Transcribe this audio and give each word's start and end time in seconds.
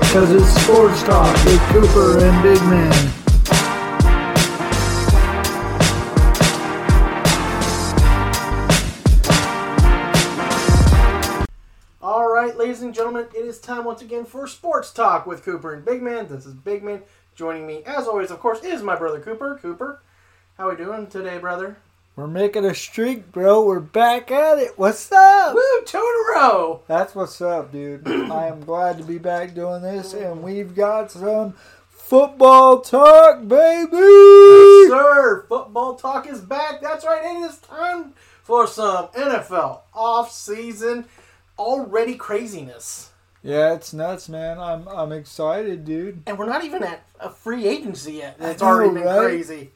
Because 0.00 0.32
it's 0.32 0.48
sports 0.64 1.02
talk 1.04 1.44
with 1.44 1.60
Cooper 1.68 2.18
and 2.24 2.42
Big 2.42 2.60
Man. 2.62 3.12
All 12.02 12.28
right, 12.28 12.56
ladies 12.56 12.82
and 12.82 12.92
gentlemen, 12.92 13.26
it 13.32 13.44
is 13.44 13.60
time 13.60 13.84
once 13.84 14.02
again 14.02 14.24
for 14.24 14.48
Sports 14.48 14.90
Talk 14.92 15.24
with 15.24 15.44
Cooper 15.44 15.72
and 15.72 15.84
Big 15.84 16.02
Man. 16.02 16.26
This 16.26 16.46
is 16.46 16.54
Big 16.54 16.82
Man. 16.82 17.02
Joining 17.36 17.64
me, 17.64 17.84
as 17.86 18.08
always, 18.08 18.32
of 18.32 18.40
course, 18.40 18.64
is 18.64 18.82
my 18.82 18.96
brother 18.96 19.20
Cooper. 19.20 19.56
Cooper, 19.62 20.02
how 20.58 20.66
are 20.66 20.70
we 20.74 20.84
doing 20.84 21.06
today, 21.06 21.38
brother? 21.38 21.76
We're 22.14 22.26
making 22.26 22.66
a 22.66 22.74
streak, 22.74 23.32
bro. 23.32 23.64
We're 23.64 23.80
back 23.80 24.30
at 24.30 24.58
it. 24.58 24.72
What's 24.76 25.10
up? 25.10 25.54
Woo, 25.54 25.62
two 25.86 25.96
in 25.96 26.02
a 26.02 26.38
row. 26.38 26.82
That's 26.86 27.14
what's 27.14 27.40
up, 27.40 27.72
dude. 27.72 28.06
I 28.06 28.48
am 28.48 28.60
glad 28.66 28.98
to 28.98 29.04
be 29.04 29.16
back 29.16 29.54
doing 29.54 29.80
this, 29.80 30.12
and 30.12 30.42
we've 30.42 30.74
got 30.74 31.10
some 31.10 31.54
football 31.88 32.82
talk, 32.82 33.48
baby. 33.48 33.96
Yes, 33.96 34.90
sir, 34.90 35.46
football 35.48 35.94
talk 35.94 36.28
is 36.28 36.42
back. 36.42 36.82
That's 36.82 37.06
right, 37.06 37.24
it 37.24 37.50
is 37.50 37.56
time 37.56 38.12
for 38.42 38.66
some 38.66 39.06
NFL 39.08 39.80
off-season 39.94 41.06
already 41.58 42.16
craziness. 42.16 43.08
Yeah, 43.42 43.72
it's 43.72 43.94
nuts, 43.94 44.28
man. 44.28 44.60
I'm 44.60 44.86
I'm 44.86 45.12
excited, 45.12 45.86
dude. 45.86 46.22
And 46.26 46.38
we're 46.38 46.44
not 46.44 46.62
even 46.62 46.82
at 46.84 47.06
a 47.18 47.30
free 47.30 47.66
agency 47.66 48.12
yet. 48.14 48.36
It's 48.38 48.62
already 48.62 48.92
been 48.92 49.04
right? 49.04 49.18
crazy. 49.18 49.70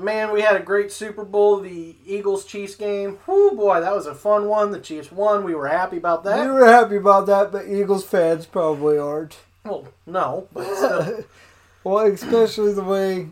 Man, 0.00 0.32
we 0.32 0.42
had 0.42 0.56
a 0.56 0.62
great 0.64 0.92
Super 0.92 1.24
Bowl, 1.24 1.58
the 1.60 1.96
Eagles 2.06 2.44
Chiefs 2.44 2.74
game. 2.74 3.18
Whoo, 3.26 3.52
boy, 3.52 3.80
that 3.80 3.94
was 3.94 4.06
a 4.06 4.14
fun 4.14 4.46
one. 4.48 4.70
The 4.70 4.80
Chiefs 4.80 5.10
won. 5.12 5.44
We 5.44 5.54
were 5.54 5.68
happy 5.68 5.96
about 5.96 6.24
that. 6.24 6.46
We 6.46 6.52
were 6.52 6.66
happy 6.66 6.96
about 6.96 7.26
that, 7.26 7.50
but 7.52 7.66
Eagles 7.66 8.04
fans 8.04 8.46
probably 8.46 8.98
aren't. 8.98 9.38
well, 9.64 9.88
no, 10.06 10.48
but 10.52 10.74
still. 10.76 11.24
Well, 11.84 12.04
especially 12.06 12.74
the 12.74 12.82
way, 12.82 13.28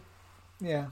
yeah, 0.60 0.86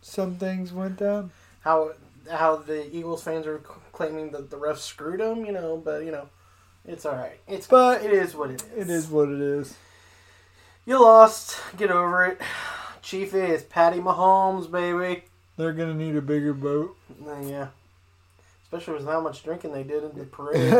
some 0.00 0.36
things 0.36 0.72
went 0.72 0.96
down. 0.96 1.30
how 1.60 1.92
how 2.30 2.56
the 2.56 2.88
Eagles 2.96 3.22
fans 3.22 3.46
are 3.46 3.58
claiming 3.92 4.30
that 4.32 4.50
the 4.50 4.56
refs 4.56 4.78
screwed 4.78 5.20
them, 5.20 5.44
you 5.44 5.52
know, 5.52 5.76
but 5.76 6.04
you 6.04 6.10
know, 6.10 6.28
it's 6.86 7.06
all 7.06 7.14
right. 7.14 7.38
It's 7.46 7.66
But 7.66 8.02
it 8.02 8.12
is 8.12 8.34
what 8.34 8.50
it 8.50 8.62
is. 8.62 8.88
It 8.88 8.90
is 8.90 9.06
what 9.08 9.28
it 9.28 9.40
is. 9.40 9.76
You 10.86 11.00
lost. 11.00 11.60
Get 11.76 11.90
over 11.90 12.24
it. 12.26 12.40
Chief 13.04 13.34
is 13.34 13.62
Patty 13.62 13.98
Mahomes, 13.98 14.70
baby. 14.70 15.24
They're 15.58 15.74
gonna 15.74 15.92
need 15.92 16.16
a 16.16 16.22
bigger 16.22 16.54
boat. 16.54 16.96
Yeah. 17.42 17.68
Especially 18.62 18.94
with 18.94 19.06
how 19.06 19.20
much 19.20 19.44
drinking 19.44 19.72
they 19.74 19.82
did 19.82 20.02
in 20.02 20.18
the 20.18 20.24
parade. 20.32 20.72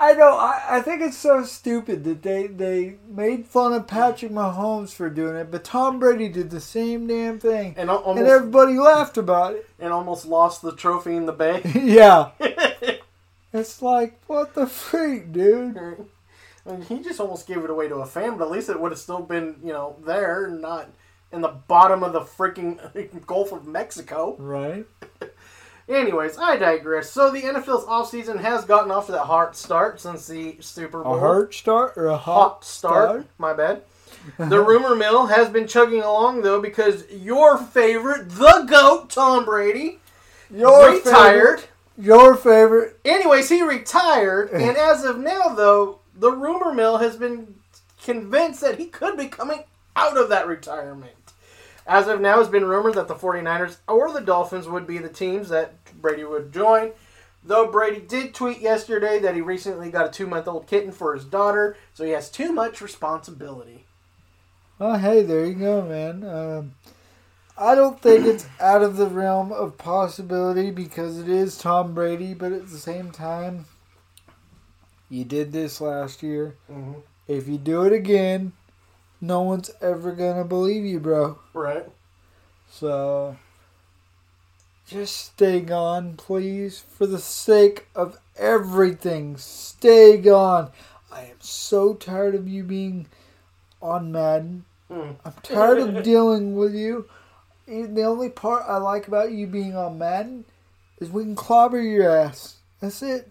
I 0.00 0.14
know. 0.14 0.36
I, 0.36 0.62
I 0.68 0.80
think 0.80 1.00
it's 1.00 1.16
so 1.16 1.44
stupid 1.44 2.02
that 2.02 2.22
they, 2.22 2.48
they 2.48 2.96
made 3.08 3.46
fun 3.46 3.72
of 3.72 3.86
Patrick 3.86 4.32
Mahomes 4.32 4.92
for 4.92 5.08
doing 5.08 5.36
it, 5.36 5.52
but 5.52 5.62
Tom 5.62 6.00
Brady 6.00 6.28
did 6.28 6.50
the 6.50 6.60
same 6.60 7.06
damn 7.06 7.38
thing, 7.38 7.74
and 7.76 7.88
almost 7.88 8.18
and 8.18 8.26
everybody 8.26 8.76
laughed 8.76 9.16
about 9.16 9.54
it. 9.54 9.68
and 9.78 9.92
almost 9.92 10.26
lost 10.26 10.60
the 10.60 10.74
trophy 10.74 11.14
in 11.14 11.26
the 11.26 11.32
bay. 11.32 11.62
yeah, 11.80 12.30
it's 13.52 13.80
like 13.80 14.18
what 14.26 14.54
the 14.54 14.66
freak, 14.66 15.32
dude. 15.32 15.78
I 16.70 16.76
he 16.84 17.00
just 17.00 17.20
almost 17.20 17.46
gave 17.46 17.58
it 17.64 17.70
away 17.70 17.88
to 17.88 17.96
a 17.96 18.06
fan, 18.06 18.36
but 18.36 18.44
at 18.46 18.50
least 18.50 18.68
it 18.68 18.80
would 18.80 18.92
have 18.92 18.98
still 18.98 19.20
been, 19.20 19.56
you 19.62 19.72
know, 19.72 19.96
there, 20.04 20.48
not 20.48 20.88
in 21.32 21.40
the 21.40 21.48
bottom 21.48 22.02
of 22.02 22.12
the 22.12 22.20
freaking 22.20 22.78
Gulf 23.26 23.52
of 23.52 23.66
Mexico. 23.66 24.36
Right? 24.38 24.86
Anyways, 25.88 26.38
I 26.38 26.56
digress. 26.56 27.10
So 27.10 27.30
the 27.30 27.42
NFL's 27.42 27.84
offseason 27.84 28.40
has 28.40 28.64
gotten 28.64 28.92
off 28.92 29.06
to 29.06 29.12
that 29.12 29.24
hot 29.24 29.56
start 29.56 30.00
since 30.00 30.26
the 30.28 30.56
Super 30.60 31.02
Bowl. 31.02 31.16
A 31.16 31.20
hurt 31.20 31.52
start 31.52 31.94
or 31.96 32.06
a 32.06 32.16
hot, 32.16 32.48
hot 32.52 32.64
start. 32.64 33.26
My 33.38 33.52
bad. 33.52 33.82
The 34.38 34.62
rumor 34.62 34.94
mill 34.94 35.26
has 35.26 35.48
been 35.48 35.66
chugging 35.66 36.02
along 36.02 36.42
though 36.42 36.60
because 36.60 37.10
your 37.10 37.56
favorite, 37.56 38.28
the 38.28 38.66
goat, 38.68 39.08
Tom 39.08 39.46
Brady, 39.46 39.98
Your 40.50 40.92
retired. 40.92 41.60
favorite. 41.60 41.68
Your 41.96 42.36
favorite. 42.36 42.98
Anyways, 43.04 43.48
he 43.48 43.62
retired, 43.62 44.50
eh. 44.52 44.68
and 44.68 44.76
as 44.76 45.04
of 45.04 45.18
now, 45.18 45.48
though, 45.54 45.99
the 46.20 46.30
rumor 46.30 46.72
mill 46.72 46.98
has 46.98 47.16
been 47.16 47.54
convinced 48.02 48.60
that 48.60 48.78
he 48.78 48.86
could 48.86 49.16
be 49.16 49.26
coming 49.26 49.64
out 49.96 50.16
of 50.16 50.28
that 50.28 50.46
retirement. 50.46 51.14
As 51.86 52.06
of 52.06 52.20
now, 52.20 52.38
it's 52.38 52.48
been 52.48 52.66
rumored 52.66 52.94
that 52.94 53.08
the 53.08 53.14
49ers 53.14 53.78
or 53.88 54.12
the 54.12 54.20
Dolphins 54.20 54.68
would 54.68 54.86
be 54.86 54.98
the 54.98 55.08
teams 55.08 55.48
that 55.48 55.72
Brady 56.00 56.24
would 56.24 56.52
join. 56.52 56.92
Though 57.42 57.70
Brady 57.70 58.00
did 58.00 58.34
tweet 58.34 58.60
yesterday 58.60 59.18
that 59.20 59.34
he 59.34 59.40
recently 59.40 59.90
got 59.90 60.06
a 60.06 60.10
two 60.10 60.26
month 60.26 60.46
old 60.46 60.66
kitten 60.66 60.92
for 60.92 61.14
his 61.14 61.24
daughter, 61.24 61.76
so 61.94 62.04
he 62.04 62.10
has 62.10 62.30
too 62.30 62.52
much 62.52 62.82
responsibility. 62.82 63.86
Oh, 64.78 64.98
hey, 64.98 65.22
there 65.22 65.46
you 65.46 65.54
go, 65.54 65.82
man. 65.82 66.24
Um, 66.24 66.74
I 67.56 67.74
don't 67.74 68.00
think 68.00 68.26
it's 68.26 68.46
out 68.60 68.82
of 68.82 68.98
the 68.98 69.06
realm 69.06 69.52
of 69.52 69.78
possibility 69.78 70.70
because 70.70 71.18
it 71.18 71.28
is 71.28 71.58
Tom 71.58 71.94
Brady, 71.94 72.34
but 72.34 72.52
at 72.52 72.68
the 72.68 72.78
same 72.78 73.10
time, 73.10 73.64
you 75.10 75.24
did 75.24 75.52
this 75.52 75.80
last 75.80 76.22
year. 76.22 76.54
Mhm. 76.70 77.02
If 77.28 77.48
you 77.48 77.58
do 77.58 77.82
it 77.82 77.92
again, 77.92 78.52
no 79.20 79.42
one's 79.42 79.70
ever 79.80 80.12
gonna 80.12 80.44
believe 80.44 80.84
you, 80.84 81.00
bro. 81.00 81.38
Right? 81.52 81.90
So, 82.70 83.36
just 84.86 85.16
stay 85.16 85.60
gone, 85.60 86.16
please, 86.16 86.78
for 86.80 87.06
the 87.06 87.18
sake 87.18 87.88
of 87.94 88.18
everything. 88.36 89.36
Stay 89.36 90.16
gone. 90.16 90.70
I 91.12 91.22
am 91.22 91.40
so 91.40 91.94
tired 91.94 92.34
of 92.34 92.48
you 92.48 92.62
being 92.62 93.06
on 93.82 94.12
Madden. 94.12 94.64
Mm. 94.90 95.16
I'm 95.24 95.32
tired 95.42 95.78
of 95.78 96.02
dealing 96.04 96.56
with 96.56 96.74
you. 96.74 97.08
The 97.66 98.02
only 98.02 98.28
part 98.28 98.64
I 98.66 98.78
like 98.78 99.06
about 99.06 99.32
you 99.32 99.46
being 99.46 99.76
on 99.76 99.98
Madden 99.98 100.44
is 100.98 101.10
we 101.10 101.22
can 101.22 101.36
clobber 101.36 101.80
your 101.80 102.10
ass. 102.10 102.56
That's 102.80 103.02
it. 103.02 103.30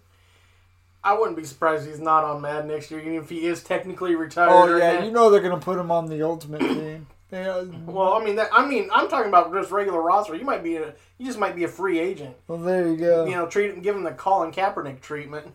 I 1.02 1.18
wouldn't 1.18 1.36
be 1.36 1.44
surprised 1.44 1.84
if 1.84 1.90
he's 1.90 2.00
not 2.00 2.24
on 2.24 2.42
Madden 2.42 2.68
next 2.68 2.90
year, 2.90 3.00
even 3.00 3.14
if 3.14 3.30
he 3.30 3.46
is 3.46 3.62
technically 3.62 4.14
retired. 4.14 4.50
Oh 4.50 4.76
yeah, 4.76 5.02
you 5.02 5.10
know 5.10 5.30
they're 5.30 5.40
gonna 5.40 5.58
put 5.58 5.78
him 5.78 5.90
on 5.90 6.06
the 6.06 6.22
Ultimate 6.22 6.60
Team. 6.60 7.06
Yeah, 7.32 7.62
Well, 7.86 8.14
I 8.14 8.24
mean, 8.24 8.36
that, 8.36 8.50
I 8.52 8.66
mean, 8.66 8.88
I'm 8.92 9.08
talking 9.08 9.28
about 9.28 9.52
just 9.52 9.70
regular 9.70 10.02
roster. 10.02 10.34
You 10.34 10.44
might 10.44 10.64
be 10.64 10.76
a, 10.76 10.94
you 11.16 11.26
just 11.26 11.38
might 11.38 11.54
be 11.54 11.62
a 11.62 11.68
free 11.68 12.00
agent. 12.00 12.34
well 12.48 12.58
there 12.58 12.88
you 12.88 12.96
go. 12.96 13.24
You 13.24 13.36
know, 13.36 13.46
treat 13.46 13.70
him, 13.70 13.82
give 13.82 13.94
him 13.94 14.02
the 14.02 14.10
Colin 14.10 14.50
Kaepernick 14.50 15.00
treatment 15.00 15.46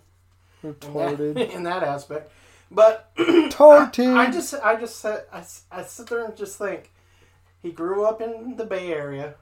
in 0.64 0.76
that, 0.94 1.52
in 1.54 1.64
that 1.64 1.84
aspect. 1.84 2.32
But 2.72 3.12
team. 3.92 4.18
I 4.18 4.32
just, 4.32 4.54
I 4.56 4.78
just 4.78 5.00
sit, 5.02 5.28
I, 5.32 5.44
I 5.72 5.84
sit 5.84 6.08
there 6.08 6.24
and 6.26 6.36
just 6.36 6.58
think, 6.58 6.92
he 7.62 7.72
grew 7.72 8.06
up 8.06 8.22
in 8.22 8.56
the 8.56 8.66
Bay 8.66 8.92
Area, 8.94 9.36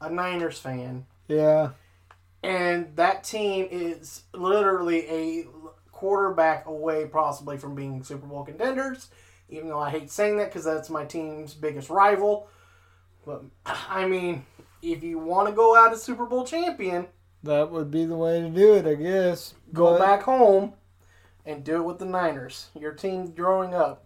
a 0.00 0.10
Niners 0.10 0.58
fan, 0.58 1.06
yeah. 1.28 1.70
And 2.42 2.94
that 2.96 3.24
team 3.24 3.66
is 3.70 4.22
literally 4.32 5.08
a 5.08 5.46
quarterback 5.92 6.66
away, 6.66 7.06
possibly 7.06 7.56
from 7.58 7.74
being 7.74 8.02
Super 8.02 8.26
Bowl 8.26 8.44
contenders. 8.44 9.08
Even 9.48 9.68
though 9.68 9.78
I 9.80 9.90
hate 9.90 10.10
saying 10.10 10.38
that 10.38 10.46
because 10.48 10.64
that's 10.64 10.90
my 10.90 11.04
team's 11.04 11.54
biggest 11.54 11.88
rival, 11.88 12.48
but 13.24 13.44
I 13.66 14.06
mean, 14.06 14.44
if 14.82 15.02
you 15.04 15.18
want 15.18 15.48
to 15.48 15.54
go 15.54 15.76
out 15.76 15.92
as 15.92 16.02
Super 16.02 16.26
Bowl 16.26 16.44
champion, 16.44 17.06
That 17.42 17.70
would 17.70 17.90
be 17.92 18.04
the 18.06 18.16
way 18.16 18.40
to 18.40 18.48
do 18.50 18.74
it, 18.74 18.86
I 18.86 18.94
guess. 18.94 19.54
go 19.72 19.92
But- 19.92 19.98
back 20.00 20.22
home 20.22 20.72
and 21.44 21.62
do 21.62 21.76
it 21.76 21.82
with 21.84 21.98
the 21.98 22.04
Niners. 22.06 22.70
Your 22.74 22.92
team 22.92 23.30
growing 23.32 23.72
up. 23.74 24.02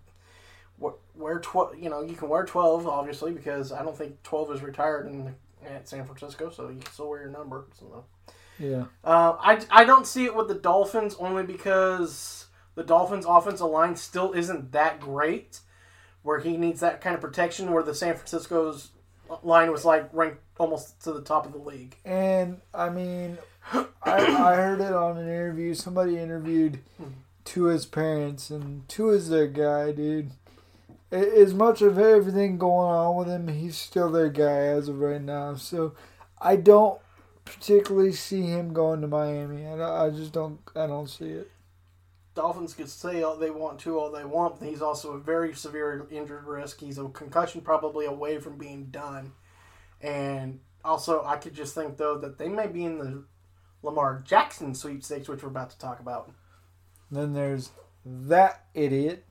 Wear 1.14 1.38
twelve, 1.40 1.76
you 1.78 1.90
know, 1.90 2.00
you 2.00 2.14
can 2.14 2.30
wear 2.30 2.44
twelve, 2.46 2.86
obviously, 2.86 3.32
because 3.32 3.72
I 3.72 3.82
don't 3.82 3.96
think 3.96 4.22
twelve 4.22 4.50
is 4.52 4.62
retired 4.62 5.06
in 5.06 5.34
at 5.66 5.86
San 5.86 6.06
Francisco, 6.06 6.48
so 6.48 6.68
you 6.70 6.78
can 6.80 6.90
still 6.92 7.10
wear 7.10 7.20
your 7.22 7.30
number. 7.30 7.66
So. 7.78 8.04
Yeah. 8.60 8.84
Uh, 9.02 9.36
I, 9.40 9.60
I 9.70 9.84
don't 9.84 10.06
see 10.06 10.26
it 10.26 10.36
with 10.36 10.48
the 10.48 10.54
Dolphins 10.54 11.16
only 11.18 11.42
because 11.42 12.46
the 12.74 12.84
Dolphins' 12.84 13.24
offensive 13.26 13.66
line 13.66 13.96
still 13.96 14.32
isn't 14.32 14.72
that 14.72 15.00
great, 15.00 15.60
where 16.22 16.38
he 16.38 16.56
needs 16.56 16.80
that 16.80 17.00
kind 17.00 17.14
of 17.14 17.22
protection. 17.22 17.72
Where 17.72 17.82
the 17.82 17.94
San 17.94 18.14
Francisco's 18.14 18.90
line 19.42 19.72
was 19.72 19.84
like 19.84 20.08
ranked 20.12 20.42
almost 20.58 21.02
to 21.04 21.12
the 21.12 21.22
top 21.22 21.46
of 21.46 21.52
the 21.52 21.58
league. 21.58 21.96
And 22.04 22.60
I 22.74 22.90
mean, 22.90 23.38
I, 23.72 23.86
I 24.04 24.54
heard 24.56 24.80
it 24.80 24.92
on 24.92 25.16
an 25.16 25.26
interview. 25.26 25.74
Somebody 25.74 26.18
interviewed 26.18 26.80
Tua's 27.44 27.86
parents, 27.86 28.50
and 28.50 28.86
Tua's 28.88 29.30
their 29.30 29.48
guy, 29.48 29.92
dude. 29.92 30.32
As 31.10 31.54
much 31.54 31.82
of 31.82 31.98
everything 31.98 32.56
going 32.58 32.88
on 32.88 33.16
with 33.16 33.28
him, 33.28 33.48
he's 33.48 33.76
still 33.76 34.10
their 34.10 34.28
guy 34.28 34.58
as 34.58 34.88
of 34.88 35.00
right 35.00 35.20
now. 35.20 35.56
So 35.56 35.94
I 36.40 36.54
don't 36.56 37.00
particularly 37.44 38.12
see 38.12 38.42
him 38.42 38.72
going 38.72 39.00
to 39.00 39.08
Miami. 39.08 39.66
I, 39.66 40.06
I 40.06 40.10
just 40.10 40.32
don't. 40.32 40.60
I 40.74 40.86
don't 40.86 41.08
see 41.08 41.30
it. 41.30 41.50
Dolphins 42.34 42.74
could 42.74 42.88
say 42.88 43.22
all 43.22 43.36
they 43.36 43.50
want 43.50 43.80
to, 43.80 43.98
all 43.98 44.10
they 44.10 44.24
want, 44.24 44.60
but 44.60 44.68
he's 44.68 44.82
also 44.82 45.12
a 45.12 45.18
very 45.18 45.52
severe 45.52 46.06
injured 46.10 46.44
risk. 46.44 46.80
He's 46.80 46.98
a 46.98 47.08
concussion 47.08 47.60
probably 47.60 48.06
away 48.06 48.38
from 48.38 48.56
being 48.56 48.86
done. 48.86 49.32
And 50.00 50.60
also, 50.84 51.24
I 51.24 51.36
could 51.36 51.54
just 51.54 51.74
think, 51.74 51.96
though, 51.96 52.18
that 52.18 52.38
they 52.38 52.48
may 52.48 52.68
be 52.68 52.84
in 52.84 52.98
the 52.98 53.24
Lamar 53.82 54.22
Jackson 54.24 54.74
sweepstakes, 54.74 55.28
which 55.28 55.42
we're 55.42 55.48
about 55.48 55.70
to 55.70 55.78
talk 55.78 56.00
about. 56.00 56.32
Then 57.10 57.32
there's 57.32 57.70
that 58.04 58.64
idiot. 58.74 59.24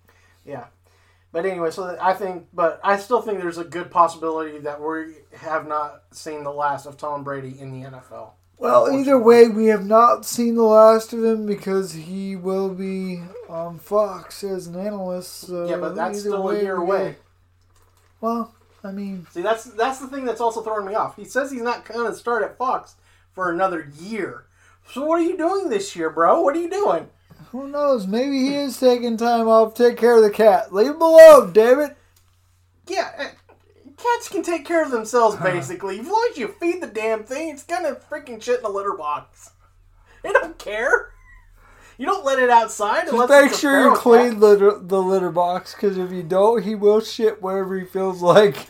Yeah. 0.45 0.65
But 1.31 1.45
anyway, 1.45 1.69
so 1.69 1.95
I 2.01 2.13
think, 2.13 2.47
but 2.53 2.79
I 2.83 2.97
still 2.97 3.21
think 3.21 3.39
there's 3.39 3.59
a 3.59 3.63
good 3.63 3.91
possibility 3.91 4.57
that 4.59 4.81
we 4.81 5.15
have 5.37 5.67
not 5.67 6.03
seen 6.11 6.43
the 6.43 6.51
last 6.51 6.87
of 6.87 6.97
Tom 6.97 7.23
Brady 7.23 7.55
in 7.59 7.71
the 7.71 7.87
NFL. 7.87 8.31
Well, 8.57 8.91
either 8.91 9.17
way, 9.17 9.47
we 9.47 9.67
have 9.67 9.85
not 9.85 10.25
seen 10.25 10.55
the 10.55 10.63
last 10.63 11.13
of 11.13 11.23
him 11.23 11.45
because 11.45 11.93
he 11.93 12.35
will 12.35 12.69
be 12.69 13.21
on 13.47 13.79
Fox 13.79 14.43
as 14.43 14.67
an 14.67 14.75
analyst. 14.75 15.47
So 15.47 15.69
Yeah, 15.69 15.77
but 15.77 15.95
that's 15.95 16.19
still 16.19 16.35
a 16.35 16.41
way, 16.41 16.61
year 16.61 16.75
away. 16.75 17.15
Well, 18.19 18.53
I 18.83 18.91
mean, 18.91 19.27
See, 19.31 19.41
that's 19.41 19.63
that's 19.63 19.99
the 19.99 20.07
thing 20.07 20.25
that's 20.25 20.41
also 20.41 20.61
throwing 20.61 20.87
me 20.87 20.95
off. 20.95 21.15
He 21.15 21.23
says 21.23 21.51
he's 21.51 21.61
not 21.61 21.85
going 21.85 22.11
to 22.11 22.17
start 22.17 22.43
at 22.43 22.57
Fox 22.57 22.95
for 23.33 23.51
another 23.51 23.91
year. 23.97 24.45
So 24.91 25.05
what 25.05 25.19
are 25.19 25.23
you 25.23 25.37
doing 25.37 25.69
this 25.69 25.95
year, 25.95 26.09
bro? 26.09 26.41
What 26.41 26.55
are 26.55 26.59
you 26.59 26.69
doing? 26.69 27.07
Who 27.51 27.67
knows? 27.67 28.07
Maybe 28.07 28.39
he 28.39 28.55
is 28.55 28.79
taking 28.79 29.17
time 29.17 29.47
off 29.47 29.73
take 29.73 29.97
care 29.97 30.17
of 30.17 30.23
the 30.23 30.29
cat. 30.29 30.73
Leave 30.73 30.91
him 30.91 31.01
alone, 31.01 31.51
damn 31.53 31.79
it. 31.79 31.97
Yeah, 32.87 33.11
uh, 33.17 33.25
cats 33.97 34.29
can 34.29 34.43
take 34.43 34.65
care 34.65 34.83
of 34.83 34.91
themselves 34.91 35.35
basically. 35.37 35.99
As 35.99 36.07
long 36.07 36.27
as 36.31 36.37
you 36.37 36.47
feed 36.59 36.81
the 36.81 36.87
damn 36.87 37.23
thing, 37.23 37.49
it's 37.49 37.63
gonna 37.63 37.95
freaking 38.09 38.41
shit 38.41 38.59
in 38.59 38.65
a 38.65 38.69
litter 38.69 38.93
box. 38.97 39.51
They 40.21 40.33
don't 40.33 40.57
care. 40.57 41.13
You 41.97 42.05
don't 42.05 42.25
let 42.25 42.39
it 42.39 42.49
outside 42.49 43.05
Just 43.05 43.29
make 43.29 43.53
sure 43.53 43.85
you 43.89 43.95
clean 43.95 44.31
cat. 44.31 44.39
litter, 44.39 44.77
the 44.77 45.01
litter 45.01 45.31
box 45.31 45.73
because 45.73 45.97
if 45.97 46.11
you 46.11 46.23
don't, 46.23 46.61
he 46.61 46.75
will 46.75 46.99
shit 46.99 47.41
wherever 47.41 47.79
he 47.79 47.85
feels 47.85 48.21
like. 48.21 48.67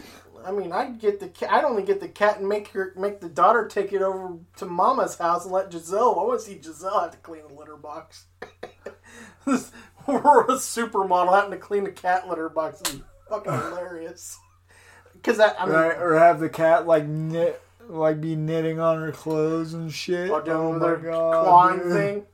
I 0.49 0.51
mean, 0.51 0.71
I'd 0.71 0.99
get 0.99 1.19
the 1.19 1.27
cat. 1.27 1.51
I'd 1.53 1.63
only 1.63 1.83
get 1.83 1.99
the 1.99 2.07
cat 2.07 2.39
and 2.39 2.49
make 2.49 2.69
her 2.69 2.91
make 2.97 3.19
the 3.21 3.29
daughter 3.29 3.67
take 3.67 3.93
it 3.93 4.01
over 4.01 4.37
to 4.57 4.65
Mama's 4.65 5.15
house 5.17 5.43
and 5.43 5.53
let 5.53 5.69
Gisele. 5.69 6.19
I 6.19 6.23
want 6.23 6.39
to 6.39 6.45
see 6.45 6.55
Gisele 6.55 6.99
have 7.01 7.11
to 7.11 7.17
clean 7.17 7.43
the 7.47 7.53
litter 7.53 7.75
box. 7.77 8.25
This- 9.45 9.71
We're 10.07 10.43
a 10.45 10.53
supermodel 10.55 11.33
having 11.35 11.51
to 11.51 11.57
clean 11.57 11.83
the 11.83 11.91
cat 11.91 12.27
litter 12.27 12.49
box 12.49 12.81
is 12.81 13.01
fucking 13.29 13.51
hilarious. 13.69 14.39
Because 15.13 15.37
that 15.37 15.55
I 15.61 15.65
mean, 15.65 15.75
Right, 15.75 15.97
or 15.97 16.17
have 16.17 16.39
the 16.39 16.49
cat 16.49 16.87
like 16.87 17.05
knit, 17.05 17.61
like 17.87 18.19
be 18.21 18.35
knitting 18.35 18.79
on 18.79 18.99
her 18.99 19.11
clothes 19.11 19.73
and 19.75 19.91
shit. 19.93 20.29
or 20.31 20.41
doing 20.41 20.57
oh 20.57 20.73
my 20.73 20.79
their 20.79 20.95
god, 20.97 21.43
clawing 21.43 21.79
dude. 21.79 21.91
thing, 21.93 22.25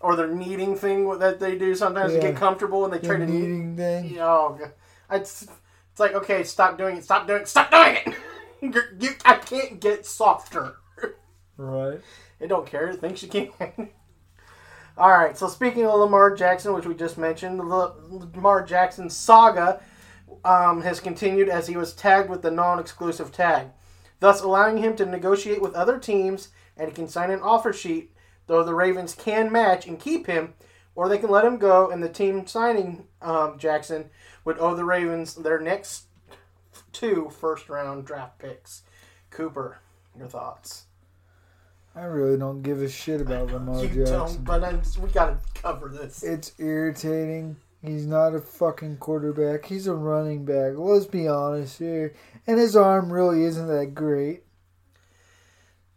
or 0.00 0.16
their 0.16 0.28
kneading 0.28 0.74
thing 0.76 1.18
that 1.18 1.38
they 1.40 1.56
do 1.58 1.74
sometimes 1.74 2.12
to 2.14 2.20
get 2.20 2.36
comfortable 2.36 2.84
and 2.84 2.94
they 2.94 2.98
The 2.98 3.06
try 3.08 3.16
to 3.18 3.26
knead. 3.26 3.40
kneading 3.40 3.76
thing. 3.76 4.16
Oh, 4.20 4.56
God. 4.58 4.72
It's 5.92 6.00
like 6.00 6.14
okay, 6.14 6.42
stop 6.42 6.76
doing 6.76 6.96
it, 6.96 7.04
stop 7.04 7.26
doing 7.26 7.42
it, 7.42 7.48
stop 7.48 7.70
doing 7.70 7.96
it. 7.96 8.14
You, 8.62 9.10
I 9.24 9.38
can't 9.38 9.80
get 9.80 10.06
softer. 10.06 10.76
Right. 11.56 12.00
It 12.38 12.46
don't 12.46 12.64
care. 12.64 12.90
It 12.90 13.00
thinks 13.00 13.20
you 13.20 13.28
can. 13.28 13.50
All 14.96 15.10
right. 15.10 15.36
So 15.36 15.48
speaking 15.48 15.84
of 15.84 15.98
Lamar 15.98 16.34
Jackson, 16.36 16.72
which 16.72 16.86
we 16.86 16.94
just 16.94 17.18
mentioned, 17.18 17.58
the 17.58 17.64
Lamar 17.64 18.64
Jackson 18.64 19.10
saga 19.10 19.80
um, 20.44 20.82
has 20.82 21.00
continued 21.00 21.48
as 21.48 21.66
he 21.66 21.76
was 21.76 21.92
tagged 21.92 22.30
with 22.30 22.42
the 22.42 22.52
non-exclusive 22.52 23.32
tag, 23.32 23.66
thus 24.20 24.42
allowing 24.42 24.78
him 24.78 24.94
to 24.94 25.06
negotiate 25.06 25.60
with 25.60 25.74
other 25.74 25.98
teams, 25.98 26.48
and 26.76 26.88
he 26.88 26.94
can 26.94 27.08
sign 27.08 27.30
an 27.30 27.40
offer 27.40 27.72
sheet. 27.72 28.12
Though 28.46 28.64
the 28.64 28.74
Ravens 28.74 29.14
can 29.14 29.50
match 29.52 29.86
and 29.86 29.98
keep 29.98 30.26
him, 30.26 30.54
or 30.94 31.08
they 31.08 31.18
can 31.18 31.30
let 31.30 31.44
him 31.44 31.58
go, 31.58 31.90
and 31.90 32.02
the 32.02 32.08
team 32.08 32.46
signing 32.46 33.06
um, 33.20 33.58
Jackson 33.58 34.10
would 34.44 34.58
owe 34.58 34.74
the 34.74 34.84
Ravens 34.84 35.34
their 35.34 35.58
next 35.60 36.06
two 36.92 37.30
first-round 37.40 38.04
draft 38.04 38.38
picks. 38.38 38.82
Cooper, 39.30 39.78
your 40.16 40.28
thoughts? 40.28 40.84
I 41.94 42.04
really 42.04 42.38
don't 42.38 42.62
give 42.62 42.80
a 42.82 42.88
shit 42.88 43.20
about 43.20 43.46
Lamar 43.52 43.84
You 43.84 44.04
Jackson. 44.06 44.44
but 44.44 44.64
I 44.64 44.72
just, 44.72 44.98
we 44.98 45.10
gotta 45.10 45.38
cover 45.54 45.88
this. 45.88 46.22
It's 46.22 46.52
irritating. 46.58 47.56
He's 47.82 48.06
not 48.06 48.34
a 48.34 48.40
fucking 48.40 48.98
quarterback. 48.98 49.64
He's 49.64 49.86
a 49.88 49.94
running 49.94 50.44
back. 50.44 50.74
Let's 50.76 51.04
be 51.06 51.26
honest 51.26 51.78
here. 51.78 52.14
And 52.46 52.58
his 52.58 52.76
arm 52.76 53.12
really 53.12 53.44
isn't 53.44 53.66
that 53.66 53.94
great. 53.94 54.44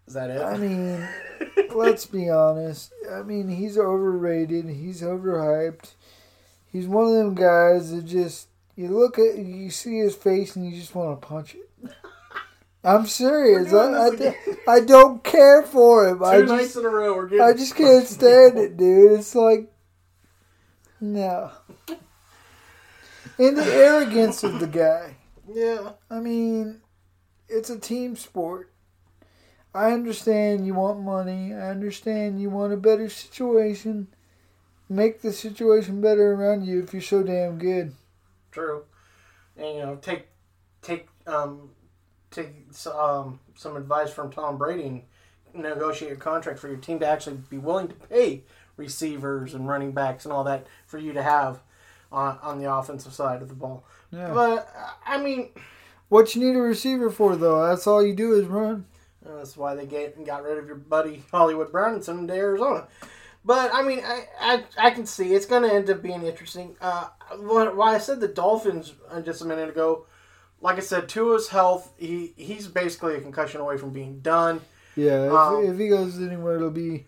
Is 0.08 0.14
that 0.14 0.30
it? 0.30 0.42
I 0.42 0.58
mean, 0.58 1.08
let's 1.76 2.06
be 2.06 2.30
honest. 2.30 2.94
I 3.12 3.24
mean, 3.24 3.50
he's 3.50 3.78
overrated. 3.78 4.70
He's 4.70 5.02
overhyped. 5.02 5.94
He's 6.72 6.88
one 6.88 7.08
of 7.08 7.14
them 7.14 7.36
guys 7.36 7.92
that 7.92 8.06
just 8.06 8.48
you 8.76 8.90
look 8.90 9.18
at 9.18 9.38
you 9.38 9.70
see 9.70 10.00
his 10.00 10.16
face 10.16 10.56
and 10.56 10.66
you 10.66 10.78
just 10.78 10.94
want 10.94 11.20
to 11.20 11.28
punch 11.28 11.56
it. 11.56 11.70
I'm 12.84 13.08
serious. 13.08 13.74
I, 13.74 13.94
I, 13.94 14.10
this. 14.12 14.36
I 14.68 14.80
don't 14.82 15.24
care 15.24 15.64
for 15.64 16.08
him. 16.08 16.24
I 16.24 16.38
Two 16.38 16.46
nights 16.46 16.64
just 16.66 16.78
in 16.78 16.86
a 16.86 16.90
row, 16.90 17.16
we're 17.16 17.28
getting. 17.28 17.44
I 17.44 17.54
just 17.54 17.76
can't 17.76 18.06
stand 18.08 18.60
it, 18.60 18.78
dude. 18.78 19.20
It's 19.20 19.34
like 19.34 19.72
no. 21.02 21.52
And 23.38 23.58
the 23.58 23.66
arrogance 23.74 24.44
of 24.44 24.60
the 24.60 24.68
guy. 24.68 25.16
Yeah, 25.52 25.92
I 26.10 26.20
mean, 26.20 26.82
it's 27.50 27.70
a 27.70 27.80
team 27.80 28.16
sport. 28.16 28.72
I 29.76 29.92
understand 29.92 30.66
you 30.66 30.74
want 30.74 31.02
money. 31.02 31.54
I 31.54 31.70
understand 31.70 32.42
you 32.42 32.50
want 32.50 32.74
a 32.74 32.78
better 32.78 33.10
situation. 33.10 34.08
Make 34.90 35.22
the 35.22 35.34
situation 35.34 36.02
better 36.02 36.34
around 36.34 36.66
you 36.66 36.82
if 36.84 36.94
you're 36.94 37.02
so 37.02 37.24
damn 37.24 37.58
good. 37.58 37.94
true. 38.52 38.84
And 39.58 39.76
you 39.76 39.82
know, 39.82 39.96
take 40.02 40.28
take 40.82 41.08
um 41.28 41.70
take 42.32 42.50
um 42.94 43.40
some 43.56 43.76
advice 43.78 44.12
from 44.12 44.32
Tom 44.32 44.58
Brady 44.58 44.84
and 44.86 45.04
negotiate 45.54 46.12
a 46.14 46.16
contract 46.18 46.60
for 46.60 46.68
your 46.68 46.78
team 46.78 47.00
to 47.00 47.08
actually 47.08 47.38
be 47.50 47.58
willing 47.58 47.88
to 47.88 47.96
pay 47.96 48.44
receivers 48.78 49.54
and 49.54 49.68
running 49.68 49.92
backs 49.94 50.26
and 50.26 50.34
all 50.34 50.44
that 50.44 50.68
for 50.86 50.98
you 50.98 51.14
to 51.14 51.24
have 51.24 51.60
on 52.12 52.38
on 52.42 52.60
the 52.60 52.72
offensive 52.72 53.14
side 53.14 53.42
of 53.42 53.50
the 53.50 53.56
ball. 53.56 53.84
Yeah. 54.12 54.32
But 54.34 54.70
I 55.06 55.22
mean, 55.22 55.50
What 56.10 56.36
you 56.36 56.42
need 56.46 56.56
a 56.58 56.62
receiver 56.62 57.10
for, 57.10 57.36
though, 57.36 57.66
that's 57.68 57.88
all 57.88 58.06
you 58.06 58.14
do 58.16 58.34
is 58.34 58.46
run. 58.46 58.86
That's 59.26 59.58
why 59.58 59.76
they 59.76 59.86
get 59.86 60.24
got 60.26 60.44
rid 60.44 60.58
of 60.58 60.68
your 60.68 60.76
buddy 60.76 61.24
Hollywood 61.32 61.72
Brown 61.72 61.96
and 61.96 62.04
sent 62.04 62.20
him 62.20 62.28
to 62.28 62.34
Arizona. 62.34 62.88
But 63.44 63.72
I 63.74 63.84
mean, 63.84 64.02
I 64.06 64.26
I, 64.40 64.64
I 64.78 64.90
can 64.92 65.06
see 65.06 65.34
it's 65.34 65.46
going 65.46 65.64
to 65.64 65.74
end 65.74 65.90
up 65.90 66.02
being 66.02 66.24
interesting. 66.24 66.76
Uh, 66.80 67.08
why 67.40 67.96
I 67.96 67.98
said 67.98 68.20
the 68.20 68.28
Dolphins 68.28 68.94
uh, 69.10 69.22
just 69.22 69.42
a 69.42 69.46
minute 69.46 69.70
ago, 69.70 70.06
like 70.62 70.78
I 70.78 70.82
said, 70.82 71.10
Tua's 71.10 71.50
health, 71.50 71.94
he 71.98 72.34
he's 72.38 72.68
basically 72.68 73.16
a 73.16 73.22
concussion 73.22 73.62
away 73.62 73.78
from 73.78 73.92
being 73.92 74.20
done. 74.20 74.62
Yeah, 74.96 75.26
if, 75.26 75.32
Um, 75.32 75.66
if 75.66 75.78
he 75.78 75.90
goes 75.90 76.20
anywhere, 76.22 76.56
it'll 76.56 76.72
be, 76.72 77.06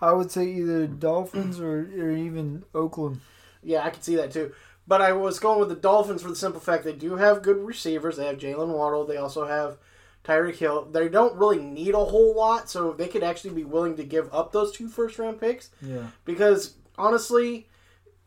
I 0.00 0.12
would 0.12 0.30
say, 0.30 0.44
either 0.44 0.86
Dolphins 0.86 1.58
or, 1.58 1.88
or 1.98 2.10
even 2.10 2.64
Oakland. 2.74 3.20
Yeah, 3.62 3.84
I 3.84 3.90
can 3.90 4.02
see 4.02 4.16
that 4.16 4.30
too. 4.32 4.52
But 4.86 5.00
I 5.00 5.12
was 5.12 5.38
going 5.38 5.60
with 5.60 5.68
the 5.68 5.74
Dolphins 5.76 6.22
for 6.22 6.28
the 6.28 6.36
simple 6.36 6.60
fact 6.60 6.84
they 6.84 6.92
do 6.92 7.16
have 7.16 7.42
good 7.42 7.58
receivers. 7.58 8.16
They 8.16 8.26
have 8.26 8.38
Jaylen 8.38 8.68
Waddle. 8.76 9.06
They 9.06 9.16
also 9.16 9.46
have 9.46 9.78
Tyreek 10.24 10.56
Hill. 10.56 10.86
They 10.90 11.08
don't 11.08 11.36
really 11.36 11.58
need 11.58 11.94
a 11.94 12.04
whole 12.04 12.34
lot, 12.34 12.68
so 12.68 12.92
they 12.92 13.08
could 13.08 13.22
actually 13.22 13.54
be 13.54 13.64
willing 13.64 13.96
to 13.96 14.04
give 14.04 14.32
up 14.32 14.52
those 14.52 14.72
two 14.72 14.88
first 14.88 15.18
round 15.18 15.40
picks. 15.40 15.70
Yeah. 15.80 16.06
Because 16.24 16.74
honestly, 16.98 17.68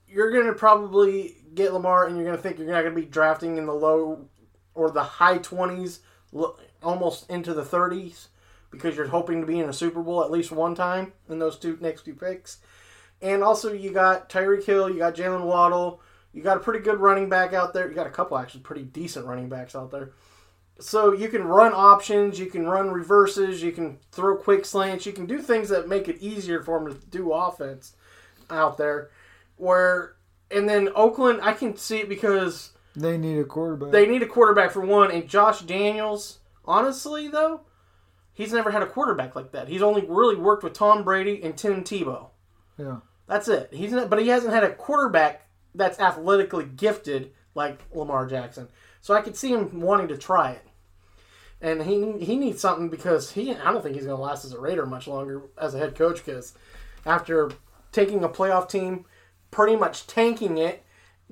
you're 0.07 0.31
going 0.31 0.47
to 0.47 0.53
probably 0.53 1.37
get 1.53 1.73
Lamar 1.73 2.07
and 2.07 2.15
you're 2.15 2.25
going 2.25 2.37
to 2.37 2.41
think 2.41 2.57
you're 2.57 2.67
not 2.67 2.81
going 2.81 2.95
to 2.95 3.01
be 3.01 3.07
drafting 3.07 3.57
in 3.57 3.65
the 3.65 3.73
low 3.73 4.27
or 4.73 4.89
the 4.89 5.03
high 5.03 5.37
20s, 5.37 5.99
almost 6.81 7.29
into 7.29 7.53
the 7.53 7.63
30s, 7.63 8.27
because 8.71 8.95
you're 8.95 9.07
hoping 9.07 9.41
to 9.41 9.47
be 9.47 9.59
in 9.59 9.69
a 9.69 9.73
Super 9.73 10.01
Bowl 10.01 10.23
at 10.23 10.31
least 10.31 10.51
one 10.51 10.73
time 10.73 11.13
in 11.29 11.37
those 11.37 11.57
two 11.57 11.77
next 11.79 12.05
two 12.05 12.15
picks. 12.15 12.57
And 13.21 13.43
also, 13.43 13.71
you 13.71 13.91
got 13.91 14.29
Tyreek 14.29 14.65
Hill, 14.65 14.89
you 14.89 14.97
got 14.97 15.15
Jaylen 15.15 15.45
Waddle, 15.45 16.01
you 16.33 16.41
got 16.41 16.57
a 16.57 16.59
pretty 16.59 16.79
good 16.79 16.99
running 16.99 17.29
back 17.29 17.53
out 17.53 17.73
there. 17.73 17.87
You 17.87 17.93
got 17.93 18.07
a 18.07 18.11
couple 18.11 18.37
actually 18.37 18.61
pretty 18.61 18.83
decent 18.83 19.25
running 19.25 19.49
backs 19.49 19.75
out 19.75 19.91
there. 19.91 20.11
So 20.83 21.13
you 21.13 21.29
can 21.29 21.43
run 21.43 21.71
options, 21.73 22.39
you 22.39 22.47
can 22.47 22.67
run 22.67 22.91
reverses, 22.91 23.63
you 23.63 23.71
can 23.71 23.99
throw 24.11 24.35
quick 24.35 24.65
slants, 24.65 25.05
you 25.05 25.13
can 25.13 25.25
do 25.25 25.41
things 25.41 25.69
that 25.69 25.87
make 25.87 26.07
it 26.09 26.21
easier 26.21 26.61
for 26.61 26.79
them 26.79 26.93
to 26.93 27.05
do 27.07 27.31
offense 27.31 27.95
out 28.49 28.77
there. 28.77 29.09
Where 29.55 30.15
and 30.51 30.67
then 30.67 30.89
Oakland, 30.95 31.39
I 31.41 31.53
can 31.53 31.77
see 31.77 31.99
it 31.99 32.09
because 32.09 32.71
They 32.95 33.17
need 33.17 33.39
a 33.39 33.45
quarterback. 33.45 33.91
they 33.91 34.05
need 34.05 34.23
a 34.23 34.27
quarterback 34.27 34.71
for 34.71 34.81
one, 34.81 35.09
and 35.09 35.27
Josh 35.27 35.61
McDaniels, 35.63 36.37
honestly 36.65 37.27
though, 37.29 37.61
he's 38.33 38.51
never 38.51 38.71
had 38.71 38.83
a 38.83 38.87
quarterback 38.87 39.35
like 39.35 39.51
that. 39.53 39.69
He's 39.69 39.81
only 39.81 40.05
really 40.07 40.35
worked 40.35 40.63
with 40.63 40.73
Tom 40.73 41.03
Brady 41.03 41.41
and 41.43 41.57
Tim 41.57 41.83
Tebow. 41.83 42.27
yeah. 42.77 42.97
That's 43.25 43.47
it. 43.47 43.69
He's 43.71 43.93
not, 43.93 44.09
but 44.09 44.19
he 44.19 44.27
hasn't 44.27 44.53
had 44.53 44.65
a 44.65 44.75
quarterback 44.75 45.47
that's 45.73 45.97
athletically 45.97 46.65
gifted 46.65 47.31
like 47.55 47.79
Lamar 47.93 48.27
Jackson. 48.27 48.67
So 48.99 49.13
I 49.13 49.21
could 49.21 49.37
see 49.37 49.53
him 49.53 49.79
wanting 49.79 50.09
to 50.09 50.17
try 50.17 50.51
it. 50.51 50.61
And 51.63 51.83
he 51.83 52.23
he 52.23 52.35
needs 52.35 52.59
something 52.59 52.89
because 52.89 53.31
he 53.31 53.55
I 53.55 53.71
don't 53.71 53.81
think 53.81 53.95
he's 53.95 54.05
going 54.05 54.17
to 54.17 54.21
last 54.21 54.43
as 54.43 54.51
a 54.51 54.59
Raider 54.59 54.85
much 54.85 55.07
longer 55.07 55.43
as 55.57 55.73
a 55.73 55.79
head 55.79 55.95
coach 55.95 56.23
because 56.23 56.53
after 57.05 57.51
taking 57.93 58.21
a 58.21 58.29
playoff 58.29 58.69
team, 58.69 59.05
pretty 59.49 59.77
much 59.77 60.05
tanking 60.05 60.57
it, 60.57 60.83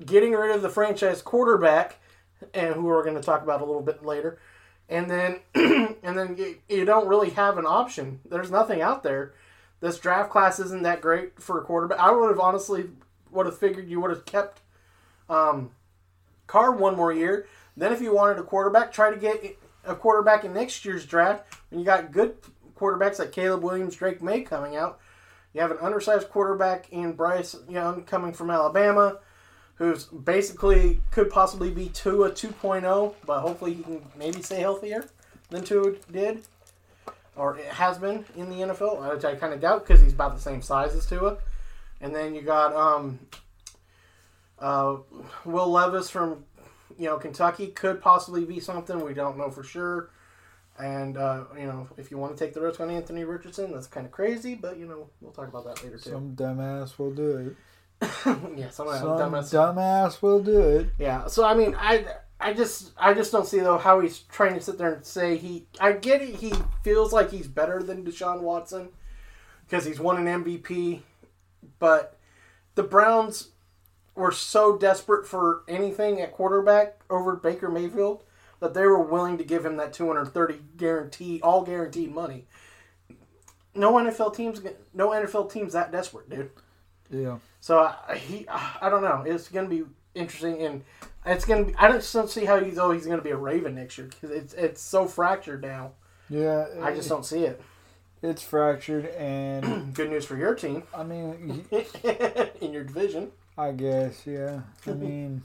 getting 0.02 0.32
rid 0.32 0.56
of 0.56 0.62
the 0.62 0.70
franchise 0.70 1.20
quarterback, 1.20 1.98
and 2.54 2.74
who 2.74 2.84
we're 2.84 3.04
going 3.04 3.16
to 3.16 3.22
talk 3.22 3.42
about 3.42 3.60
a 3.60 3.64
little 3.66 3.82
bit 3.82 4.06
later, 4.06 4.38
and 4.88 5.10
then 5.10 5.40
and 6.02 6.18
then 6.18 6.56
you, 6.68 6.84
don't 6.86 7.08
really 7.08 7.30
have 7.30 7.58
an 7.58 7.66
option. 7.66 8.20
There's 8.28 8.50
nothing 8.50 8.80
out 8.80 9.02
there. 9.02 9.34
This 9.80 9.98
draft 9.98 10.30
class 10.30 10.58
isn't 10.58 10.82
that 10.84 11.02
great 11.02 11.42
for 11.42 11.58
a 11.58 11.64
quarterback. 11.64 11.98
I 11.98 12.10
would 12.10 12.30
have 12.30 12.40
honestly 12.40 12.88
would 13.30 13.44
have 13.44 13.58
figured 13.58 13.88
you 13.88 14.00
would 14.00 14.10
have 14.10 14.24
kept 14.24 14.60
um, 15.28 15.72
Carr 16.46 16.72
one 16.72 16.96
more 16.96 17.12
year. 17.12 17.46
Then, 17.76 17.92
if 17.92 18.00
you 18.00 18.14
wanted 18.14 18.38
a 18.38 18.42
quarterback, 18.42 18.92
try 18.92 19.10
to 19.10 19.16
get 19.16 19.58
a 19.84 19.94
quarterback 19.94 20.44
in 20.44 20.52
next 20.52 20.84
year's 20.84 21.06
draft. 21.06 21.46
when 21.70 21.80
you 21.80 21.86
got 21.86 22.12
good 22.12 22.36
quarterbacks 22.76 23.18
like 23.18 23.32
Caleb 23.32 23.62
Williams, 23.62 23.96
Drake 23.96 24.22
Maye 24.22 24.42
coming 24.42 24.76
out. 24.76 25.00
You 25.54 25.60
have 25.60 25.70
an 25.70 25.78
undersized 25.80 26.30
quarterback 26.30 26.90
in 26.90 27.12
Bryce 27.12 27.54
Young 27.68 28.04
coming 28.04 28.32
from 28.32 28.50
Alabama, 28.50 29.18
who's 29.74 30.04
basically 30.04 31.00
could 31.10 31.30
possibly 31.30 31.70
be 31.70 31.88
Tua 31.90 32.30
2.0, 32.30 33.14
but 33.26 33.40
hopefully 33.40 33.74
he 33.74 33.82
can 33.82 34.02
maybe 34.16 34.42
stay 34.42 34.60
healthier 34.60 35.04
than 35.50 35.62
Tua 35.62 35.92
did, 36.10 36.42
or 37.36 37.58
it 37.58 37.66
has 37.66 37.98
been 37.98 38.24
in 38.36 38.48
the 38.48 38.56
NFL, 38.56 39.14
which 39.14 39.24
I 39.24 39.34
kind 39.34 39.52
of 39.52 39.60
doubt 39.60 39.86
because 39.86 40.00
he's 40.00 40.14
about 40.14 40.34
the 40.34 40.40
same 40.40 40.62
size 40.62 40.94
as 40.94 41.06
Tua. 41.06 41.36
And 42.00 42.14
then 42.14 42.34
you 42.34 42.40
got 42.42 42.74
um, 42.74 43.20
uh, 44.58 44.96
Will 45.44 45.70
Levis 45.70 46.10
from 46.10 46.44
you 46.98 47.06
know 47.06 47.16
Kentucky 47.18 47.68
could 47.68 48.00
possibly 48.00 48.44
be 48.44 48.60
something 48.60 49.04
we 49.04 49.14
don't 49.14 49.38
know 49.38 49.50
for 49.50 49.62
sure. 49.62 50.10
And 50.78 51.16
uh, 51.16 51.44
you 51.56 51.66
know, 51.66 51.88
if 51.96 52.10
you 52.10 52.18
want 52.18 52.36
to 52.36 52.44
take 52.44 52.54
the 52.54 52.60
risk 52.60 52.80
on 52.80 52.90
Anthony 52.90 53.24
Richardson, 53.24 53.72
that's 53.72 53.86
kind 53.86 54.06
of 54.06 54.12
crazy, 54.12 54.54
but 54.54 54.78
you 54.78 54.86
know, 54.86 55.08
we'll 55.20 55.32
talk 55.32 55.48
about 55.48 55.64
that 55.64 55.84
later 55.84 55.98
too. 55.98 56.10
Some 56.10 56.34
dumbass 56.34 56.98
will 56.98 57.12
do 57.12 57.36
it. 57.36 57.56
yeah, 58.56 58.70
some 58.70 58.88
Some 58.88 59.18
dumbass. 59.18 59.52
dumbass 59.52 60.22
will 60.22 60.42
do 60.42 60.60
it. 60.60 60.88
Yeah, 60.98 61.26
so 61.26 61.44
I 61.44 61.54
mean, 61.54 61.76
I 61.78 62.06
I 62.40 62.52
just 62.52 62.92
I 62.96 63.14
just 63.14 63.30
don't 63.30 63.46
see 63.46 63.60
though 63.60 63.78
how 63.78 64.00
he's 64.00 64.20
trying 64.20 64.54
to 64.54 64.60
sit 64.60 64.78
there 64.78 64.94
and 64.94 65.04
say 65.04 65.36
he. 65.36 65.66
I 65.78 65.92
get 65.92 66.22
it. 66.22 66.34
He 66.36 66.52
feels 66.82 67.12
like 67.12 67.30
he's 67.30 67.46
better 67.46 67.82
than 67.82 68.04
Deshaun 68.04 68.40
Watson 68.40 68.88
because 69.64 69.84
he's 69.84 70.00
won 70.00 70.26
an 70.26 70.42
MVP, 70.42 71.02
but 71.78 72.18
the 72.74 72.82
Browns 72.82 73.51
were 74.14 74.32
so 74.32 74.76
desperate 74.76 75.26
for 75.26 75.62
anything 75.68 76.20
at 76.20 76.32
quarterback 76.32 77.00
over 77.08 77.36
Baker 77.36 77.68
Mayfield 77.68 78.24
that 78.60 78.74
they 78.74 78.86
were 78.86 79.02
willing 79.02 79.38
to 79.38 79.44
give 79.44 79.64
him 79.64 79.76
that 79.78 79.92
230 79.92 80.60
guarantee, 80.76 81.40
all 81.42 81.62
guaranteed 81.62 82.14
money. 82.14 82.46
No 83.74 83.94
NFL 83.94 84.36
teams, 84.36 84.60
no 84.92 85.10
NFL 85.10 85.50
teams 85.50 85.72
that 85.72 85.90
desperate, 85.90 86.28
dude. 86.28 86.50
Yeah. 87.10 87.38
So 87.60 87.78
I, 87.80 88.16
he, 88.16 88.46
I 88.48 88.88
don't 88.90 89.02
know. 89.02 89.24
It's 89.26 89.48
going 89.48 89.68
to 89.68 89.74
be 89.74 89.90
interesting, 90.14 90.62
and 90.62 90.84
it's 91.24 91.44
going 91.44 91.64
to 91.64 91.70
be. 91.72 91.78
I 91.78 91.88
don't 91.88 92.02
see 92.02 92.44
how 92.44 92.60
he's 92.60 92.76
though 92.76 92.90
he's 92.90 93.06
going 93.06 93.18
to 93.18 93.24
be 93.24 93.30
a 93.30 93.36
Raven 93.36 93.74
next 93.74 93.96
year 93.96 94.08
because 94.08 94.30
it's 94.30 94.54
it's 94.54 94.80
so 94.80 95.06
fractured 95.06 95.62
now. 95.62 95.92
Yeah. 96.28 96.66
I 96.82 96.94
just 96.94 97.08
don't 97.08 97.24
see 97.24 97.44
it. 97.44 97.62
It's 98.22 98.42
fractured, 98.42 99.06
and 99.06 99.94
Good 99.94 100.10
news 100.10 100.24
for 100.24 100.36
your 100.36 100.54
team 100.54 100.84
I 100.94 101.02
mean, 101.02 101.64
in 102.60 102.72
your 102.72 102.84
division. 102.84 103.32
I 103.56 103.72
guess, 103.72 104.26
yeah. 104.26 104.60
I 104.86 104.90
mean, 104.92 105.42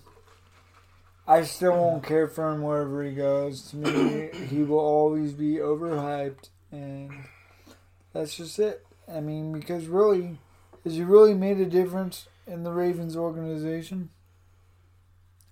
I 1.27 1.43
still 1.43 1.73
won't 1.73 2.03
care 2.03 2.27
for 2.27 2.51
him 2.51 2.61
wherever 2.61 3.03
he 3.03 3.13
goes. 3.13 3.69
To 3.71 3.77
me, 3.77 4.29
he 4.49 4.63
will 4.63 4.79
always 4.79 5.33
be 5.33 5.55
overhyped, 5.55 6.49
and 6.71 7.11
that's 8.13 8.37
just 8.37 8.59
it. 8.59 8.85
I 9.11 9.19
mean, 9.19 9.51
because 9.51 9.87
really, 9.87 10.39
has 10.83 10.95
he 10.95 11.03
really 11.03 11.33
made 11.33 11.59
a 11.59 11.65
difference 11.65 12.27
in 12.45 12.63
the 12.63 12.71
Ravens 12.71 13.15
organization? 13.15 14.09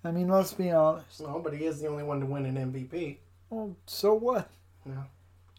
I 0.04 0.12
mean, 0.12 0.28
let's 0.28 0.52
be 0.52 0.70
honest. 0.70 1.20
No, 1.20 1.40
but 1.40 1.52
he 1.52 1.64
is 1.64 1.80
the 1.80 1.88
only 1.88 2.04
one 2.04 2.20
to 2.20 2.26
win 2.26 2.46
an 2.46 2.72
MVP. 2.72 3.16
Well, 3.50 3.76
so 3.86 4.14
what? 4.14 4.48
Yeah. 4.86 5.04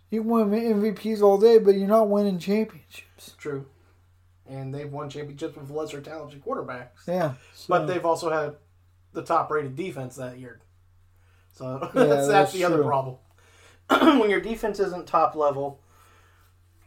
You 0.10 0.22
can 0.22 0.30
win 0.30 0.50
MVPs 0.50 1.22
all 1.22 1.38
day, 1.38 1.58
but 1.58 1.75
you're 1.75 1.88
not 1.88 2.10
winning 2.10 2.39
championships. 2.39 3.36
True. 3.38 3.66
And 4.50 4.74
they've 4.74 4.92
won 4.92 5.10
championships 5.10 5.58
with 5.58 5.70
lesser 5.70 6.01
talented 6.01 6.44
quarterbacks. 6.44 7.06
Yeah. 7.08 7.34
But 7.68 7.86
they've 7.86 8.06
also 8.06 8.32
had 8.32 8.56
the 9.13 9.24
top 9.24 9.51
rated 9.51 9.75
defense 9.75 10.16
that 10.16 10.38
year. 10.38 10.62
So 11.54 11.80
Yeah, 11.96 12.04
that's, 12.04 12.08
that's 12.08 12.27
that's 12.27 12.54
the 12.54 12.63
other 12.63 12.84
problem. 12.84 13.18
when 14.20 14.30
your 14.30 14.42
defense 14.42 14.80
isn't 14.80 15.08
top 15.08 15.36
level, 15.36 15.82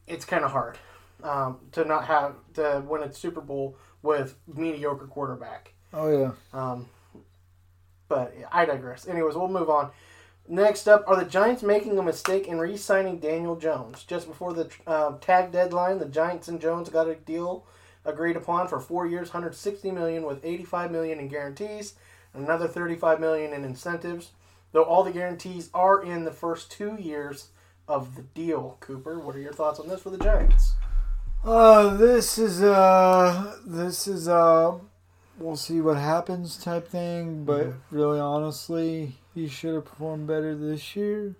it's 0.06 0.24
kind 0.24 0.44
of 0.44 0.52
hard 0.52 0.78
um, 1.22 1.58
to 1.72 1.84
not 1.84 2.06
have 2.06 2.34
to 2.54 2.82
win 2.86 3.02
a 3.02 3.12
Super 3.12 3.40
Bowl 3.40 3.76
with 4.02 4.36
mediocre 4.46 5.06
quarterback. 5.06 5.74
Oh 5.92 6.08
yeah. 6.08 6.32
Um, 6.52 6.88
but 8.08 8.34
I 8.50 8.64
digress. 8.64 9.06
Anyways, 9.08 9.34
we'll 9.34 9.48
move 9.48 9.70
on. 9.70 9.90
Next 10.50 10.88
up, 10.88 11.04
are 11.06 11.14
the 11.14 11.30
Giants 11.30 11.62
making 11.62 11.96
a 11.96 12.02
mistake 12.02 12.48
in 12.48 12.58
re-signing 12.58 13.20
Daniel 13.20 13.54
Jones? 13.54 14.02
Just 14.02 14.26
before 14.26 14.52
the 14.52 14.68
uh, 14.84 15.16
tag 15.20 15.52
deadline, 15.52 16.00
the 16.00 16.06
Giants 16.06 16.48
and 16.48 16.60
Jones 16.60 16.88
got 16.88 17.06
a 17.06 17.14
deal 17.14 17.64
agreed 18.04 18.34
upon 18.34 18.66
for 18.66 18.80
four 18.80 19.06
years, 19.06 19.28
160 19.28 19.92
million 19.92 20.24
with 20.24 20.44
85 20.44 20.90
million 20.90 21.20
in 21.20 21.28
guarantees, 21.28 21.94
and 22.34 22.42
another 22.42 22.66
35 22.66 23.20
million 23.20 23.52
in 23.52 23.64
incentives. 23.64 24.30
Though 24.72 24.82
all 24.82 25.04
the 25.04 25.12
guarantees 25.12 25.70
are 25.72 26.02
in 26.02 26.24
the 26.24 26.32
first 26.32 26.72
two 26.72 26.96
years 26.96 27.50
of 27.86 28.16
the 28.16 28.22
deal. 28.22 28.76
Cooper, 28.80 29.20
what 29.20 29.36
are 29.36 29.40
your 29.40 29.52
thoughts 29.52 29.78
on 29.78 29.86
this 29.86 30.00
for 30.00 30.10
the 30.10 30.18
Giants? 30.18 30.72
Uh, 31.44 31.96
this 31.96 32.38
is 32.38 32.60
uh, 32.60 33.56
this 33.64 34.08
is 34.08 34.26
uh, 34.26 34.78
we'll 35.40 35.56
see 35.56 35.80
what 35.80 35.96
happens 35.96 36.56
type 36.56 36.86
thing. 36.86 37.44
But 37.44 37.66
mm-hmm. 37.66 37.96
really, 37.96 38.20
honestly, 38.20 39.16
he 39.34 39.48
should 39.48 39.74
have 39.74 39.86
performed 39.86 40.26
better 40.26 40.54
this 40.54 40.94
year. 40.94 41.34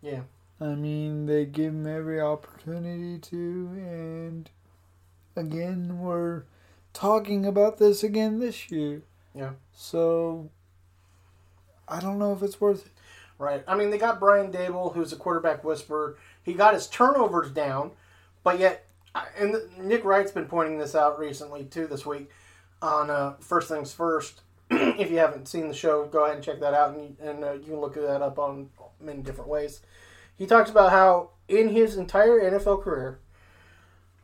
Yeah, 0.00 0.22
I 0.60 0.74
mean, 0.74 1.26
they 1.26 1.44
give 1.44 1.72
him 1.72 1.86
every 1.86 2.20
opportunity 2.20 3.18
to, 3.18 3.36
and 3.74 4.50
again, 5.36 5.98
we're 5.98 6.44
talking 6.92 7.46
about 7.46 7.78
this 7.78 8.02
again 8.02 8.38
this 8.38 8.70
year. 8.70 9.02
yeah. 9.34 9.50
So 9.74 10.50
I 11.88 12.00
don't 12.00 12.18
know 12.18 12.32
if 12.32 12.42
it's 12.42 12.60
worth 12.60 12.86
it. 12.86 12.92
Right. 13.38 13.64
I 13.66 13.76
mean, 13.76 13.90
they 13.90 13.98
got 13.98 14.20
Brian 14.20 14.52
Daboll, 14.52 14.94
who's 14.94 15.12
a 15.12 15.16
quarterback 15.16 15.64
whisperer. 15.64 16.16
He 16.44 16.52
got 16.52 16.74
his 16.74 16.86
turnovers 16.86 17.50
down, 17.50 17.90
but 18.44 18.60
yet, 18.60 18.86
and 19.36 19.56
Nick 19.78 20.04
Wright's 20.04 20.30
been 20.30 20.46
pointing 20.46 20.78
this 20.78 20.94
out 20.94 21.18
recently 21.18 21.64
too 21.64 21.86
this 21.86 22.06
week 22.06 22.30
on 22.82 23.10
uh, 23.10 23.34
First 23.40 23.68
Things 23.68 23.92
First. 23.94 24.42
if 24.70 25.10
you 25.10 25.18
haven't 25.18 25.48
seen 25.48 25.68
the 25.68 25.74
show, 25.74 26.06
go 26.06 26.24
ahead 26.24 26.36
and 26.36 26.44
check 26.44 26.60
that 26.60 26.74
out, 26.74 26.94
and, 26.94 27.18
and 27.20 27.44
uh, 27.44 27.52
you 27.52 27.64
can 27.64 27.80
look 27.80 27.94
that 27.94 28.22
up 28.22 28.38
on 28.38 28.70
many 29.00 29.22
different 29.22 29.48
ways. 29.48 29.80
He 30.36 30.46
talks 30.46 30.70
about 30.70 30.90
how 30.90 31.30
in 31.48 31.68
his 31.68 31.96
entire 31.96 32.40
NFL 32.40 32.82
career, 32.82 33.20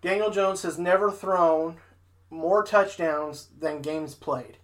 Daniel 0.03 0.31
Jones 0.31 0.63
has 0.63 0.79
never 0.79 1.11
thrown 1.11 1.77
more 2.31 2.65
touchdowns 2.65 3.49
than 3.59 3.83
games 3.83 4.15
played 4.15 4.59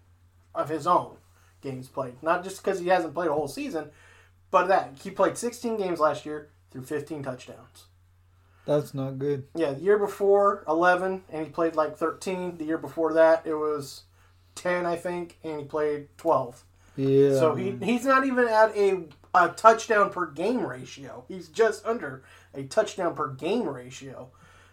of 0.54 0.68
his 0.68 0.86
own 0.86 1.16
games 1.60 1.88
played. 1.88 2.22
Not 2.22 2.44
just 2.44 2.62
because 2.62 2.78
he 2.78 2.88
hasn't 2.88 3.14
played 3.14 3.30
a 3.30 3.34
whole 3.34 3.48
season, 3.48 3.90
but 4.50 4.68
that 4.68 4.98
he 5.02 5.10
played 5.10 5.36
16 5.36 5.76
games 5.76 5.98
last 5.98 6.24
year 6.24 6.50
through 6.70 6.82
15 6.82 7.22
touchdowns. 7.22 7.86
That's 8.66 8.94
not 8.94 9.18
good. 9.18 9.46
Yeah, 9.54 9.72
the 9.72 9.80
year 9.80 9.98
before 9.98 10.64
11, 10.66 11.24
and 11.30 11.46
he 11.46 11.52
played 11.52 11.76
like 11.76 11.96
13. 11.96 12.56
The 12.56 12.64
year 12.64 12.78
before 12.78 13.12
that, 13.14 13.46
it 13.46 13.54
was 13.54 14.04
10, 14.54 14.86
I 14.86 14.96
think, 14.96 15.38
and 15.44 15.60
he 15.60 15.64
played 15.64 16.08
12. 16.16 16.64
Yeah. 16.96 17.34
So 17.34 17.54
he 17.54 17.76
he's 17.82 18.04
not 18.04 18.24
even 18.24 18.48
at 18.48 18.76
a 18.76 19.04
a 19.34 19.48
touchdown 19.48 20.10
per 20.10 20.26
game 20.26 20.64
ratio. 20.64 21.24
He's 21.28 21.48
just 21.48 21.84
under 21.84 22.22
a 22.54 22.62
touchdown 22.64 23.14
per 23.14 23.28
game 23.28 23.68
ratio. 23.68 24.30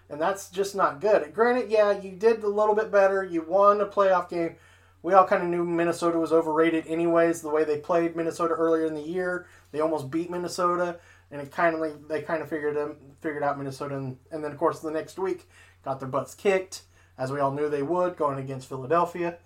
And 0.10 0.22
that's 0.22 0.50
just 0.50 0.76
not 0.76 1.02
good. 1.02 1.34
Granted, 1.34 1.72
yeah, 1.72 2.00
you 2.00 2.12
did 2.12 2.44
a 2.44 2.48
little 2.48 2.76
bit 2.76 2.92
better. 2.92 3.24
You 3.24 3.42
won 3.42 3.82
a 3.82 3.86
playoff 3.86 4.30
game. 4.30 4.56
We 5.04 5.14
all 5.14 5.26
kind 5.26 5.42
of 5.42 5.50
knew 5.50 5.66
Minnesota 5.66 6.20
was 6.20 6.32
overrated 6.32 6.86
anyways, 6.86 7.42
the 7.42 7.50
way 7.50 7.64
they 7.64 7.78
played 7.78 8.16
Minnesota 8.16 8.54
earlier 8.54 8.86
in 8.86 8.94
the 8.94 9.02
year. 9.02 9.48
They 9.72 9.80
almost 9.80 10.12
beat 10.12 10.30
Minnesota 10.30 11.00
and 11.32 11.42
it 11.42 11.52
kind 11.52 11.76
of 11.76 12.08
they 12.08 12.22
kind 12.22 12.42
of 12.42 12.50
figured 12.50 12.76
them 12.76 12.98
figured 13.22 13.44
out 13.44 13.58
Minnesota 13.58 13.96
and, 13.96 14.18
and 14.32 14.44
then 14.44 14.52
of 14.52 14.58
course 14.58 14.80
the 14.80 14.92
next 14.92 15.18
week 15.18 15.50
got 15.84 16.00
their 16.00 16.10
butts 16.10 16.36
kicked 16.36 16.84
as 17.18 17.32
we 17.32 17.40
all 17.40 17.52
knew 17.52 17.70
they 17.70 17.84
would 17.84 18.18
going 18.18 18.40
against 18.40 18.68
Philadelphia. 18.68 19.38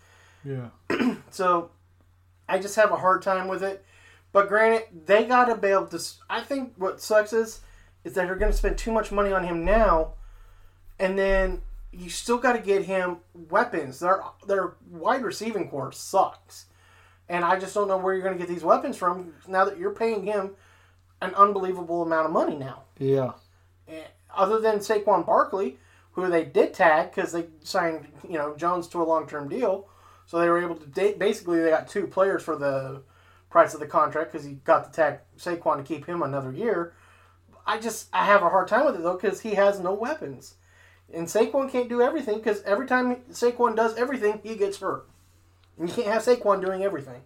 yeah. 0.43 0.69
So 1.29 1.71
I 2.47 2.59
just 2.59 2.75
have 2.77 2.91
a 2.91 2.95
hard 2.97 3.21
time 3.21 3.47
with 3.47 3.63
it. 3.63 3.83
But 4.31 4.47
granted, 4.49 4.83
they 5.05 5.23
got 5.25 5.45
to 5.45 5.55
be 5.55 5.69
able 5.69 5.87
to. 5.87 5.99
I 6.29 6.41
think 6.41 6.73
what 6.77 7.01
sucks 7.01 7.33
is, 7.33 7.61
is 8.03 8.13
that 8.13 8.25
they're 8.25 8.35
going 8.35 8.51
to 8.51 8.57
spend 8.57 8.77
too 8.77 8.91
much 8.91 9.11
money 9.11 9.31
on 9.31 9.45
him 9.45 9.63
now, 9.63 10.13
and 10.99 11.17
then 11.17 11.61
you 11.91 12.09
still 12.09 12.37
got 12.37 12.53
to 12.53 12.59
get 12.59 12.83
him 12.83 13.17
weapons. 13.49 13.99
Their 13.99 14.23
their 14.45 14.73
wide 14.89 15.23
receiving 15.23 15.69
core 15.69 15.91
sucks, 15.91 16.65
and 17.29 17.45
I 17.45 17.57
just 17.57 17.73
don't 17.73 17.87
know 17.87 17.97
where 17.97 18.13
you're 18.13 18.23
going 18.23 18.37
to 18.37 18.39
get 18.39 18.49
these 18.53 18.63
weapons 18.63 18.97
from 18.97 19.33
now 19.47 19.63
that 19.65 19.77
you're 19.77 19.95
paying 19.95 20.25
him 20.25 20.51
an 21.22 21.34
unbelievable 21.36 22.01
amount 22.01 22.27
of 22.27 22.31
money 22.31 22.55
now. 22.55 22.84
Yeah. 22.98 23.31
Other 24.36 24.60
than 24.60 24.79
Saquon 24.79 25.25
Barkley, 25.25 25.77
who 26.12 26.29
they 26.29 26.45
did 26.45 26.74
tag 26.74 27.13
because 27.13 27.31
they 27.31 27.45
signed 27.63 28.07
you 28.27 28.38
know 28.38 28.55
Jones 28.55 28.88
to 28.89 29.01
a 29.01 29.03
long 29.03 29.27
term 29.27 29.50
deal, 29.50 29.88
so 30.25 30.39
they 30.39 30.50
were 30.50 30.62
able 30.62 30.75
to 30.75 30.88
date. 30.88 31.19
Basically, 31.19 31.60
they 31.62 31.69
got 31.69 31.88
two 31.88 32.07
players 32.07 32.43
for 32.43 32.55
the 32.55 33.01
price 33.50 33.74
of 33.74 33.79
the 33.79 33.88
contract 33.88 34.31
because 34.31 34.45
he 34.45 34.53
got 34.53 34.86
to 34.86 34.91
tag 34.91 35.19
Saquon 35.38 35.77
to 35.77 35.84
keep 35.84 36.05
him 36.05 36.22
another 36.22 36.51
year. 36.51 36.93
I 37.65 37.79
just 37.79 38.10
I 38.13 38.25
have 38.25 38.43
a 38.43 38.50
hard 38.50 38.67
time 38.67 38.86
with 38.86 38.95
it 38.95 39.03
though 39.03 39.17
because 39.17 39.41
he 39.41 39.55
has 39.55 39.79
no 39.79 39.93
weapons, 39.93 40.55
and 41.13 41.27
Saquon 41.27 41.72
can't 41.72 41.89
do 41.89 42.01
everything 42.01 42.38
because 42.38 42.62
every 42.63 42.88
time 42.88 43.17
Saquon 43.31 43.75
does 43.75 43.95
everything, 43.98 44.39
he 44.43 44.55
gets 44.55 44.79
hurt. 44.79 45.07
And 45.77 45.89
you 45.89 45.95
can't 45.95 46.07
have 46.07 46.24
Saquon 46.24 46.63
doing 46.63 46.84
everything. 46.84 47.22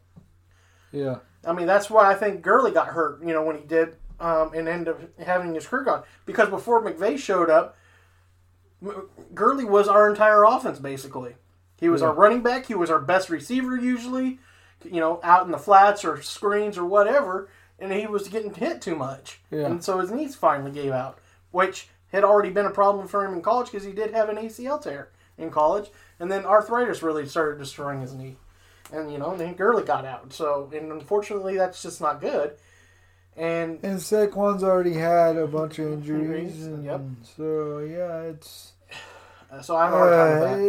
Yeah. 0.91 1.17
I 1.45 1.53
mean, 1.53 1.67
that's 1.67 1.89
why 1.89 2.11
I 2.11 2.15
think 2.15 2.41
Gurley 2.41 2.71
got 2.71 2.87
hurt, 2.87 3.23
you 3.23 3.33
know, 3.33 3.43
when 3.43 3.57
he 3.57 3.63
did 3.63 3.95
um, 4.19 4.51
and 4.53 4.67
ended 4.67 4.89
up 4.89 5.19
having 5.19 5.53
his 5.53 5.65
career 5.65 5.83
gone. 5.83 6.03
Because 6.25 6.49
before 6.49 6.83
McVay 6.83 7.17
showed 7.17 7.49
up, 7.49 7.77
M- 8.81 9.09
Gurley 9.33 9.65
was 9.65 9.87
our 9.87 10.09
entire 10.09 10.43
offense, 10.43 10.79
basically. 10.79 11.35
He 11.79 11.87
was 11.87 12.01
our 12.01 12.13
running 12.13 12.41
back. 12.41 12.65
He 12.65 12.75
was 12.75 12.89
our 12.89 12.99
best 12.99 13.29
receiver, 13.29 13.77
usually, 13.77 14.39
you 14.83 14.99
know, 14.99 15.21
out 15.23 15.45
in 15.45 15.51
the 15.51 15.57
flats 15.57 16.03
or 16.03 16.21
screens 16.21 16.77
or 16.77 16.83
whatever. 16.83 17.49
And 17.79 17.93
he 17.93 18.05
was 18.05 18.27
getting 18.27 18.53
hit 18.53 18.81
too 18.81 18.95
much. 18.95 19.39
Yeah. 19.49 19.67
And 19.67 19.81
so 19.83 19.99
his 19.99 20.11
knees 20.11 20.35
finally 20.35 20.71
gave 20.71 20.91
out, 20.91 21.19
which 21.51 21.87
had 22.11 22.25
already 22.25 22.49
been 22.49 22.65
a 22.65 22.71
problem 22.71 23.07
for 23.07 23.23
him 23.23 23.33
in 23.33 23.41
college 23.41 23.71
because 23.71 23.85
he 23.85 23.93
did 23.93 24.11
have 24.11 24.27
an 24.27 24.35
ACL 24.35 24.81
tear 24.81 25.09
in 25.37 25.51
college. 25.51 25.89
And 26.19 26.29
then 26.29 26.43
arthritis 26.45 27.01
really 27.01 27.25
started 27.25 27.59
destroying 27.59 28.01
his 28.01 28.13
knee 28.13 28.35
and 28.91 29.11
you 29.11 29.17
know, 29.17 29.35
then 29.35 29.53
Gurley 29.53 29.83
got 29.83 30.05
out. 30.05 30.33
So, 30.33 30.69
and 30.73 30.91
unfortunately, 30.91 31.57
that's 31.57 31.81
just 31.81 32.01
not 32.01 32.21
good. 32.21 32.53
And 33.37 33.79
And 33.83 33.99
Saquon's 33.99 34.63
already 34.63 34.93
had 34.95 35.37
a 35.37 35.47
bunch 35.47 35.79
of 35.79 35.93
injuries, 35.93 36.21
Injuries, 36.21 36.65
and 36.65 36.83
yep. 36.85 37.01
so 37.37 37.79
yeah, 37.79 38.21
it's 38.21 38.73
uh, 39.51 39.61
so 39.61 39.75
I'm 39.77 39.91
hard 39.91 40.13
time 40.13 40.27
uh, 40.27 40.31
with 40.31 40.41
that. 40.41 40.59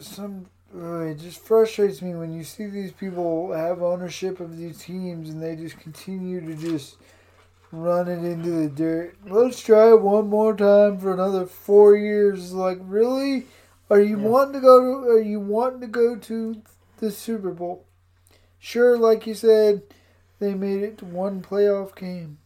it, 0.00 0.04
some. 0.04 0.46
Uh, 0.74 1.00
it 1.00 1.18
just 1.18 1.38
frustrates 1.44 2.00
me 2.00 2.14
when 2.14 2.32
you 2.32 2.42
see 2.42 2.64
these 2.64 2.92
people 2.92 3.52
have 3.52 3.82
ownership 3.82 4.40
of 4.40 4.56
these 4.56 4.78
teams 4.82 5.28
and 5.28 5.42
they 5.42 5.54
just 5.54 5.78
continue 5.78 6.40
to 6.40 6.54
just 6.54 6.96
run 7.70 8.08
it 8.08 8.24
into 8.24 8.48
the 8.50 8.68
dirt. 8.70 9.14
Let's 9.26 9.60
try 9.62 9.90
it 9.90 10.00
one 10.00 10.28
more 10.28 10.56
time 10.56 10.96
for 10.98 11.12
another 11.12 11.44
four 11.44 11.94
years. 11.94 12.54
Like, 12.54 12.78
really? 12.80 13.46
Are 13.90 14.00
you 14.00 14.18
Yeah. 14.18 14.26
wanting 14.28 14.54
to 14.54 14.60
go 14.60 14.80
to? 15.02 15.08
Are 15.10 15.20
you 15.20 15.40
wanting 15.40 15.82
to 15.82 15.86
go 15.88 16.16
to 16.16 16.62
the 17.02 17.10
Super 17.10 17.50
Bowl? 17.50 17.84
Sure, 18.60 18.96
like 18.96 19.26
you 19.26 19.34
said, 19.34 19.82
they 20.38 20.54
made 20.54 20.82
it 20.82 20.98
to 20.98 21.04
one 21.04 21.42
playoff 21.42 21.96
game. 21.96 22.38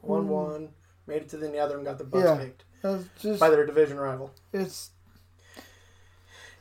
One 0.00 0.28
one 0.28 0.70
made 1.06 1.22
it 1.22 1.28
to 1.30 1.36
the 1.36 1.56
other 1.58 1.76
and 1.76 1.86
got 1.86 1.98
the 1.98 2.04
butts 2.04 2.24
Yeah. 2.24 2.44
kicked 2.44 2.64
just 3.20 3.38
by 3.38 3.48
their 3.48 3.64
division 3.64 3.96
rival. 3.98 4.32
it's. 4.52 4.90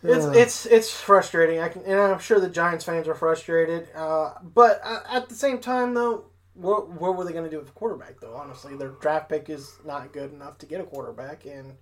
It's 0.04 0.26
it's 0.26 0.66
it's 0.66 0.92
frustrating. 0.92 1.60
I 1.60 1.70
can, 1.70 1.84
and 1.84 2.00
I'm 2.00 2.18
sure 2.20 2.40
the 2.40 2.50
Giants 2.50 2.86
fans 2.86 3.08
are 3.08 3.14
frustrated. 3.14 3.88
Uh, 3.96 4.34
but 4.42 4.82
uh, 4.84 5.02
at 5.08 5.30
the 5.30 5.36
same 5.36 5.60
time, 5.60 5.94
though, 5.94 6.26
what 6.56 6.90
what 6.90 7.16
were 7.16 7.24
they 7.24 7.32
going 7.34 7.44
to 7.44 7.52
do 7.52 7.58
with 7.58 7.68
the 7.68 7.74
quarterback? 7.74 8.20
Though 8.20 8.34
honestly, 8.36 8.76
their 8.76 8.90
draft 8.90 9.30
pick 9.30 9.48
is 9.50 9.78
not 9.86 10.12
good 10.12 10.34
enough 10.34 10.58
to 10.60 10.66
get 10.66 10.82
a 10.82 10.86
quarterback. 10.86 11.46
And 11.46 11.74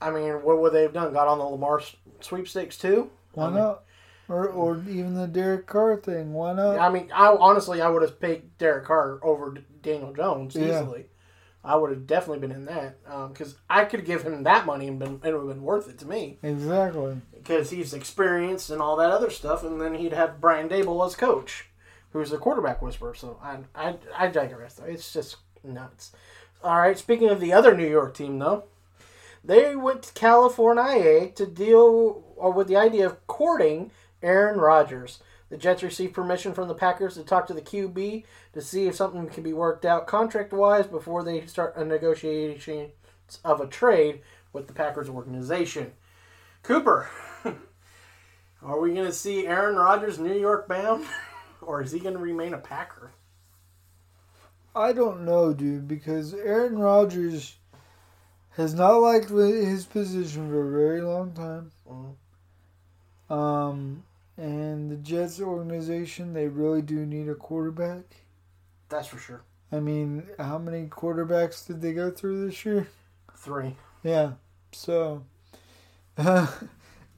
I 0.00 0.10
mean, 0.10 0.32
what 0.42 0.58
would 0.60 0.72
they 0.72 0.82
have 0.82 0.92
done? 0.92 1.12
Got 1.12 1.28
on 1.28 1.38
the 1.38 1.44
Lamar 1.44 1.80
sweepstakes 2.20 2.76
too? 2.76 3.08
Why 3.34 3.44
I 3.44 3.50
mean, 3.50 3.58
not? 3.58 3.84
Or 4.28 4.48
or 4.48 4.76
even 4.88 5.14
the 5.14 5.26
Derek 5.28 5.66
Carr 5.66 5.96
thing. 5.96 6.32
Why 6.32 6.52
not? 6.52 6.78
I 6.78 6.88
mean, 6.90 7.10
I 7.14 7.28
honestly 7.28 7.80
I 7.80 7.88
would 7.88 8.02
have 8.02 8.20
picked 8.20 8.58
Derek 8.58 8.84
Carr 8.86 9.20
over 9.22 9.54
Daniel 9.82 10.12
Jones 10.12 10.54
Yeah. 10.56 10.80
easily. 10.82 11.06
I 11.64 11.74
would 11.74 11.90
have 11.90 12.06
definitely 12.06 12.38
been 12.46 12.52
in 12.56 12.64
that 12.66 12.98
um, 13.08 13.32
because 13.32 13.56
I 13.68 13.84
could 13.86 14.04
give 14.04 14.22
him 14.22 14.44
that 14.44 14.66
money 14.66 14.86
and 14.88 14.98
been 15.00 15.20
it 15.24 15.32
would 15.32 15.34
have 15.34 15.48
been 15.48 15.62
worth 15.62 15.88
it 15.88 15.98
to 15.98 16.06
me 16.06 16.38
Exactly. 16.42 17.20
because 17.34 17.70
he's 17.70 17.92
experienced 17.92 18.70
and 18.70 18.80
all 18.80 18.96
that 18.96 19.10
other 19.10 19.30
stuff, 19.30 19.64
and 19.64 19.80
then 19.80 19.94
he'd 19.94 20.12
have 20.12 20.40
Brian 20.40 20.68
Daboll 20.68 21.04
as 21.06 21.16
coach, 21.16 21.68
who's 22.12 22.30
the 22.30 22.38
quarterback 22.38 22.82
whisperer. 22.82 23.14
So 23.14 23.38
I 23.42 23.58
I 23.74 23.96
I 24.16 24.26
digress. 24.28 24.74
Though. 24.74 24.84
It's 24.86 25.12
just 25.12 25.36
nuts. 25.64 26.12
All 26.64 26.78
right. 26.78 26.98
Speaking 26.98 27.28
of 27.30 27.40
the 27.40 27.52
other 27.52 27.76
New 27.76 27.88
York 27.88 28.14
team, 28.14 28.38
though, 28.38 28.64
they 29.44 29.74
went 29.76 30.02
to 30.04 30.12
California 30.14 31.30
to 31.30 31.46
deal 31.46 32.24
or 32.36 32.52
with 32.52 32.68
the 32.68 32.76
idea 32.76 33.06
of 33.06 33.26
courting 33.26 33.90
Aaron 34.22 34.58
Rodgers. 34.58 35.20
The 35.48 35.56
Jets 35.56 35.82
received 35.82 36.14
permission 36.14 36.54
from 36.54 36.66
the 36.66 36.74
Packers 36.74 37.14
to 37.14 37.22
talk 37.22 37.46
to 37.46 37.54
the 37.54 37.62
QB 37.62 38.24
to 38.52 38.60
see 38.60 38.86
if 38.86 38.96
something 38.96 39.28
can 39.28 39.42
be 39.44 39.52
worked 39.52 39.84
out 39.84 40.06
contract 40.06 40.52
wise 40.52 40.86
before 40.86 41.22
they 41.22 41.46
start 41.46 41.76
a 41.76 41.84
negotiation 41.84 42.90
of 43.44 43.60
a 43.60 43.66
trade 43.66 44.22
with 44.52 44.66
the 44.66 44.72
Packers 44.72 45.08
organization. 45.08 45.92
Cooper, 46.62 47.08
are 48.62 48.80
we 48.80 48.92
going 48.92 49.06
to 49.06 49.12
see 49.12 49.46
Aaron 49.46 49.76
Rodgers 49.76 50.18
New 50.18 50.34
York 50.34 50.66
bound, 50.66 51.06
or 51.60 51.80
is 51.80 51.92
he 51.92 52.00
going 52.00 52.14
to 52.14 52.20
remain 52.20 52.54
a 52.54 52.58
Packer? 52.58 53.12
I 54.74 54.92
don't 54.92 55.24
know, 55.24 55.54
dude, 55.54 55.86
because 55.86 56.34
Aaron 56.34 56.78
Rodgers 56.78 57.56
has 58.56 58.74
not 58.74 58.96
liked 58.96 59.30
his 59.30 59.84
position 59.84 60.50
for 60.50 60.66
a 60.66 60.70
very 60.70 61.02
long 61.02 61.32
time. 61.32 61.70
Mhm. 61.88 62.16
Um, 63.28 64.04
and 64.36 64.90
the 64.90 64.96
Jets 64.96 65.40
organization, 65.40 66.34
they 66.34 66.48
really 66.48 66.82
do 66.82 67.06
need 67.06 67.28
a 67.28 67.34
quarterback. 67.34 68.04
That's 68.88 69.08
for 69.08 69.18
sure. 69.18 69.42
I 69.72 69.80
mean, 69.80 70.24
how 70.38 70.58
many 70.58 70.86
quarterbacks 70.86 71.66
did 71.66 71.80
they 71.80 71.92
go 71.92 72.10
through 72.10 72.46
this 72.46 72.64
year? 72.64 72.86
Three. 73.34 73.76
Yeah, 74.02 74.32
so 74.72 75.24
it, 76.18 76.48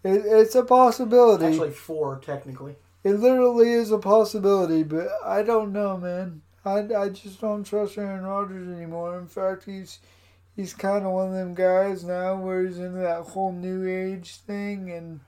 it's 0.02 0.54
a 0.54 0.64
possibility. 0.64 1.46
Actually, 1.46 1.70
four, 1.70 2.16
technically. 2.16 2.76
It 3.04 3.14
literally 3.14 3.70
is 3.70 3.90
a 3.90 3.98
possibility, 3.98 4.82
but 4.82 5.08
I 5.24 5.42
don't 5.42 5.72
know, 5.72 5.96
man. 5.96 6.42
I, 6.64 6.78
I 6.94 7.08
just 7.10 7.40
don't 7.40 7.64
trust 7.64 7.98
Aaron 7.98 8.24
Rodgers 8.24 8.68
anymore. 8.68 9.18
In 9.18 9.26
fact, 9.26 9.64
he's 9.64 10.00
he's 10.56 10.74
kind 10.74 11.06
of 11.06 11.12
one 11.12 11.28
of 11.28 11.34
them 11.34 11.54
guys 11.54 12.04
now 12.04 12.36
where 12.36 12.64
he's 12.64 12.78
into 12.78 12.98
that 12.98 13.22
whole 13.22 13.52
new 13.52 13.88
age 13.88 14.36
thing, 14.36 14.90
and 14.90 15.20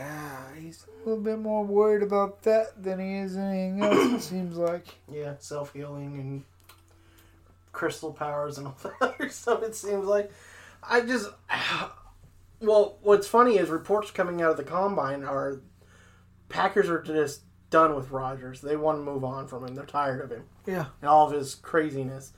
yeah, 0.00 0.54
he's 0.58 0.84
a 1.04 1.08
little 1.08 1.22
bit 1.22 1.38
more 1.38 1.64
worried 1.64 2.02
about 2.02 2.42
that 2.42 2.82
than 2.82 2.98
he 2.98 3.16
is 3.18 3.36
anything 3.36 3.82
else. 3.82 4.12
it 4.14 4.20
seems 4.22 4.56
like. 4.56 4.86
Yeah, 5.12 5.34
self 5.38 5.72
healing 5.72 6.18
and 6.18 6.44
crystal 7.72 8.12
powers 8.12 8.58
and 8.58 8.66
all 8.68 8.76
that 8.82 8.92
other 9.00 9.28
stuff. 9.28 9.62
It 9.62 9.74
seems 9.74 10.06
like 10.06 10.30
I 10.82 11.00
just 11.02 11.28
well, 12.60 12.98
what's 13.02 13.26
funny 13.28 13.56
is 13.58 13.68
reports 13.68 14.10
coming 14.10 14.40
out 14.42 14.52
of 14.52 14.56
the 14.56 14.64
combine 14.64 15.24
are 15.24 15.60
Packers 16.48 16.88
are 16.88 17.00
just 17.02 17.42
done 17.70 17.94
with 17.94 18.10
Rodgers. 18.10 18.60
They 18.60 18.76
want 18.76 18.98
to 18.98 19.02
move 19.02 19.22
on 19.24 19.46
from 19.46 19.64
him. 19.66 19.74
They're 19.74 19.84
tired 19.84 20.20
of 20.20 20.30
him 20.30 20.44
Yeah. 20.66 20.86
and 21.00 21.08
all 21.08 21.26
of 21.28 21.32
his 21.32 21.54
craziness. 21.54 22.32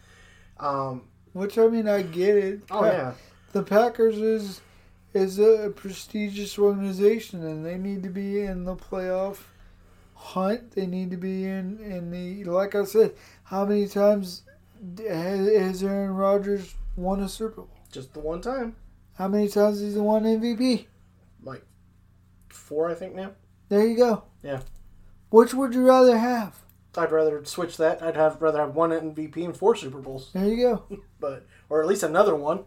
Um, 0.61 1.05
Which 1.33 1.57
I 1.59 1.67
mean, 1.69 1.89
I 1.89 2.03
get 2.03 2.37
it. 2.37 2.61
oh 2.71 2.85
yeah, 2.85 3.15
The 3.53 3.63
Packers 3.63 4.19
is 4.19 4.61
is 5.15 5.39
a 5.39 5.73
prestigious 5.75 6.59
organization, 6.59 7.45
and 7.45 7.65
they 7.65 7.77
need 7.79 8.03
to 8.03 8.09
be 8.09 8.41
in 8.41 8.65
the 8.65 8.77
playoff 8.77 9.39
hunt. 10.15 10.73
They 10.73 10.87
need 10.87 11.11
to 11.11 11.17
be 11.17 11.45
in 11.45 11.79
in 11.81 12.11
the 12.11 12.45
like 12.45 12.75
I 12.75 12.85
said. 12.85 13.15
How 13.45 13.65
many 13.67 13.87
times 13.89 14.43
has, 14.99 15.49
has 15.49 15.83
Aaron 15.83 16.15
Rodgers 16.15 16.75
won 16.97 17.21
a 17.21 17.29
Super 17.29 17.63
Bowl? 17.63 17.71
Just 17.91 18.15
the 18.15 18.21
one 18.21 18.41
time, 18.41 18.75
How 19.15 19.29
many 19.29 19.49
times 19.49 19.81
has 19.81 19.95
he 19.95 20.01
won 20.01 20.25
MVP? 20.25 20.87
like 21.45 21.65
four, 22.49 22.89
I 22.91 22.95
think 22.95 23.15
now. 23.15 23.33
There 23.69 23.87
you 23.87 23.97
go. 23.97 24.25
Yeah. 24.43 24.61
Which 25.31 25.55
would 25.55 25.75
you 25.75 25.87
rather 25.87 26.17
have? 26.19 26.59
I'd 26.97 27.11
rather 27.11 27.43
switch 27.45 27.79
that. 27.79 28.03
I'd 28.03 28.17
have 28.17 28.41
rather 28.43 28.59
have 28.61 28.75
one 28.75 28.91
MVP 28.91 29.45
and 29.45 29.57
four 29.57 29.75
Super 29.75 29.99
Bowls, 29.99 30.31
There 30.35 30.47
you 30.47 30.57
go. 30.57 30.99
but 31.21 31.47
or 31.71 31.81
at 31.83 31.89
least 31.89 32.03
another 32.03 32.35
one, 32.37 32.65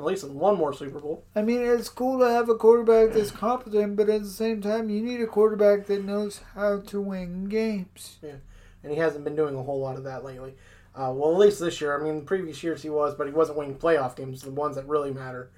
at 0.00 0.06
least 0.06 0.24
in 0.24 0.34
one 0.34 0.56
more 0.56 0.72
Super 0.72 0.98
Bowl. 0.98 1.24
I 1.36 1.42
mean, 1.42 1.60
it's 1.62 1.88
cool 1.88 2.18
to 2.20 2.30
have 2.30 2.48
a 2.48 2.54
quarterback 2.54 3.12
that's 3.12 3.30
competent, 3.30 3.96
but 3.96 4.08
at 4.08 4.22
the 4.22 4.28
same 4.28 4.62
time, 4.62 4.88
you 4.88 5.02
need 5.02 5.20
a 5.20 5.26
quarterback 5.26 5.86
that 5.86 6.04
knows 6.04 6.40
how 6.54 6.80
to 6.80 7.00
win 7.00 7.44
games. 7.44 8.18
Yeah, 8.22 8.36
and 8.82 8.92
he 8.92 8.98
hasn't 8.98 9.24
been 9.24 9.36
doing 9.36 9.54
a 9.54 9.62
whole 9.62 9.80
lot 9.80 9.96
of 9.96 10.04
that 10.04 10.24
lately. 10.24 10.54
Uh, 10.94 11.12
well, 11.14 11.32
at 11.32 11.38
least 11.38 11.60
this 11.60 11.80
year. 11.80 11.98
I 11.98 12.02
mean, 12.02 12.20
the 12.20 12.24
previous 12.24 12.62
years 12.62 12.82
he 12.82 12.90
was, 12.90 13.14
but 13.14 13.26
he 13.26 13.32
wasn't 13.32 13.58
winning 13.58 13.76
playoff 13.76 14.16
games, 14.16 14.42
the 14.42 14.50
ones 14.50 14.76
that 14.76 14.88
really 14.88 15.12
matter. 15.12 15.50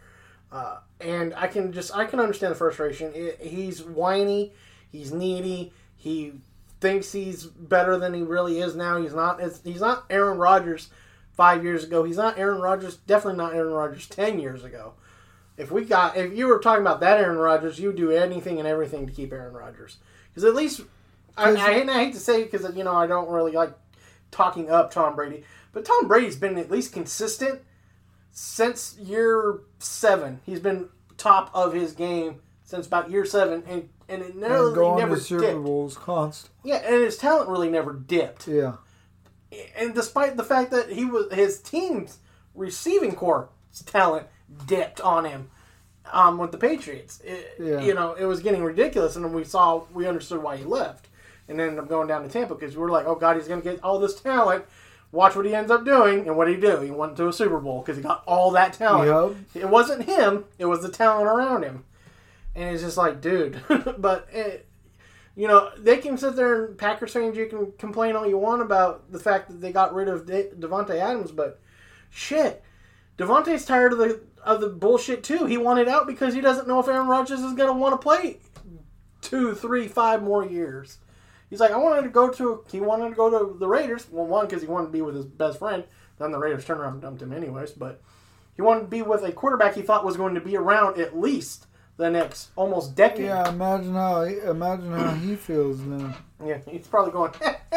Uh, 0.51 0.79
and 1.01 1.33
I 1.37 1.47
can 1.47 1.73
just 1.73 1.95
I 1.97 2.05
can 2.05 2.21
understand 2.21 2.51
the 2.51 2.59
frustration. 2.59 3.13
It, 3.15 3.41
he's 3.41 3.83
whiny, 3.83 4.53
he's 4.91 5.13
needy, 5.13 5.73
he 5.97 6.33
thinks 6.81 7.13
he's 7.13 7.45
better 7.45 7.97
than 7.97 8.13
he 8.13 8.23
really 8.23 8.61
is 8.61 8.75
now. 8.75 9.01
He's 9.01 9.15
not. 9.15 9.41
He's 9.65 9.81
not 9.81 10.05
Aaron 10.11 10.37
Rodgers 10.37 10.91
five 11.33 11.65
years 11.65 11.85
ago. 11.85 12.05
He's 12.05 12.17
not 12.17 12.39
Aaron 12.39 12.61
Rodgers. 12.61 12.97
Definitely 12.97 13.39
not 13.39 13.55
Aaron 13.55 13.73
Rodgers 13.73 14.07
ten 14.07 14.39
years 14.39 14.65
ago. 14.65 14.95
If 15.57 15.71
we 15.71 15.85
got, 15.85 16.17
if 16.17 16.33
you 16.33 16.47
were 16.47 16.59
talking 16.59 16.81
about 16.81 17.01
that 17.01 17.19
Aaron 17.19 17.39
Rodgers, 17.39 17.79
you 17.79 17.89
would 17.89 17.97
do 17.97 18.11
anything 18.11 18.59
and 18.59 18.67
everything 18.67 19.07
to 19.07 19.13
keep 19.13 19.33
Aaron 19.33 19.55
Rodgers. 19.55 19.99
Because 20.29 20.45
at 20.45 20.55
least 20.55 20.81
I, 21.37 21.51
I, 21.51 21.73
hate, 21.73 21.89
I 21.89 22.05
hate 22.05 22.15
to 22.15 22.21
say 22.21 22.43
it 22.43 22.51
because 22.51 22.75
you 22.77 22.85
know 22.85 22.95
I 22.95 23.07
don't 23.07 23.29
really 23.29 23.53
like 23.53 23.73
talking 24.31 24.71
up 24.71 24.91
Tom 24.91 25.15
Brady, 25.15 25.45
but 25.73 25.85
Tom 25.85 26.09
Brady's 26.09 26.37
been 26.37 26.59
at 26.59 26.71
least 26.71 26.93
consistent 26.93 27.61
since 28.31 28.97
year 28.99 29.61
seven. 29.79 30.41
He's 30.45 30.61
been 30.61 30.89
top 31.17 31.51
of 31.55 31.73
his 31.73 31.93
game 31.93 32.41
since 32.65 32.87
about 32.87 33.11
year 33.11 33.25
seven, 33.25 33.63
and 33.69 33.89
and 34.09 34.23
it 34.23 34.37
never, 34.37 34.69
and 34.69 34.75
going 34.75 34.99
never 34.99 35.17
to 35.17 35.21
Super 35.21 35.43
dipped. 35.43 35.63
Bowls 35.63 35.97
constant. 35.97 36.53
Yeah, 36.65 36.77
and 36.77 36.95
his 36.95 37.17
talent 37.17 37.49
really 37.49 37.71
never 37.71 37.93
dipped. 37.93 38.49
Yeah. 38.49 38.77
And 39.77 39.95
despite 39.95 40.37
the 40.37 40.45
fact 40.45 40.71
that 40.71 40.91
he 40.91 41.05
was 41.05 41.33
his 41.33 41.61
team's 41.61 42.19
receiving 42.55 43.15
core 43.15 43.49
talent 43.87 44.27
dipped 44.67 45.01
on 45.01 45.25
him 45.25 45.51
um, 46.13 46.39
with 46.39 46.53
the 46.53 46.59
Patriots, 46.59 47.21
it, 47.25 47.55
Yeah. 47.59 47.81
you 47.81 47.95
know 47.95 48.13
it 48.15 48.25
was 48.25 48.41
getting 48.41 48.63
ridiculous, 48.63 49.17
and 49.17 49.25
then 49.25 49.33
we 49.33 49.45
saw 49.45 49.85
we 49.93 50.07
understood 50.07 50.43
why 50.43 50.57
he 50.57 50.65
left, 50.65 51.09
and 51.49 51.61
ended 51.61 51.79
up 51.79 51.89
going 51.89 52.09
down 52.09 52.23
to 52.23 52.29
Tampa 52.29 52.55
because 52.55 52.77
we 52.77 52.83
were 52.83 52.91
like, 52.91 53.07
oh 53.07 53.15
god, 53.15 53.37
he's 53.37 53.49
going 53.49 53.63
to 53.63 53.71
get 53.71 53.83
all 53.83 53.99
this 53.99 54.21
talent. 54.21 54.65
Watch 55.11 55.37
what 55.37 55.45
he 55.45 55.55
ends 55.55 55.71
up 55.71 55.85
doing, 55.85 56.27
and 56.27 56.37
what 56.39 56.47
did 56.47 56.55
he 56.57 56.61
do? 56.63 56.81
He 56.81 56.91
went 56.91 57.19
to 57.19 57.29
a 57.29 57.33
Super 57.35 57.59
Bowl 57.61 57.81
because 57.83 57.99
he 57.99 58.03
got 58.03 58.23
all 58.27 58.51
that 58.53 58.73
talent. 58.73 59.09
It 59.55 59.69
wasn't 59.69 60.05
him; 60.05 60.47
it 60.59 60.65
was 60.65 60.81
the 60.83 60.89
talent 60.89 61.27
around 61.29 61.65
him. 61.65 61.85
And 62.55 62.71
it's 62.75 62.83
just 62.83 62.97
like, 62.97 63.21
dude. 63.21 63.61
but 63.99 64.27
it, 64.33 64.67
you 65.35 65.49
know, 65.49 65.71
they 65.79 65.99
can 65.99 66.19
sit 66.19 66.37
there 66.37 66.67
and 66.67 66.79
Packers 66.79 67.13
fans, 67.13 67.37
you 67.37 67.47
can 67.47 67.73
complain 67.79 68.17
all 68.17 68.27
you 68.27 68.39
want 68.39 68.63
about 68.63 69.11
the 69.11 69.19
fact 69.19 69.49
that 69.49 69.61
they 69.61 69.73
got 69.73 69.95
rid 69.95 70.09
of 70.09 70.27
De- 70.27 70.51
Davante 70.51 70.99
Adams, 70.99 71.33
but 71.33 71.61
shit, 72.11 72.63
Davante's 73.17 73.65
tired 73.65 73.93
of 73.93 73.99
the 73.99 74.21
of 74.45 74.61
the 74.61 74.69
bullshit 74.69 75.23
too. 75.23 75.47
He 75.47 75.57
wanted 75.57 75.89
out 75.89 76.07
because 76.07 76.35
he 76.35 76.41
doesn't 76.41 76.67
know 76.67 76.81
if 76.81 76.89
Aaron 76.89 77.07
Rodgers 77.07 77.41
is 77.41 77.55
going 77.55 77.73
to 77.73 77.79
want 77.79 77.93
to 77.95 77.99
play 77.99 78.41
two, 79.21 79.55
three, 79.55 79.89
five 79.89 80.23
more 80.23 80.45
years. 80.45 80.99
He's 81.49 81.61
like, 81.61 81.71
I 81.71 81.77
wanted 81.77 82.03
to 82.03 82.09
go 82.09 82.31
to. 82.31 82.65
He 82.71 82.81
wanted 82.81 83.11
to 83.11 83.15
go 83.15 83.31
to 83.31 83.59
the 83.59 83.69
Raiders. 83.69 84.07
Well, 84.11 84.27
one 84.27 84.47
because 84.47 84.63
he 84.63 84.69
wanted 84.69 84.87
to 84.87 84.93
be 84.93 85.03
with 85.03 85.15
his 85.15 85.27
best 85.27 85.59
friend. 85.59 85.85
Then 86.19 86.33
the 86.33 86.39
Raiders 86.39 86.65
turned 86.65 86.81
around 86.81 86.95
and 86.95 87.03
dumped 87.03 87.23
him 87.23 87.33
anyways. 87.33 87.73
But 87.73 88.03
he 88.57 88.63
wanted 88.63 88.83
to 88.83 88.87
be 88.89 89.03
with 89.03 89.23
a 89.23 89.33
quarterback 89.33 89.75
he 89.75 89.83
thought 89.83 90.05
was 90.05 90.17
going 90.17 90.35
to 90.35 90.41
be 90.41 90.57
around 90.57 90.99
at 90.99 91.19
least 91.19 91.67
the 92.03 92.11
next 92.11 92.51
almost 92.57 92.95
decade. 92.95 93.27
Yeah, 93.27 93.49
imagine 93.49 93.95
how 93.95 94.23
imagine 94.23 94.93
how 94.93 95.11
he 95.15 95.37
feels 95.37 95.81
now. 95.81 96.15
Yeah, 96.45 96.59
he's 96.69 96.87
probably 96.87 97.13
going. 97.13 97.33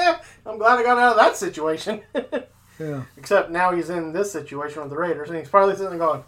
I'm 0.46 0.58
glad 0.58 0.80
I 0.80 0.84
got 0.84 0.98
out 0.98 1.12
of 1.12 1.18
that 1.18 1.36
situation. 1.38 2.02
Yeah. 2.78 3.04
Except 3.16 3.52
now 3.52 3.72
he's 3.72 3.90
in 3.90 4.12
this 4.12 4.34
situation 4.34 4.82
with 4.82 4.90
the 4.90 4.98
Raiders, 4.98 5.30
and 5.30 5.38
he's 5.40 5.48
probably 5.48 5.76
sitting 5.76 5.92
there 5.92 5.98
going, 5.98 6.26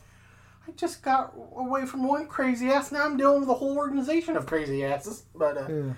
"I 0.66 0.72
just 0.78 1.04
got 1.04 1.34
away 1.58 1.86
from 1.86 2.08
one 2.08 2.26
crazy 2.28 2.70
ass. 2.70 2.90
Now 2.90 3.04
I'm 3.04 3.18
dealing 3.18 3.42
with 3.42 3.50
a 3.50 3.54
whole 3.54 3.76
organization 3.78 4.38
of 4.38 4.46
crazy 4.46 4.86
asses." 4.86 5.24
But 5.36 5.58
uh, 5.58 5.68
Yeah. 5.68 5.94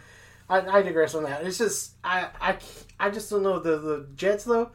I, 0.49 0.79
I 0.79 0.81
digress 0.81 1.13
on 1.13 1.21
that. 1.25 1.45
It's 1.45 1.59
just 1.59 1.91
I, 2.03 2.29
I, 2.41 2.57
I 2.99 3.11
just 3.11 3.29
don't 3.29 3.43
know 3.43 3.59
the 3.59 3.77
the 3.77 4.07
Jets 4.15 4.43
though. 4.43 4.71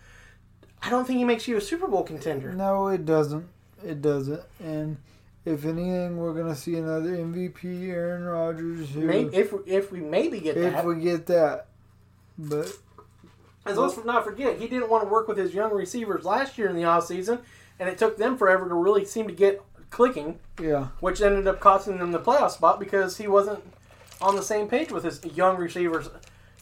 I 0.81 0.91
don't 0.91 1.07
think 1.07 1.19
he 1.19 1.25
makes 1.25 1.49
you 1.49 1.57
a 1.57 1.61
Super 1.61 1.89
Bowl 1.89 2.05
contender. 2.05 2.53
No, 2.53 2.87
it 2.87 3.05
doesn't. 3.05 3.49
It 3.85 4.01
doesn't. 4.01 4.43
And 4.63 4.99
if 5.45 5.65
anything, 5.65 6.17
we're 6.17 6.33
gonna 6.33 6.57
see 6.57 6.77
another 6.77 7.11
MVP, 7.11 7.91
Aaron 7.91 8.25
Rodgers. 8.25 8.91
Who, 8.91 9.01
Maybe, 9.01 9.37
if 9.37 9.53
if 9.67 9.93
we 9.93 10.01
maybe 10.01 10.41
get 10.41 10.55
that 10.55 10.65
if 10.65 10.73
that, 10.75 10.87
we 10.87 11.01
get 11.01 11.27
that, 11.27 11.67
but 12.39 12.73
And 13.67 13.77
let's 13.77 14.03
not 14.05 14.25
forget, 14.25 14.59
he 14.59 14.69
didn't 14.69 14.91
want 14.91 15.05
to 15.05 15.09
work 15.09 15.29
with 15.29 15.39
his 15.39 15.55
young 15.55 15.73
receivers 15.73 16.25
last 16.25 16.59
year 16.59 16.69
in 16.69 16.77
the 16.77 16.83
offseason, 16.83 17.41
and 17.79 17.89
it 17.89 17.99
took 17.99 18.17
them 18.17 18.37
forever 18.37 18.69
to 18.69 18.75
really 18.75 19.05
seem 19.05 19.27
to 19.27 19.35
get 19.35 19.63
clicking, 19.91 20.39
yeah, 20.61 20.89
which 21.01 21.21
ended 21.21 21.47
up 21.47 21.61
costing 21.61 21.99
them 21.99 22.13
the 22.13 22.19
playoff 22.19 22.51
spot 22.51 22.81
because 22.81 23.19
he 23.19 23.27
wasn't 23.27 23.63
on 24.21 24.37
the 24.37 24.43
same 24.43 24.69
page 24.69 24.91
with 24.91 25.05
his 25.05 25.25
young 25.25 25.57
receivers. 25.57 26.09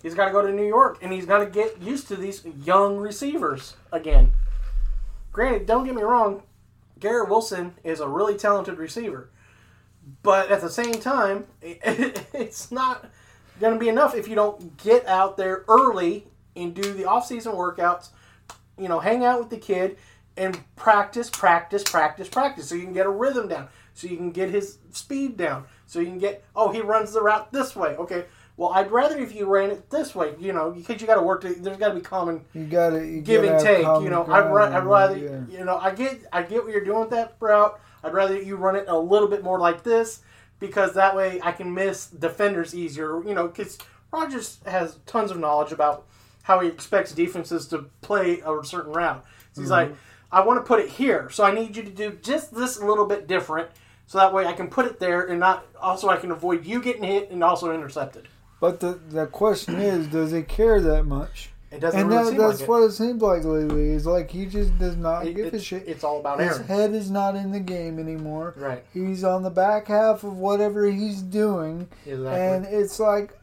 He's 0.03 0.15
got 0.15 0.27
to 0.27 0.33
go 0.33 0.43
to 0.43 0.53
New 0.53 0.67
York, 0.67 0.99
and 1.01 1.13
he's 1.13 1.27
got 1.27 1.39
to 1.39 1.47
get 1.47 1.81
used 1.81 2.09
to 2.09 2.17
these 2.17 2.45
young 2.65 2.97
receivers 2.97 3.77
again. 3.93 4.33
Granted, 5.33 5.67
don't 5.67 5.85
get 5.85 5.95
me 5.95 6.03
wrong, 6.03 6.43
Garrett 7.03 7.29
Wilson 7.29 7.75
is 7.83 7.99
a 7.99 8.09
really 8.09 8.37
talented 8.37 8.79
receiver, 8.79 9.29
but 10.23 10.53
at 10.53 10.61
the 10.61 10.71
same 10.71 10.95
time, 10.95 11.47
it's 11.61 12.71
not 12.71 13.11
going 13.59 13.75
to 13.75 13.81
be 13.81 13.89
enough 13.89 14.15
if 14.15 14.29
you 14.29 14.37
don't 14.37 14.77
get 14.77 15.05
out 15.09 15.37
there 15.37 15.65
early 15.67 16.29
and 16.55 16.77
do 16.77 16.93
the 16.93 17.05
off-season 17.05 17.55
workouts. 17.55 18.11
You 18.79 18.89
know, 18.89 19.01
hang 19.01 19.25
out 19.25 19.41
with 19.41 19.51
the 19.51 19.59
kid 19.59 19.99
and 20.37 20.57
practice, 20.77 21.29
practice, 21.29 21.83
practice, 21.83 22.29
practice, 22.29 22.69
so 22.69 22.77
you 22.77 22.85
can 22.85 22.93
get 22.93 23.07
a 23.07 23.11
rhythm 23.11 23.49
down, 23.49 23.67
so 23.95 24.07
you 24.07 24.17
can 24.17 24.31
get 24.31 24.51
his 24.51 24.79
speed 24.93 25.37
down, 25.37 25.65
so 25.87 25.99
you 25.99 26.07
can 26.07 26.19
get. 26.19 26.45
Oh, 26.55 26.71
he 26.71 26.83
runs 26.83 27.13
the 27.13 27.21
route 27.21 27.53
this 27.53 27.75
way. 27.75 27.97
Okay. 27.97 28.27
Well, 28.57 28.71
I'd 28.71 28.91
rather 28.91 29.19
if 29.19 29.35
you 29.35 29.47
ran 29.47 29.71
it 29.71 29.89
this 29.91 30.15
way. 30.15 30.35
You 30.39 30.53
know, 30.53 30.71
because 30.71 31.01
you 31.01 31.07
got 31.07 31.15
to 31.17 31.23
work. 31.23 31.41
To, 31.43 31.55
there's 31.55 31.79
got 31.79 31.89
to 31.89 31.95
be 31.95 32.01
common 32.01 32.45
you 32.55 32.65
got 32.67 32.91
to 32.91 33.21
give 33.21 33.45
and 33.45 33.61
take. 33.61 33.83
You 34.03 34.11
know, 34.11 34.25
I'd, 34.25 34.51
ra- 34.53 34.77
I'd 34.77 34.85
rather 34.85 35.17
Yeah. 35.17 35.41
you 35.59 35.65
know 35.65 35.79
I 35.79 35.93
get 35.95 36.21
I 36.33 36.43
get 36.43 36.63
what 36.65 36.73
you're 36.73 36.85
doing 36.85 37.01
with 37.01 37.11
that 37.11 37.35
route. 37.41 37.81
I'd 38.05 38.13
rather 38.13 38.41
you 38.41 38.57
run 38.57 38.77
it 38.77 38.85
a 38.89 38.99
little 38.99 39.29
bit 39.29 39.43
more 39.43 39.59
like 39.59 39.83
this 39.83 40.21
because 40.61 40.93
that 40.95 41.17
way 41.17 41.41
I 41.43 41.53
can 41.53 41.73
miss 41.73 42.07
defenders 42.07 42.75
easier. 42.75 43.23
You 43.25 43.35
know, 43.35 43.49
because 43.49 43.79
Rodgers 44.13 44.59
has 44.67 44.99
tons 45.07 45.31
of 45.31 45.39
knowledge 45.39 45.73
about 45.73 46.07
how 46.43 46.61
he 46.61 46.69
expects 46.69 47.13
defenses 47.13 47.67
to 47.69 47.87
play 48.01 48.41
a 48.41 48.65
certain 48.65 48.93
route. 48.93 49.25
So 49.53 49.61
he's 49.63 49.71
like, 49.71 49.95
I 50.31 50.41
want 50.41 50.59
to 50.59 50.67
put 50.67 50.81
it 50.81 50.89
here, 50.89 51.31
so 51.31 51.45
I 51.45 51.53
need 51.55 51.77
you 51.77 51.83
to 51.85 51.91
do 51.91 52.19
just 52.23 52.55
this 52.55 52.79
a 52.79 52.85
little 52.87 53.07
bit 53.07 53.27
different. 53.29 53.69
So 54.07 54.19
that 54.19 54.33
way 54.35 54.45
I 54.47 54.53
can 54.53 54.69
put 54.69 54.87
it 54.87 54.99
there 54.99 55.23
and 55.27 55.39
not 55.41 55.65
also 55.81 56.09
I 56.09 56.17
can 56.17 56.33
avoid 56.33 56.67
you 56.67 56.83
getting 56.83 57.05
hit 57.05 57.31
and 57.31 57.43
also 57.43 57.73
intercepted. 57.73 58.29
But 58.63 58.79
the 58.79 58.99
the 59.11 59.27
question 59.27 59.75
is, 59.81 60.07
does 60.07 60.31
he 60.31 60.43
care 60.43 60.81
that 60.81 61.03
much? 61.03 61.51
It 61.73 61.81
doesn't 61.81 61.99
And 61.99 62.09
really 62.11 62.37
that, 62.37 62.47
that's 62.49 62.61
like 62.61 62.69
what 62.69 62.83
it 62.85 62.93
seems 62.93 63.21
like 63.21 63.43
lately. 63.45 63.91
Is 63.91 64.07
like 64.07 64.31
he 64.31 64.47
just 64.47 64.79
does 64.79 64.95
not 64.97 65.27
it. 65.27 65.35
give 65.35 65.53
a 65.53 65.59
shit. 65.59 65.83
it's 65.89 66.05
all 66.05 66.21
about 66.21 66.39
His 66.39 66.53
Aaron. 66.59 66.67
head 66.69 66.95
is 66.95 67.11
not 67.11 67.35
in 67.35 67.51
the 67.51 67.59
game 67.59 67.99
anymore. 67.99 68.55
Right. 68.57 68.85
He's 68.95 69.25
on 69.25 69.43
the 69.43 69.51
back 69.51 69.89
half 69.89 70.23
of 70.23 70.37
whatever 70.39 70.87
he's 70.89 71.23
doing, 71.23 71.89
Exactly. 72.07 72.41
and 72.41 72.65
it's 72.67 73.01
like, 73.01 73.37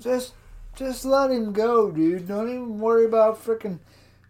just 0.00 0.32
just 0.74 1.04
let 1.04 1.30
him 1.30 1.52
go, 1.52 1.90
dude. 1.92 2.26
Don't 2.26 2.48
even 2.48 2.80
worry 2.80 3.04
about 3.04 3.44
freaking. 3.44 3.78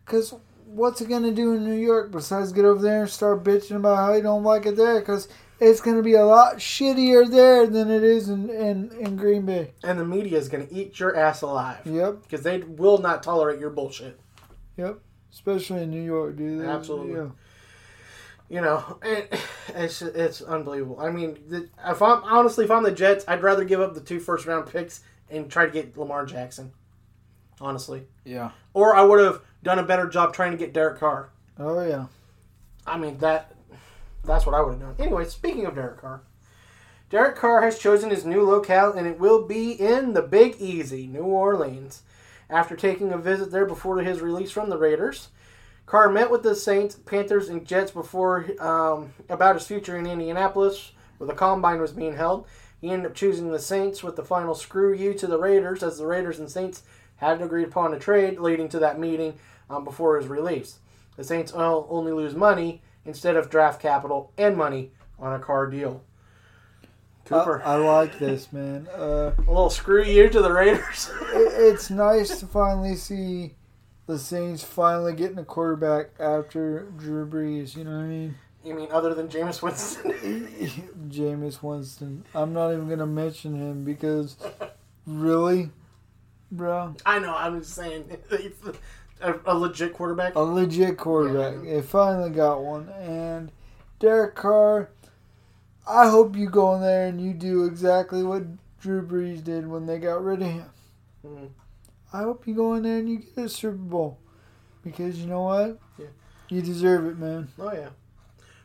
Cause 0.05 0.35
what's 0.67 1.01
he 1.01 1.07
gonna 1.07 1.33
do 1.33 1.55
in 1.55 1.65
New 1.65 1.73
York 1.79 2.11
besides 2.11 2.53
get 2.53 2.67
over 2.67 2.83
there 2.83 3.01
and 3.03 3.11
start 3.11 3.45
bitching 3.45 3.77
about 3.77 3.97
how 3.97 4.13
he 4.13 4.21
don't 4.21 4.43
like 4.45 4.67
it 4.67 4.77
there? 4.77 5.01
Cause 5.01 5.27
it's 5.61 5.81
gonna 5.81 6.03
be 6.03 6.15
a 6.15 6.25
lot 6.25 6.57
shittier 6.59 7.29
there 7.31 7.67
than 7.67 7.91
it 7.91 8.03
is 8.03 8.29
in 8.29 8.49
in, 8.51 8.91
in 8.99 9.17
Green 9.17 9.45
Bay. 9.47 9.73
and 9.83 9.99
the 9.99 10.05
media 10.05 10.39
is 10.39 10.49
going 10.49 10.67
to 10.67 10.73
eat 10.75 10.99
your 11.01 11.17
ass 11.17 11.43
alive 11.43 11.81
Yep. 11.85 12.23
because 12.23 12.43
they 12.43 12.59
will 12.59 12.99
not 12.99 13.23
tolerate 13.23 13.59
your 13.61 13.71
bullshit. 13.71 14.19
Yep. 14.77 14.99
Especially 15.33 15.83
in 15.83 15.91
New 15.91 16.03
York, 16.03 16.37
dude. 16.37 16.61
There's- 16.61 16.75
Absolutely. 16.77 17.15
Yeah. 17.15 17.29
You 18.51 18.61
know, 18.63 18.99
it, 19.03 19.39
it's 19.75 20.01
it's 20.01 20.41
unbelievable. 20.41 20.99
I 21.01 21.11
mean, 21.11 21.37
the, 21.49 21.69
if 21.87 22.01
I'm 22.01 22.25
honestly, 22.25 22.65
if 22.65 22.71
I'm 22.71 22.83
the 22.83 22.93
Jets, 22.93 23.25
I'd 23.29 23.43
rather 23.43 23.65
give 23.65 23.81
up 23.81 23.95
the 23.95 24.01
two 24.01 24.21
first 24.21 24.47
round 24.47 24.67
picks 24.71 25.03
and 25.31 25.51
try 25.51 25.67
to 25.67 25.71
get 25.73 25.97
Lamar 25.99 26.25
Jackson. 26.25 26.73
Honestly, 27.61 28.07
Yeah. 28.25 28.53
or 28.73 28.95
I 28.95 29.03
would 29.03 29.19
have 29.19 29.43
done 29.65 29.81
a 29.81 29.83
better 29.83 30.07
job 30.07 30.33
trying 30.33 30.53
to 30.53 30.57
get 30.57 30.73
Derek 30.73 31.01
Carr. 31.01 31.31
Oh 31.59 31.85
yeah. 31.85 32.07
I 32.87 32.97
mean 32.97 33.19
that 33.19 33.53
that's 34.25 34.47
what 34.47 34.55
I 34.55 34.61
would 34.61 34.73
have 34.73 34.81
done. 34.81 34.95
Anyway, 34.99 35.25
speaking 35.27 35.67
of 35.67 35.75
Derek 35.75 36.01
Carr, 36.01 36.23
Derek 37.11 37.37
Carr 37.37 37.63
has 37.63 37.79
chosen 37.79 38.11
his 38.11 38.27
new 38.27 38.43
locale, 38.43 38.93
and 38.93 39.07
it 39.07 39.19
will 39.19 39.47
be 39.47 39.73
in 39.73 40.13
the 40.13 40.23
Big 40.23 40.57
Easy, 40.59 41.07
New 41.07 41.23
Orleans. 41.23 42.03
After 42.51 42.77
taking 42.77 43.13
a 43.13 43.19
visit 43.19 43.51
there 43.51 43.67
before 43.67 43.99
his 43.99 44.21
release 44.21 44.51
from 44.51 44.71
the 44.71 44.79
Raiders, 44.79 45.29
Carr 45.87 46.11
met 46.11 46.31
with 46.31 46.43
the 46.43 46.55
Saints, 46.55 46.97
Panthers, 46.97 47.49
and 47.49 47.67
Jets 47.67 47.91
before 47.91 48.47
um, 48.61 49.15
about 49.31 49.57
his 49.57 49.67
future 49.67 49.97
in 49.97 50.07
Indianapolis, 50.07 50.93
where 51.17 51.29
the 51.29 51.35
combine 51.35 51.81
was 51.81 51.93
being 51.93 52.17
held. 52.17 52.47
He 52.81 52.91
ended 52.91 53.11
up 53.11 53.15
choosing 53.15 53.51
the 53.51 53.59
Saints 53.59 54.03
with 54.03 54.17
the 54.17 54.25
final 54.25 54.55
screw 54.55 54.95
you 54.95 55.15
to 55.15 55.27
the 55.27 55.39
Raiders, 55.39 55.83
as 55.83 55.99
the 55.99 56.07
Raiders 56.07 56.39
and 56.39 56.51
Saints 56.51 56.83
had 57.17 57.41
agreed 57.41 57.69
upon 57.69 57.95
a 57.95 57.99
trade 57.99 58.39
leading 58.39 58.69
to 58.69 58.79
that 58.79 59.01
meeting 59.01 59.39
um, 59.71 59.85
before 59.85 60.19
his 60.19 60.29
release. 60.29 60.79
The 61.17 61.25
Saints 61.25 61.53
only 61.53 62.13
lose 62.13 62.35
money 62.35 62.83
instead 63.09 63.37
of 63.37 63.51
draft 63.51 63.81
capital 63.81 64.33
and 64.37 64.57
money 64.57 64.93
on 65.19 65.33
a 65.33 65.39
Carr 65.39 65.67
deal. 65.67 66.05
I, 66.83 67.29
Cooper, 67.29 67.63
I 67.65 67.77
like 67.77 68.19
this, 68.19 68.53
man. 68.53 68.87
Uh, 68.89 69.33
a 69.37 69.51
little 69.51 69.71
screw 69.71 70.05
you 70.05 70.29
to 70.29 70.41
the 70.41 70.53
Raiders. 70.53 71.11
it, 71.33 71.75
it's 71.75 71.91
nice 71.91 72.39
to 72.41 72.47
finally 72.47 72.95
see 72.95 73.55
the 74.07 74.19
Saints 74.19 74.63
finally 74.63 75.15
getting 75.15 75.39
a 75.39 75.45
quarterback 75.45 76.11
after 76.21 76.91
Drew 76.97 77.27
Brees. 77.27 77.77
You 77.77 77.85
know 77.85 77.91
what 77.91 78.05
I 78.05 78.09
mean? 78.09 78.35
you 78.65 78.75
mean 78.75 78.89
other 78.91 79.15
than 79.15 79.29
Jameis 79.29 79.63
Winston? 79.63 80.13
Jameis 81.09 81.63
Winston. 81.63 82.25
I'm 82.35 82.53
not 82.53 82.73
even 82.73 82.89
gonna 82.89 83.07
mention 83.07 83.55
him 83.55 83.85
because, 83.85 84.37
really, 85.07 85.71
bro, 86.53 86.95
I 87.07 87.19
know. 87.19 87.35
I'm 87.35 87.61
just 87.61 87.75
saying, 87.75 88.17
a, 89.21 89.35
a 89.47 89.55
legit 89.55 89.93
quarterback. 89.95 90.35
a 90.35 90.41
legit 90.41 90.97
quarterback. 90.97 91.63
They 91.63 91.83
finally 91.83 92.31
got 92.31 92.63
one, 92.63 92.89
and 93.01 93.51
Derek 93.99 94.35
Carr. 94.35 94.91
I 95.89 96.09
hope 96.11 96.37
you 96.37 96.51
go 96.51 96.75
in 96.75 96.83
there 96.83 97.07
and 97.07 97.21
you 97.21 97.33
do 97.33 97.65
exactly 97.65 98.23
what 98.23 98.43
Drew 98.81 99.01
Brees 99.07 99.43
did 99.43 99.67
when 99.67 99.87
they 99.87 99.99
got 99.99 100.23
rid 100.23 100.43
of 100.43 100.49
him. 100.49 100.65
Mhm. 101.27 101.49
I 102.13 102.19
hope 102.23 102.47
you 102.47 102.55
go 102.55 102.75
in 102.75 102.83
there 102.83 102.99
and 102.99 103.09
you 103.09 103.19
get 103.19 103.45
a 103.45 103.49
Super 103.49 103.77
Bowl 103.77 104.19
because 104.85 105.19
you 105.19 105.27
know 105.27 105.43
what? 105.43 105.79
Yeah. 105.99 106.07
You 106.51 106.61
deserve 106.63 107.07
it, 107.07 107.19
man. 107.19 107.49
Oh 107.59 107.73
yeah. 107.73 107.89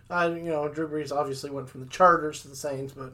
I 0.10 0.28
you 0.28 0.44
know, 0.44 0.68
Drew 0.68 0.88
Brees 0.88 1.12
obviously 1.16 1.50
went 1.50 1.70
from 1.70 1.82
the 1.82 1.88
Chargers 1.88 2.42
to 2.42 2.50
the 2.50 2.56
Saints, 2.56 2.94
but 2.94 3.14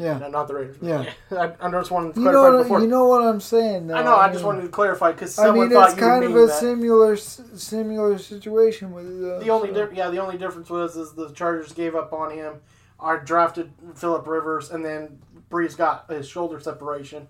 Yeah. 0.00 0.18
no, 0.18 0.28
not 0.28 0.48
the 0.48 0.54
Raiders. 0.54 0.76
Yeah. 0.80 1.10
I, 1.30 1.52
I 1.60 1.70
just 1.70 1.90
wanted 1.90 2.14
to 2.14 2.20
You 2.20 2.26
know, 2.26 2.32
clarify 2.32 2.56
what, 2.56 2.62
before. 2.62 2.80
you 2.80 2.86
know 2.88 3.06
what 3.06 3.22
I'm 3.22 3.40
saying. 3.40 3.86
Though. 3.88 3.94
I 3.96 4.02
know. 4.02 4.16
I 4.16 4.28
just 4.28 4.38
mean- 4.38 4.46
wanted 4.46 4.62
to 4.62 4.68
clarify 4.68 5.12
because 5.12 5.38
I 5.38 5.50
mean, 5.52 5.70
it's 5.72 5.94
kind 5.94 6.24
of 6.24 6.34
a 6.34 6.46
that. 6.46 6.54
similar 6.58 7.16
similar 7.16 8.18
situation 8.18 8.92
with 8.92 9.06
uh, 9.06 9.38
The 9.40 9.50
only 9.50 9.72
so- 9.74 9.86
di- 9.86 9.96
yeah, 9.96 10.10
the 10.10 10.18
only 10.18 10.38
difference 10.38 10.70
was 10.70 10.96
is 10.96 11.12
the 11.12 11.30
Chargers 11.32 11.72
gave 11.72 11.94
up 11.94 12.12
on 12.12 12.30
him. 12.32 12.54
I 13.02 13.16
drafted 13.16 13.72
Philip 13.94 14.26
Rivers, 14.26 14.70
and 14.70 14.84
then 14.84 15.18
Brees 15.50 15.76
got 15.76 16.10
his 16.10 16.28
shoulder 16.28 16.60
separation, 16.60 17.28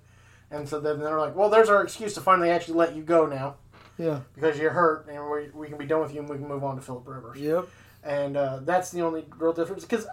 and 0.51 0.69
so 0.69 0.81
then 0.81 0.99
they're 1.01 1.19
like, 1.21 1.37
"Well, 1.37 1.49
there's 1.49 1.69
our 1.69 1.83
excuse 1.83 2.15
to 2.15 2.21
finally 2.21 2.51
actually 2.51 2.75
let 2.75 2.97
you 2.97 3.03
go 3.03 3.25
now 3.27 3.55
yeah. 3.97 4.21
because 4.35 4.59
you're 4.59 4.73
hurt, 4.73 5.07
and 5.09 5.31
we, 5.31 5.49
we 5.55 5.69
can 5.69 5.79
be 5.79 5.87
done 5.87 6.01
with 6.01 6.13
you, 6.13 6.21
and 6.21 6.29
we 6.29 6.37
can 6.39 6.49
move 6.49 6.65
on 6.65 6.75
to 6.77 6.83
Philip 6.83 7.07
Rivers." 7.07 7.39
Yep. 7.39 7.69
And 8.03 8.37
uh, 8.37 8.61
that's 8.63 8.91
the 8.91 9.03
only 9.03 9.25
real 9.39 9.53
difference 9.53 9.85
because 9.85 10.07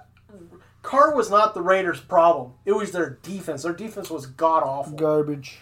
Carr 0.88 1.13
was 1.13 1.30
not 1.30 1.54
the 1.54 1.62
Raiders' 1.62 2.00
problem; 2.00 2.54
it 2.63 2.71
was 2.71 2.93
their 2.93 3.19
defense. 3.21 3.63
Their 3.63 3.73
defense 3.73 4.10
was 4.10 4.26
god 4.26 4.63
awful. 4.63 4.93
Garbage. 4.93 5.58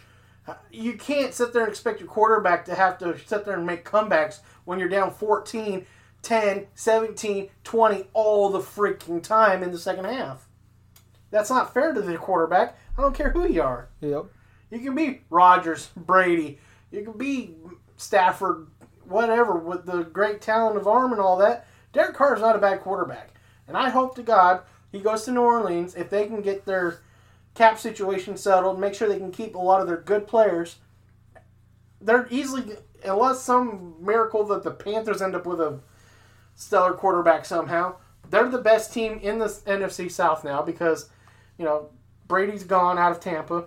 You 0.71 0.93
can't 0.93 1.33
sit 1.33 1.51
there 1.51 1.63
and 1.63 1.71
expect 1.71 1.99
your 1.99 2.07
quarterback 2.07 2.63
to 2.65 2.75
have 2.75 2.99
to 2.99 3.17
sit 3.25 3.43
there 3.43 3.55
and 3.55 3.65
make 3.65 3.83
comebacks 3.83 4.41
when 4.65 4.77
you're 4.77 4.87
down 4.87 5.09
14, 5.09 5.83
10, 6.21 6.67
17, 6.75 7.49
20 7.63 8.07
all 8.13 8.49
the 8.51 8.59
freaking 8.59 9.23
time 9.23 9.63
in 9.63 9.71
the 9.71 9.79
second 9.79 10.05
half. 10.05 10.47
That's 11.31 11.49
not 11.49 11.73
fair 11.73 11.91
to 11.91 12.01
the 12.01 12.17
quarterback. 12.19 12.77
I 12.95 13.01
don't 13.01 13.15
care 13.15 13.31
who 13.31 13.47
you 13.47 13.63
are. 13.63 13.89
Yep. 14.01 14.25
You 14.69 14.79
can 14.79 14.93
be 14.93 15.21
Rodgers, 15.31 15.89
Brady, 15.97 16.59
you 16.91 17.01
can 17.01 17.17
be 17.17 17.55
Stafford, 17.97 18.67
whatever, 19.05 19.57
with 19.57 19.87
the 19.87 20.03
great 20.03 20.39
talent 20.39 20.77
of 20.77 20.87
arm 20.87 21.13
and 21.13 21.19
all 21.19 21.37
that. 21.37 21.65
Derek 21.93 22.13
Carr 22.13 22.35
is 22.35 22.41
not 22.41 22.55
a 22.55 22.59
bad 22.59 22.81
quarterback. 22.81 23.31
And 23.67 23.75
I 23.75 23.89
hope 23.89 24.15
to 24.17 24.21
God 24.21 24.61
he 24.95 25.01
goes 25.01 25.23
to 25.25 25.31
New 25.31 25.41
Orleans 25.41 25.95
if 25.95 26.09
they 26.09 26.25
can 26.25 26.41
get 26.41 26.65
their 26.65 26.99
cap 27.53 27.77
situation 27.77 28.37
settled, 28.37 28.79
make 28.79 28.93
sure 28.93 29.07
they 29.07 29.17
can 29.17 29.31
keep 29.31 29.55
a 29.55 29.59
lot 29.59 29.81
of 29.81 29.87
their 29.87 29.97
good 29.97 30.25
players. 30.25 30.77
They're 31.99 32.27
easily, 32.29 32.75
unless 33.03 33.41
some 33.41 33.95
miracle 33.99 34.45
that 34.45 34.63
the 34.63 34.71
Panthers 34.71 35.21
end 35.21 35.35
up 35.35 35.45
with 35.45 35.59
a 35.59 35.79
stellar 36.55 36.93
quarterback 36.93 37.45
somehow, 37.45 37.95
they're 38.29 38.49
the 38.49 38.57
best 38.57 38.93
team 38.93 39.19
in 39.21 39.39
the 39.39 39.47
NFC 39.47 40.09
South 40.09 40.43
now 40.43 40.61
because, 40.61 41.09
you 41.57 41.65
know, 41.65 41.89
Brady's 42.27 42.63
gone 42.63 42.97
out 42.97 43.11
of 43.11 43.19
Tampa. 43.19 43.65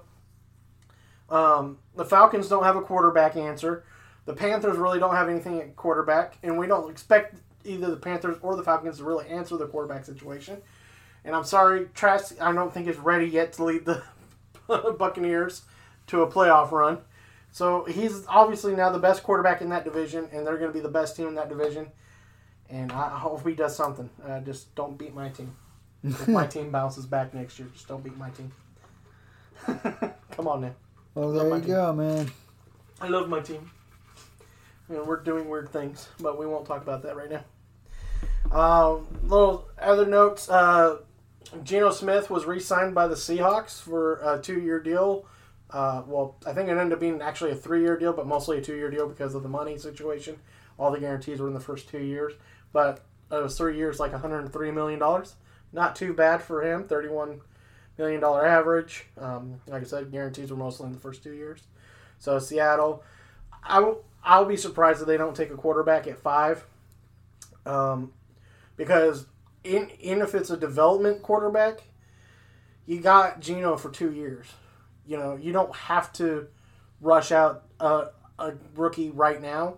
Um, 1.29 1.79
the 1.95 2.05
Falcons 2.05 2.49
don't 2.49 2.65
have 2.65 2.77
a 2.77 2.83
quarterback 2.83 3.37
answer. 3.37 3.85
The 4.25 4.35
Panthers 4.35 4.79
really 4.79 4.99
don't 4.99 5.15
have 5.15 5.29
anything 5.29 5.61
at 5.61 5.77
quarterback, 5.77 6.39
and 6.43 6.59
we 6.59 6.67
don't 6.67 6.91
expect 6.91 7.37
either 7.65 7.91
the 7.91 7.97
Panthers 7.97 8.39
or 8.43 8.57
the 8.57 8.63
Falcons 8.63 8.99
to 8.99 9.05
really 9.05 9.29
answer 9.29 9.57
the 9.57 9.67
quarterback 9.67 10.05
situation. 10.05 10.59
And 11.25 11.35
I'm 11.35 11.45
sorry, 11.45 11.89
Trask, 11.95 12.41
I 12.41 12.53
don't 12.53 12.73
think 12.73 12.89
is 12.89 12.97
ready 12.97 13.27
yet 13.27 13.53
to 13.55 13.65
lead 13.65 13.85
the 13.85 14.03
Buccaneers 14.99 15.63
to 16.09 16.23
a 16.23 16.31
playoff 16.31 16.71
run. 16.71 16.99
So 17.51 17.85
he's 17.85 18.25
obviously 18.29 18.75
now 18.75 18.91
the 18.91 18.99
best 18.99 19.23
quarterback 19.23 19.61
in 19.61 19.71
that 19.71 19.85
division, 19.85 20.29
and 20.33 20.47
they're 20.47 20.59
going 20.59 20.71
to 20.71 20.75
be 20.75 20.81
the 20.81 20.89
best 20.89 21.17
team 21.17 21.29
in 21.29 21.35
that 21.37 21.49
division. 21.49 21.89
And 22.71 22.93
I 22.93 23.19
hope 23.19 23.47
he 23.47 23.55
does 23.55 23.75
something. 23.75 24.11
Uh, 24.25 24.41
just 24.41 24.75
don't 24.75 24.99
beat 24.99 25.15
my 25.15 25.29
team. 25.31 25.57
if 26.05 26.29
my 26.29 26.47
team 26.55 26.71
bounces 26.71 27.07
back 27.07 27.35
next 27.35 27.59
year, 27.59 27.69
just 27.73 27.89
don't 27.89 28.05
beat 28.05 28.17
my 28.17 28.31
team. 28.31 28.53
Come 30.31 30.47
on 30.47 30.61
now. 30.61 30.75
Well, 31.15 31.33
there 31.33 31.49
you 31.49 31.61
team. 31.61 31.67
go, 31.67 31.93
man. 31.95 32.31
I 33.01 33.09
love 33.09 33.29
my 33.29 33.41
team. 33.41 33.71
You 34.89 34.97
know, 34.97 35.05
we're 35.05 35.21
doing 35.21 35.49
weird 35.49 35.71
things, 35.71 36.09
but 36.21 36.39
we 36.39 36.47
won't 36.47 36.67
talk 36.67 36.83
about 36.83 37.03
that 37.03 37.17
right 37.17 37.31
now. 37.31 37.45
Um, 38.51 39.07
little 39.23 39.69
other 39.79 40.07
notes. 40.07 40.49
Uh, 40.49 40.99
Geno 41.65 41.91
Smith 41.91 42.31
was 42.31 42.45
re-signed 42.45 42.95
by 42.95 43.09
the 43.09 43.15
Seahawks 43.15 43.81
for 43.81 44.21
a 44.23 44.41
two-year 44.41 44.81
deal. 44.81 45.27
Uh, 45.71 46.03
well, 46.07 46.37
I 46.47 46.53
think 46.53 46.69
it 46.69 46.77
ended 46.77 46.93
up 46.93 47.01
being 47.01 47.21
actually 47.21 47.51
a 47.51 47.57
three-year 47.57 47.99
deal, 47.99 48.13
but 48.13 48.27
mostly 48.27 48.59
a 48.59 48.63
two-year 48.63 48.91
deal 48.91 49.09
because 49.09 49.35
of 49.35 49.43
the 49.43 49.49
money 49.49 49.77
situation. 49.79 50.39
All 50.79 50.91
the 50.91 51.01
guarantees 51.01 51.41
were 51.41 51.49
in 51.49 51.55
the 51.55 51.61
first 51.61 51.89
two 51.89 51.99
years, 51.99 52.35
but 52.73 53.05
it 53.31 53.43
was 53.43 53.57
three 53.57 53.77
years, 53.77 53.99
like 54.01 54.13
103 54.13 54.71
million 54.71 54.99
dollars. 54.99 55.35
Not 55.73 55.97
too 55.97 56.15
bad 56.15 56.43
for 56.43 56.63
him. 56.63 56.85
31 56.85 57.41
million 57.99 58.21
dollar 58.21 58.47
average. 58.47 59.07
Um, 59.19 59.61
like 59.67 59.83
I 59.83 59.85
said, 59.85 60.11
guarantees 60.11 60.51
were 60.51 60.57
mostly 60.57 60.87
in 60.87 60.93
the 60.93 60.99
first 60.99 61.23
two 61.23 61.33
years. 61.33 61.63
So 62.19 62.39
Seattle, 62.39 63.03
I 63.63 63.81
will, 63.81 64.05
I'll 64.25 64.45
be 64.45 64.57
surprised 64.57 65.01
if 65.01 65.07
they 65.07 65.17
don't 65.17 65.37
take 65.37 65.51
a 65.51 65.57
quarterback 65.57 66.07
at 66.07 66.19
five, 66.19 66.65
um, 67.67 68.13
because 68.77 69.27
in, 69.65 69.89
in 70.01 70.21
if 70.21 70.35
it's 70.35 70.51
a 70.51 70.57
development 70.57 71.23
quarterback, 71.23 71.83
you 72.87 73.01
got 73.01 73.41
Geno 73.41 73.77
for 73.77 73.91
two 73.91 74.13
years. 74.13 74.47
You 75.07 75.17
know 75.17 75.37
you 75.37 75.53
don't 75.53 75.75
have 75.75 76.13
to 76.15 76.49
rush 77.01 77.33
out 77.33 77.65
a, 77.81 78.09
a 78.39 78.53
rookie 78.75 79.11
right 79.11 79.41
now, 79.41 79.77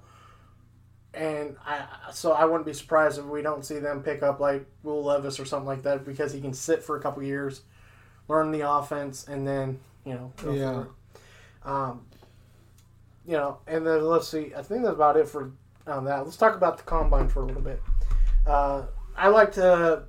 and 1.14 1.56
I 1.64 1.84
so 2.12 2.32
I 2.32 2.44
wouldn't 2.44 2.66
be 2.66 2.72
surprised 2.72 3.18
if 3.18 3.24
we 3.24 3.42
don't 3.42 3.64
see 3.64 3.78
them 3.78 4.02
pick 4.02 4.22
up 4.22 4.40
like 4.40 4.66
Will 4.82 5.04
Levis 5.04 5.38
or 5.38 5.44
something 5.44 5.66
like 5.66 5.82
that 5.82 6.04
because 6.04 6.32
he 6.32 6.40
can 6.40 6.54
sit 6.54 6.82
for 6.82 6.96
a 6.96 7.00
couple 7.00 7.22
years, 7.22 7.62
learn 8.28 8.50
the 8.50 8.68
offense, 8.68 9.26
and 9.28 9.46
then 9.46 9.78
you 10.04 10.14
know 10.14 10.32
go 10.42 10.52
Yeah. 10.52 10.84
Um, 11.64 12.06
you 13.26 13.36
know, 13.36 13.58
and 13.66 13.86
then 13.86 14.04
let's 14.04 14.28
see. 14.28 14.52
I 14.56 14.62
think 14.62 14.82
that's 14.82 14.94
about 14.94 15.16
it 15.16 15.28
for 15.28 15.52
um, 15.86 16.04
that. 16.04 16.24
Let's 16.24 16.36
talk 16.36 16.56
about 16.56 16.78
the 16.78 16.84
combine 16.84 17.28
for 17.28 17.42
a 17.42 17.46
little 17.46 17.62
bit. 17.62 17.82
Uh, 18.46 18.84
I 19.20 19.28
liked 19.28 19.58
uh, 19.58 20.00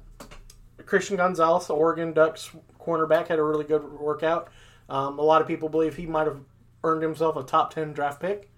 Christian 0.86 1.18
Gonzalez, 1.18 1.68
the 1.68 1.74
Oregon 1.74 2.14
Ducks 2.14 2.50
cornerback, 2.80 3.28
had 3.28 3.40
a 3.40 3.44
really 3.44 3.66
good 3.66 3.84
workout. 4.00 4.50
Um, 4.90 5.20
a 5.20 5.22
lot 5.22 5.42
of 5.42 5.48
people 5.48 5.70
believe 5.70 5.96
he 5.96 6.06
might 6.06 6.28
have 6.28 6.40
earned 6.84 7.04
himself 7.04 7.36
a 7.36 7.44
top 7.44 7.74
ten 7.74 7.94
draft 7.94 8.22
pick, 8.22 8.50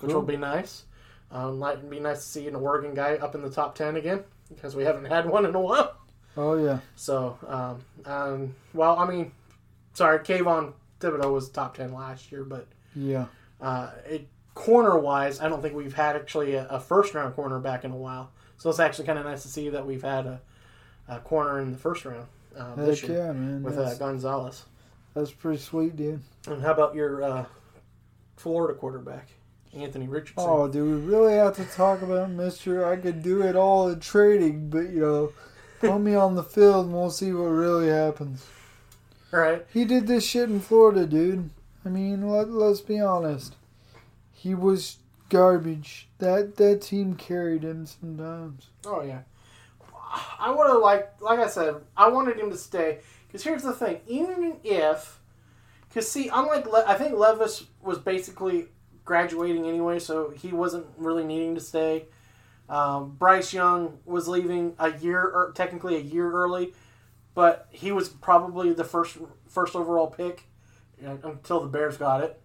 which 0.00 0.12
will 0.12 0.22
be 0.22 0.36
nice. 0.36 0.84
Um, 1.30 1.58
might 1.58 1.88
be 1.90 2.00
nice 2.00 2.18
to 2.18 2.24
see 2.24 2.48
an 2.48 2.54
Oregon 2.54 2.94
guy 2.94 3.16
up 3.16 3.34
in 3.34 3.42
the 3.42 3.50
top 3.50 3.74
ten 3.74 3.96
again 3.96 4.24
because 4.48 4.74
we 4.74 4.82
haven't 4.84 5.04
had 5.04 5.26
one 5.26 5.44
in 5.44 5.54
a 5.54 5.60
while. 5.60 5.94
Oh 6.36 6.54
yeah. 6.56 6.78
So, 6.96 7.36
um, 7.46 7.80
um, 8.10 8.54
well, 8.72 8.98
I 8.98 9.06
mean, 9.06 9.32
sorry, 9.92 10.20
Kayvon 10.20 10.72
Thibodeaux 11.00 11.32
was 11.32 11.50
top 11.50 11.76
ten 11.76 11.92
last 11.92 12.32
year, 12.32 12.44
but 12.44 12.66
Yeah. 12.94 13.26
uh, 13.60 13.90
it, 14.06 14.26
corner 14.54 14.98
wise, 14.98 15.40
I 15.40 15.48
don't 15.48 15.60
think 15.62 15.74
we've 15.74 15.94
had 15.94 16.16
actually 16.16 16.54
a, 16.54 16.66
a 16.68 16.80
first 16.80 17.12
round 17.14 17.34
corner 17.34 17.58
back 17.58 17.84
in 17.84 17.90
a 17.90 17.96
while. 17.96 18.32
So 18.58 18.68
it's 18.70 18.80
actually 18.80 19.06
kind 19.06 19.18
of 19.18 19.24
nice 19.24 19.42
to 19.42 19.48
see 19.48 19.68
that 19.70 19.86
we've 19.86 20.02
had 20.02 20.26
a, 20.26 20.40
a 21.08 21.18
corner 21.20 21.60
in 21.60 21.72
the 21.72 21.78
first 21.78 22.04
round 22.04 22.26
uh, 22.58 22.74
this 22.74 23.02
year 23.04 23.18
yeah, 23.26 23.32
man. 23.32 23.62
with 23.62 23.78
uh, 23.78 23.84
That's, 23.84 23.98
Gonzalez. 23.98 24.64
that's 25.14 25.30
pretty 25.30 25.58
sweet, 25.58 25.96
dude. 25.96 26.20
And 26.46 26.60
how 26.62 26.72
about 26.72 26.94
your 26.94 27.22
uh, 27.22 27.44
Florida 28.36 28.74
quarterback, 28.78 29.28
Anthony 29.72 30.08
Richardson? 30.08 30.44
Oh, 30.46 30.66
do 30.68 30.84
we 30.84 30.96
really 31.06 31.34
have 31.34 31.54
to 31.56 31.64
talk 31.66 32.02
about 32.02 32.30
Mister? 32.30 32.84
I 32.86 32.96
could 32.96 33.22
do 33.22 33.42
it 33.42 33.54
all 33.56 33.88
in 33.88 34.00
trading, 34.00 34.70
but 34.70 34.90
you 34.90 35.00
know, 35.00 35.32
put 35.80 36.00
me 36.00 36.14
on 36.14 36.34
the 36.34 36.42
field 36.42 36.86
and 36.86 36.94
we'll 36.94 37.10
see 37.10 37.32
what 37.32 37.44
really 37.44 37.88
happens. 37.88 38.44
right? 39.30 39.64
He 39.72 39.84
did 39.84 40.06
this 40.08 40.24
shit 40.26 40.48
in 40.50 40.60
Florida, 40.60 41.06
dude. 41.06 41.50
I 41.84 41.90
mean, 41.90 42.28
let, 42.28 42.50
let's 42.50 42.80
be 42.80 42.98
honest. 43.00 43.54
He 44.32 44.54
was 44.54 44.98
garbage. 45.28 46.08
That 46.18 46.56
that 46.56 46.82
team 46.82 47.14
carried 47.14 47.62
him 47.62 47.86
sometimes. 47.86 48.68
Oh 48.86 49.02
yeah. 49.02 49.20
I 50.38 50.50
would 50.50 50.66
have 50.68 50.80
liked, 50.80 51.20
like 51.20 51.38
I 51.38 51.48
said, 51.48 51.76
I 51.96 52.08
wanted 52.08 52.38
him 52.38 52.50
to 52.50 52.56
stay. 52.56 53.00
Because 53.26 53.42
here's 53.44 53.62
the 53.62 53.72
thing: 53.72 54.00
even 54.06 54.56
if, 54.64 55.20
because 55.88 56.10
see, 56.10 56.30
unlike 56.32 56.66
Le- 56.66 56.84
I 56.86 56.94
think 56.94 57.14
Levis 57.14 57.64
was 57.82 57.98
basically 57.98 58.66
graduating 59.04 59.66
anyway, 59.66 59.98
so 59.98 60.30
he 60.30 60.52
wasn't 60.52 60.86
really 60.96 61.24
needing 61.24 61.54
to 61.54 61.60
stay. 61.60 62.06
Um, 62.68 63.16
Bryce 63.18 63.52
Young 63.52 63.98
was 64.04 64.28
leaving 64.28 64.74
a 64.78 64.96
year, 64.98 65.20
or 65.20 65.52
technically 65.54 65.96
a 65.96 66.00
year 66.00 66.30
early, 66.30 66.74
but 67.34 67.68
he 67.70 67.92
was 67.92 68.08
probably 68.08 68.72
the 68.72 68.84
first 68.84 69.18
first 69.46 69.74
overall 69.74 70.08
pick 70.08 70.44
you 71.00 71.06
know, 71.06 71.18
until 71.24 71.60
the 71.60 71.68
Bears 71.68 71.96
got 71.96 72.22
it. 72.22 72.40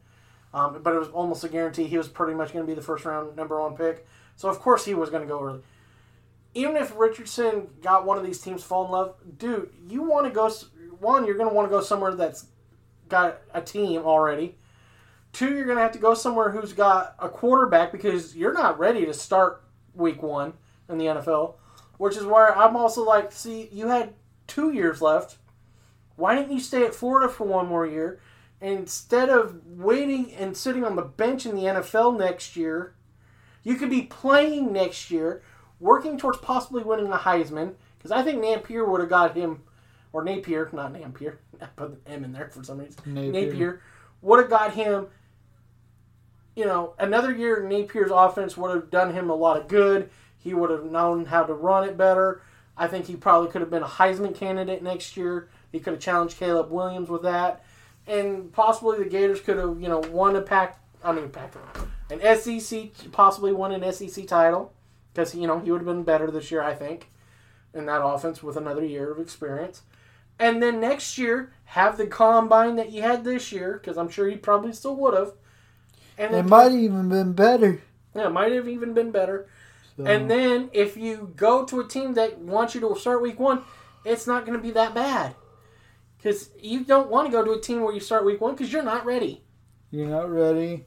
Um, 0.54 0.82
but 0.84 0.94
it 0.94 1.00
was 1.00 1.08
almost 1.10 1.44
a 1.44 1.50
guarantee 1.50 1.86
he 1.86 1.98
was 1.98 2.08
pretty 2.08 2.36
much 2.36 2.54
going 2.54 2.66
to 2.66 2.70
be 2.70 2.76
the 2.76 2.86
first 2.86 3.06
round 3.06 3.36
number 3.36 3.60
one 3.60 3.76
pick. 3.76 4.08
So 4.36 4.50
of 4.50 4.60
course 4.60 4.86
he 4.86 4.94
was 4.94 5.10
going 5.10 5.24
to 5.24 5.28
go 5.28 5.42
early. 5.42 5.62
Even 6.54 6.76
if 6.76 6.96
Richardson 6.96 7.68
got 7.82 8.06
one 8.06 8.18
of 8.18 8.24
these 8.24 8.40
teams 8.40 8.64
fall 8.64 8.86
in 8.86 8.92
love, 8.92 9.16
dude, 9.40 9.72
you 9.88 10.04
want 10.04 10.28
to 10.28 10.32
go. 10.32 10.52
One, 11.00 11.26
you're 11.26 11.36
going 11.36 11.50
to 11.50 11.56
want 11.56 11.68
to 11.68 11.76
go 11.76 11.82
somewhere 11.82 12.14
that's 12.14 12.46
got 13.10 13.42
a 13.54 13.62
team 13.62 14.04
already. 14.04 14.58
Two, 15.32 15.50
you're 15.50 15.66
going 15.66 15.78
to 15.78 15.82
have 15.82 15.92
to 15.94 16.00
go 16.00 16.14
somewhere 16.14 16.52
who's 16.52 16.74
got 16.74 17.16
a 17.18 17.28
quarterback 17.28 17.92
because 17.92 18.36
you're 18.36 18.54
not 18.54 18.78
ready 18.78 19.04
to 19.08 19.14
start 19.14 19.64
week 19.96 20.22
one 20.22 20.54
in 20.88 21.00
the 21.00 21.06
NFL. 21.06 21.56
Which 21.98 22.16
is 22.16 22.26
where 22.26 22.56
I'm 22.56 22.76
also 22.76 23.04
like, 23.04 23.32
see, 23.32 23.70
you 23.72 23.88
had 23.88 24.14
two 24.46 24.72
years 24.72 25.02
left. 25.02 25.38
Why 26.16 26.36
didn't 26.36 26.52
you 26.52 26.60
stay 26.60 26.86
at 26.86 26.94
Florida 26.94 27.32
for 27.32 27.46
one 27.46 27.68
more 27.68 27.88
year? 27.88 28.20
Instead 28.64 29.30
of 29.30 29.68
waiting 29.68 30.32
and 30.34 30.56
sitting 30.56 30.86
on 30.86 30.96
the 30.96 31.02
bench 31.02 31.46
in 31.46 31.56
the 31.56 31.64
NFL 31.64 32.18
next 32.18 32.56
year, 32.56 32.96
you 33.62 33.76
could 33.76 33.90
be 33.90 34.04
playing 34.04 34.72
next 34.72 35.12
year, 35.12 35.44
working 35.80 36.18
towards 36.18 36.38
possibly 36.38 36.82
winning 36.82 37.10
the 37.10 37.18
Heisman. 37.18 37.76
Because 37.98 38.12
I 38.12 38.24
think 38.24 38.42
Napier 38.42 38.86
would 38.86 39.02
have 39.02 39.10
got 39.10 39.36
him, 39.36 39.64
or 40.14 40.24
Napier, 40.24 40.70
not 40.72 40.94
Napier. 40.94 41.40
I 41.62 41.66
put 41.66 42.06
the 42.06 42.12
M 42.12 42.24
in 42.24 42.32
there 42.32 42.50
for 42.50 42.64
some 42.64 42.80
reason. 42.80 42.96
Napier. 43.06 43.32
Napier 43.32 43.82
would 44.22 44.40
have 44.40 44.50
got 44.50 44.74
him. 44.74 45.08
You 46.56 46.66
know, 46.66 46.94
another 47.00 47.34
year 47.34 47.64
Napier's 47.64 48.12
offense 48.12 48.56
would 48.56 48.74
have 48.74 48.90
done 48.90 49.14
him 49.14 49.30
a 49.30 49.36
lot 49.36 49.60
of 49.60 49.68
good. 49.68 50.10
He 50.38 50.54
would 50.54 50.70
have 50.70 50.86
known 50.86 51.26
how 51.26 51.44
to 51.44 51.54
run 51.54 51.88
it 51.88 51.98
better. 51.98 52.42
I 52.78 52.88
think 52.88 53.08
he 53.08 53.16
probably 53.16 53.52
could 53.52 53.62
have 53.62 53.70
been 53.70 53.84
a 53.84 53.88
Heisman 53.88 54.36
candidate 54.36 54.82
next 54.82 55.16
year. 55.18 55.50
He 55.72 55.80
could 55.80 55.94
have 55.94 56.02
challenged 56.02 56.38
Caleb 56.38 56.72
Williams 56.72 57.10
with 57.10 57.24
that, 57.24 57.64
and 58.08 58.52
possibly 58.52 58.98
the 59.00 59.10
Gators 59.10 59.42
could 59.42 59.58
have, 59.58 59.80
you 59.82 59.88
know, 59.88 60.00
won 60.00 60.36
a 60.36 60.42
pack. 60.42 60.80
I 61.04 61.12
mean, 61.12 61.30
pack 61.30 61.54
an 62.10 62.38
SEC, 62.38 63.12
possibly 63.12 63.52
won 63.52 63.72
an 63.72 63.92
SEC 63.92 64.28
title 64.28 64.74
because 65.14 65.36
you 65.36 65.48
know 65.48 65.60
he 65.60 65.72
would 65.72 65.80
have 65.80 65.86
been 65.86 66.04
better 66.04 66.30
this 66.32 66.52
year, 66.52 66.62
I 66.62 66.74
think, 66.74 67.10
in 67.74 67.86
that 67.88 68.04
offense 68.04 68.42
with 68.42 68.58
another 68.58 68.86
year 68.86 69.12
of 69.12 69.20
experience. 69.20 69.82
And 70.40 70.62
then 70.62 70.80
next 70.80 71.18
year, 71.18 71.54
have 71.66 71.98
the 71.98 72.08
combine 72.08 72.76
that 72.78 72.92
you 72.92 73.02
had 73.02 73.24
this 73.24 73.52
year, 73.52 73.74
because 73.74 73.98
I'm 73.98 74.10
sure 74.10 74.28
he 74.28 74.36
probably 74.36 74.74
still 74.74 74.96
would 74.96 75.14
have. 75.14 75.34
And 76.18 76.34
It 76.34 76.46
might 76.46 76.72
have 76.72 76.74
even 76.74 77.10
been 77.10 77.34
better. 77.34 77.82
yeah, 78.16 78.28
it 78.28 78.32
might 78.32 78.52
have 78.52 78.68
even 78.68 78.94
been 78.94 79.12
better. 79.12 79.48
So, 79.98 80.06
And 80.06 80.30
then 80.30 80.70
if 80.74 80.98
you 80.98 81.32
go 81.36 81.66
to 81.66 81.80
a 81.80 81.88
team 81.88 82.16
that 82.16 82.40
wants 82.40 82.74
you 82.74 82.82
to 82.82 83.00
start 83.00 83.22
week 83.22 83.40
one, 83.40 83.64
it's 84.04 84.26
not 84.26 84.46
going 84.46 84.58
to 84.58 84.62
be 84.62 84.72
that 84.72 84.96
bad. 84.96 85.36
Because 86.24 86.52
you 86.58 86.86
don't 86.86 87.10
want 87.10 87.28
to 87.28 87.32
go 87.32 87.44
to 87.44 87.52
a 87.52 87.60
team 87.60 87.82
where 87.82 87.94
you 87.94 88.00
start 88.00 88.24
week 88.24 88.40
one 88.40 88.54
because 88.54 88.72
you're 88.72 88.82
not 88.82 89.06
ready. 89.06 89.44
you're 89.92 90.08
not 90.08 90.32
ready, 90.32 90.86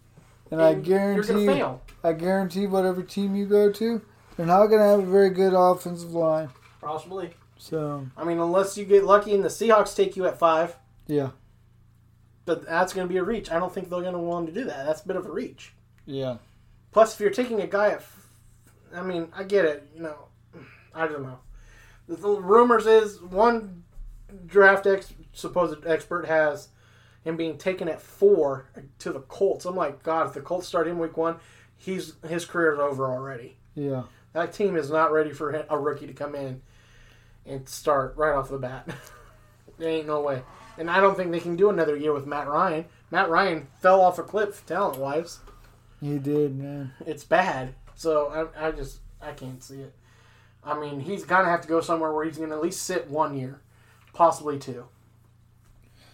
and, 0.51 0.63
I 0.63 0.71
And 0.71 0.87
You're 0.87 1.15
going 1.15 1.25
guarantee, 1.25 1.47
to 1.47 1.53
fail. 1.53 1.83
I 2.03 2.13
guarantee, 2.15 2.67
whatever 2.67 3.03
team 3.03 3.37
you 3.37 3.45
go 3.45 3.71
to, 3.71 4.01
they're 4.37 4.47
not 4.47 4.67
going 4.69 4.81
to 4.81 4.87
have 4.87 5.01
a 5.01 5.03
very 5.11 5.29
good 5.31 5.53
offensive 5.53 6.13
line. 6.15 6.49
Possibly. 6.81 7.35
So 7.59 8.07
I 8.17 8.25
mean, 8.25 8.39
unless 8.39 8.79
you 8.79 8.85
get 8.87 9.05
lucky 9.05 9.35
and 9.35 9.45
the 9.45 9.49
Seahawks 9.49 9.95
take 9.95 10.17
you 10.17 10.27
at 10.27 10.39
five, 10.39 10.77
yeah, 11.07 11.31
but 12.47 12.65
that's 12.65 12.93
going 12.95 13.07
to 13.07 13.13
be 13.13 13.19
a 13.19 13.25
reach. 13.25 13.51
I 13.51 13.59
don't 13.59 13.73
think 13.73 13.91
they're 13.91 14.01
going 14.01 14.13
to 14.15 14.19
want 14.19 14.47
to 14.47 14.53
do 14.53 14.65
that. 14.65 14.87
That's 14.87 15.03
a 15.03 15.07
bit 15.07 15.17
of 15.17 15.27
a 15.27 15.31
reach. 15.31 15.75
yeah. 16.07 16.37
Plus, 16.93 17.13
if 17.13 17.21
you're 17.21 17.29
taking 17.31 17.61
a 17.61 17.67
guy 17.67 17.89
at, 17.89 17.99
f- 17.99 18.31
I 18.95 19.03
mean, 19.03 19.29
I 19.37 19.43
get 19.43 19.67
it. 19.67 19.87
You 19.95 20.01
know, 20.03 20.17
I 20.95 21.07
don't 21.07 21.23
know. 21.25 21.41
The, 22.09 22.17
the 22.17 22.29
rumors 22.41 22.87
is 22.87 23.21
one 23.21 23.83
draft 24.47 24.87
ex, 24.87 25.13
supposed 25.37 25.87
expert 25.87 26.27
has 26.27 26.69
him 27.23 27.37
being 27.37 27.59
taken 27.59 27.89
at 27.89 28.01
four 28.01 28.67
to 29.01 29.13
the 29.13 29.21
Colts. 29.21 29.65
I'm 29.65 29.77
like, 29.77 30.03
God, 30.03 30.29
if 30.29 30.33
the 30.33 30.41
Colts 30.41 30.67
start 30.67 30.89
him 30.89 30.99
week 30.99 31.17
one, 31.17 31.37
he's 31.77 32.15
his 32.27 32.45
career 32.45 32.73
is 32.75 32.79
over 32.79 33.07
already. 33.07 33.57
Yeah. 33.75 34.05
That 34.33 34.53
team 34.53 34.77
is 34.77 34.91
not 34.91 35.13
ready 35.13 35.33
for 35.33 35.65
a 35.69 35.79
rookie 35.79 36.07
to 36.07 36.13
come 36.13 36.35
in 36.35 36.63
and 37.45 37.69
start 37.69 38.15
right 38.17 38.35
off 38.35 38.49
the 38.51 38.59
bat. 38.59 38.89
there 39.79 39.91
ain't 39.91 40.07
no 40.07 40.21
way. 40.21 40.43
And 40.79 40.91
I 40.91 41.01
don't 41.01 41.17
think 41.17 41.33
they 41.33 41.41
can 41.41 41.57
do 41.57 41.71
another 41.71 41.97
year 41.97 42.13
with 42.13 42.27
Matt 42.27 42.49
Ryan. 42.49 42.85
Matt 43.11 43.31
Ryan 43.31 43.67
fell 43.81 44.01
off 44.03 44.19
a 44.19 44.23
cliff 44.23 44.65
talent 44.67 44.99
wise 44.99 45.39
He 46.01 46.19
did, 46.19 46.59
man. 46.59 46.93
it's 47.07 47.25
bad. 47.25 47.75
So 47.95 48.51
I, 48.57 48.69
I 48.69 48.71
just 48.73 49.01
I 49.23 49.33
can't 49.33 49.63
see 49.63 49.81
it. 49.81 49.95
I 50.63 50.79
mean, 50.79 51.01
he's 51.01 51.25
gonna 51.25 51.49
have 51.49 51.63
to 51.63 51.69
go 51.69 51.81
somewhere 51.81 52.13
where 52.13 52.25
he's 52.25 52.39
gonna 52.39 52.55
at 52.55 52.63
least 52.63 52.83
sit 52.83 53.09
one 53.09 53.37
year, 53.37 53.61
possibly 54.13 54.59
two. 54.59 54.87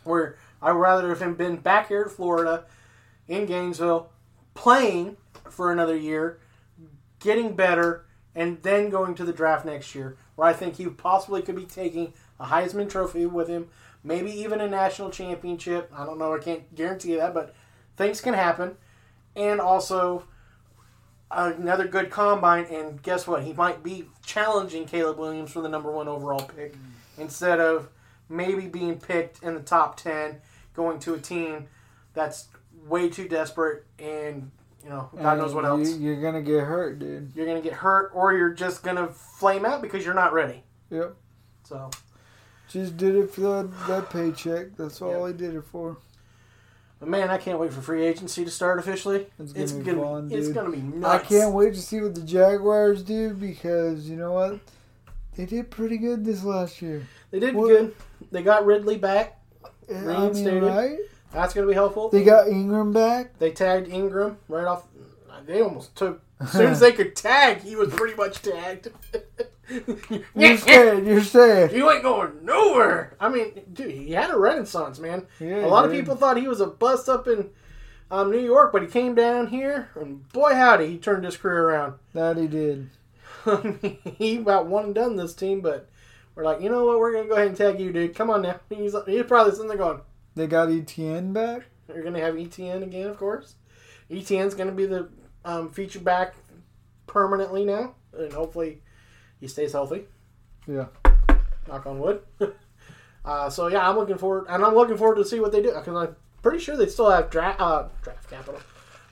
Where 0.05 0.37
I'd 0.61 0.73
rather 0.73 1.09
have 1.09 1.23
him 1.23 1.35
been 1.35 1.57
back 1.57 1.89
here 1.89 2.03
in 2.03 2.09
Florida, 2.09 2.65
in 3.29 3.47
Gainesville, 3.47 4.11
playing 4.55 5.17
for 5.51 5.73
another 5.73 5.97
year, 5.97 6.39
getting 7.21 7.55
better, 7.55 8.07
and 8.35 8.63
then 8.63 8.91
going 8.91 9.15
to 9.15 9.25
the 9.25 9.33
draft 9.33 9.65
next 9.65 9.95
year, 9.95 10.17
where 10.37 10.49
I 10.49 10.53
think 10.53 10.77
he 10.77 10.87
possibly 10.87 11.43
could 11.43 11.57
be 11.57 11.67
taking 11.67 12.13
a 12.41 12.47
Heisman 12.47 12.89
Trophy 12.89 13.27
with 13.27 13.49
him, 13.49 13.69
maybe 14.03 14.31
even 14.31 14.61
a 14.61 14.69
national 14.69 15.11
championship. 15.11 15.91
I 15.95 16.05
don't 16.05 16.19
know. 16.19 16.35
I 16.35 16.39
can't 16.39 16.75
guarantee 16.75 17.17
that, 17.17 17.35
but 17.35 17.55
things 17.97 18.21
can 18.21 18.35
happen. 18.35 18.77
And 19.37 19.61
also 19.61 20.25
another 21.31 21.87
good 21.87 22.11
combine. 22.11 22.65
And 22.67 23.03
guess 23.03 23.27
what? 23.27 23.43
He 23.43 23.53
might 23.53 23.83
be 23.83 24.07
challenging 24.25 24.87
Caleb 24.87 25.19
Williams 25.19 25.51
for 25.51 25.61
the 25.61 25.69
number 25.69 25.91
one 25.91 26.09
overall 26.09 26.45
pick 26.45 26.75
mm. 26.75 26.79
instead 27.19 27.61
of 27.61 27.89
maybe 28.33 28.67
being 28.67 28.99
picked 28.99 29.43
in 29.43 29.55
the 29.55 29.61
top 29.61 29.97
10, 29.99 30.41
going 30.75 30.99
to 31.01 31.15
a 31.15 31.19
team 31.19 31.67
that's 32.15 32.49
way 32.87 33.09
too 33.09 33.29
desperate 33.29 33.85
and, 33.99 34.51
you 34.83 34.91
know, 34.91 35.09
God 35.17 35.39
knows 35.39 35.55
what 35.55 35.65
And 35.65 35.81
else. 35.87 35.91
You, 35.97 36.07
you're 36.09 36.21
gonna 36.23 36.43
get 36.43 36.65
hurt, 36.65 36.99
dude. 36.99 37.33
You're 37.37 37.47
going 37.47 37.63
to 37.63 37.69
get 37.69 37.79
hurt 37.79 38.11
or 38.15 38.33
you're 38.35 38.53
just 38.53 38.83
going 38.83 38.97
to 38.97 39.07
flame 39.09 39.65
out 39.65 39.83
because 39.83 40.05
you're 40.05 40.15
not 40.15 40.33
ready. 40.33 40.65
Yep. 40.91 41.15
So, 41.65 41.91
Just 42.69 42.97
did 42.97 43.15
it 43.15 43.31
for 43.31 43.71
that 43.89 44.11
paycheck. 44.11 44.77
That's 44.77 45.01
all 45.01 45.25
I 45.27 45.33
did 45.33 45.55
it 45.55 45.63
for. 45.65 45.99
but 46.99 47.09
man, 47.09 47.31
I 47.31 47.39
can't 47.39 47.59
wait 47.59 47.73
for 47.73 47.81
free 47.81 48.05
agency 48.05 48.45
to 48.45 48.51
start 48.51 48.79
officially. 48.79 49.27
It's 49.39 49.53
It's 49.53 49.73
gonna 49.73 49.85
going 49.85 49.97
be 49.97 50.03
to 50.03 50.07
fun, 50.09 50.31
it's 50.33 50.49
going 50.49 50.71
to 50.71 50.77
be 50.77 50.83
nuts. 50.83 51.25
I 51.25 51.27
can't 51.27 51.55
wait 51.55 51.75
to 51.75 51.81
see 51.81 52.01
what 52.01 52.15
the 52.15 52.23
Jaguars 52.23 53.03
do 53.03 53.35
because 53.35 54.09
you 54.09 54.17
know 54.17 54.33
what? 54.33 54.59
They 55.37 55.47
did 55.47 55.71
pretty 55.71 55.99
good 55.99 56.25
this 56.25 56.45
last 56.45 56.83
year. 56.83 57.07
They 57.31 57.41
did 57.41 57.55
What- 57.55 57.69
good. 57.69 57.95
They 58.31 58.43
got 58.43 58.67
Ridley 58.67 58.97
back. 58.99 59.39
I 59.89 59.93
mean, 59.95 60.05
Reinstated. 60.05 60.63
right? 60.63 60.99
That's 61.33 61.55
going 61.55 61.67
to 61.67 61.71
be 61.71 61.75
helpful. 61.75 62.09
They 62.11 62.25
got 62.25 62.47
Engram 62.47 62.93
back. 62.93 63.39
They 63.39 63.51
tagged 63.51 63.89
Engram 63.89 64.37
right 64.49 64.65
off. 64.67 64.87
They 65.47 65.61
almost 65.63 65.97
took. 65.97 66.23
As 66.41 66.53
soon 66.53 66.67
as 66.73 66.81
they 66.81 66.93
could 66.93 67.17
tag, 67.17 67.63
he 67.63 67.75
was 67.77 67.93
pretty 67.93 68.15
much 68.17 68.43
tagged. 68.43 68.89
You're 70.35 70.57
saying, 70.59 71.07
you're 71.07 71.23
saying. 71.23 71.75
You 71.75 71.91
ain't 71.91 72.03
going 72.03 72.45
nowhere. 72.45 73.17
I 73.19 73.29
mean, 73.31 73.53
dude, 73.73 73.91
he 73.91 74.11
had 74.13 74.31
a 74.31 74.37
renaissance, 74.37 74.99
man. 74.99 75.27
Yeah, 75.41 75.65
a 75.65 75.69
lot 75.69 75.87
of 75.87 75.93
people 75.93 76.15
thought 76.15 76.37
he 76.37 76.47
was 76.49 76.61
a 76.61 76.67
bust 76.67 77.09
up 77.09 77.27
in 77.27 77.49
um, 78.11 78.31
New 78.31 78.41
York, 78.41 78.71
but 78.73 78.83
he 78.83 78.89
came 78.89 79.15
down 79.15 79.47
here, 79.47 79.89
and 79.95 80.29
boy, 80.33 80.55
howdy, 80.55 80.89
he 80.89 80.99
turned 80.99 81.25
his 81.25 81.37
career 81.39 81.69
around. 81.71 81.95
That 82.13 82.37
he 82.37 82.47
did. 82.49 82.91
he 84.19 84.39
about 84.39 84.67
one 84.67 84.87
and 84.87 84.95
done 84.95 85.17
this 85.17 85.35
team, 85.35 85.61
but 85.61 85.89
we're 86.35 86.45
like, 86.45 86.61
you 86.61 86.71
know 86.71 86.85
what? 86.85 86.99
We're 86.99 87.13
gonna 87.13 87.29
go 87.29 87.35
ahead 87.35 87.49
and 87.49 87.57
tag 87.57 87.81
you, 87.81 87.93
dude. 87.93 88.15
Come 88.15 88.31
on 88.31 88.43
now. 88.43 88.61
He's 88.69 88.95
he's 89.07 89.25
probably 89.25 89.53
sitting 89.53 89.69
there 89.69 89.77
going, 89.77 90.01
They 90.35 90.47
got 90.47 90.69
ETN 90.69 91.33
back. 91.33 91.65
You're 91.89 92.03
going 92.03 92.15
to 92.15 92.21
have 92.21 92.35
ETN 92.35 92.83
again, 92.83 93.09
of 93.09 93.19
course. 93.19 93.55
ETN's 94.11 94.55
going 94.55 94.69
to 94.69 94.75
be 94.75 94.87
the 94.87 95.09
um, 95.45 95.71
feature 95.71 96.01
back 96.01 96.35
permanently 97.07 97.65
now, 97.65 97.95
and 98.17 98.33
hopefully 98.33 98.83
he 99.41 99.49
stays 99.49 99.73
healthy. 99.73 100.05
Yeah. 100.67 100.87
Knock 101.69 101.87
on 101.87 101.99
wood. 101.99 102.23
uh, 103.25 103.51
so 103.51 103.67
yeah, 103.69 103.89
I'm 103.89 103.97
looking 103.97 104.19
forward, 104.19 104.47
and 104.49 104.65
I'm 104.65 104.75
looking 104.75 104.97
forward 104.97 105.17
to 105.17 105.25
see 105.25 105.41
what 105.41 105.53
they 105.53 105.63
do 105.63 105.73
because 105.73 105.95
I'm 105.95 106.17
pretty 106.43 106.59
sure 106.59 106.77
they 106.77 106.87
still 106.87 107.11
have 107.11 107.31
draft 107.31 107.61
uh, 107.61 107.89
draft 108.03 108.31
capital. 108.31 108.61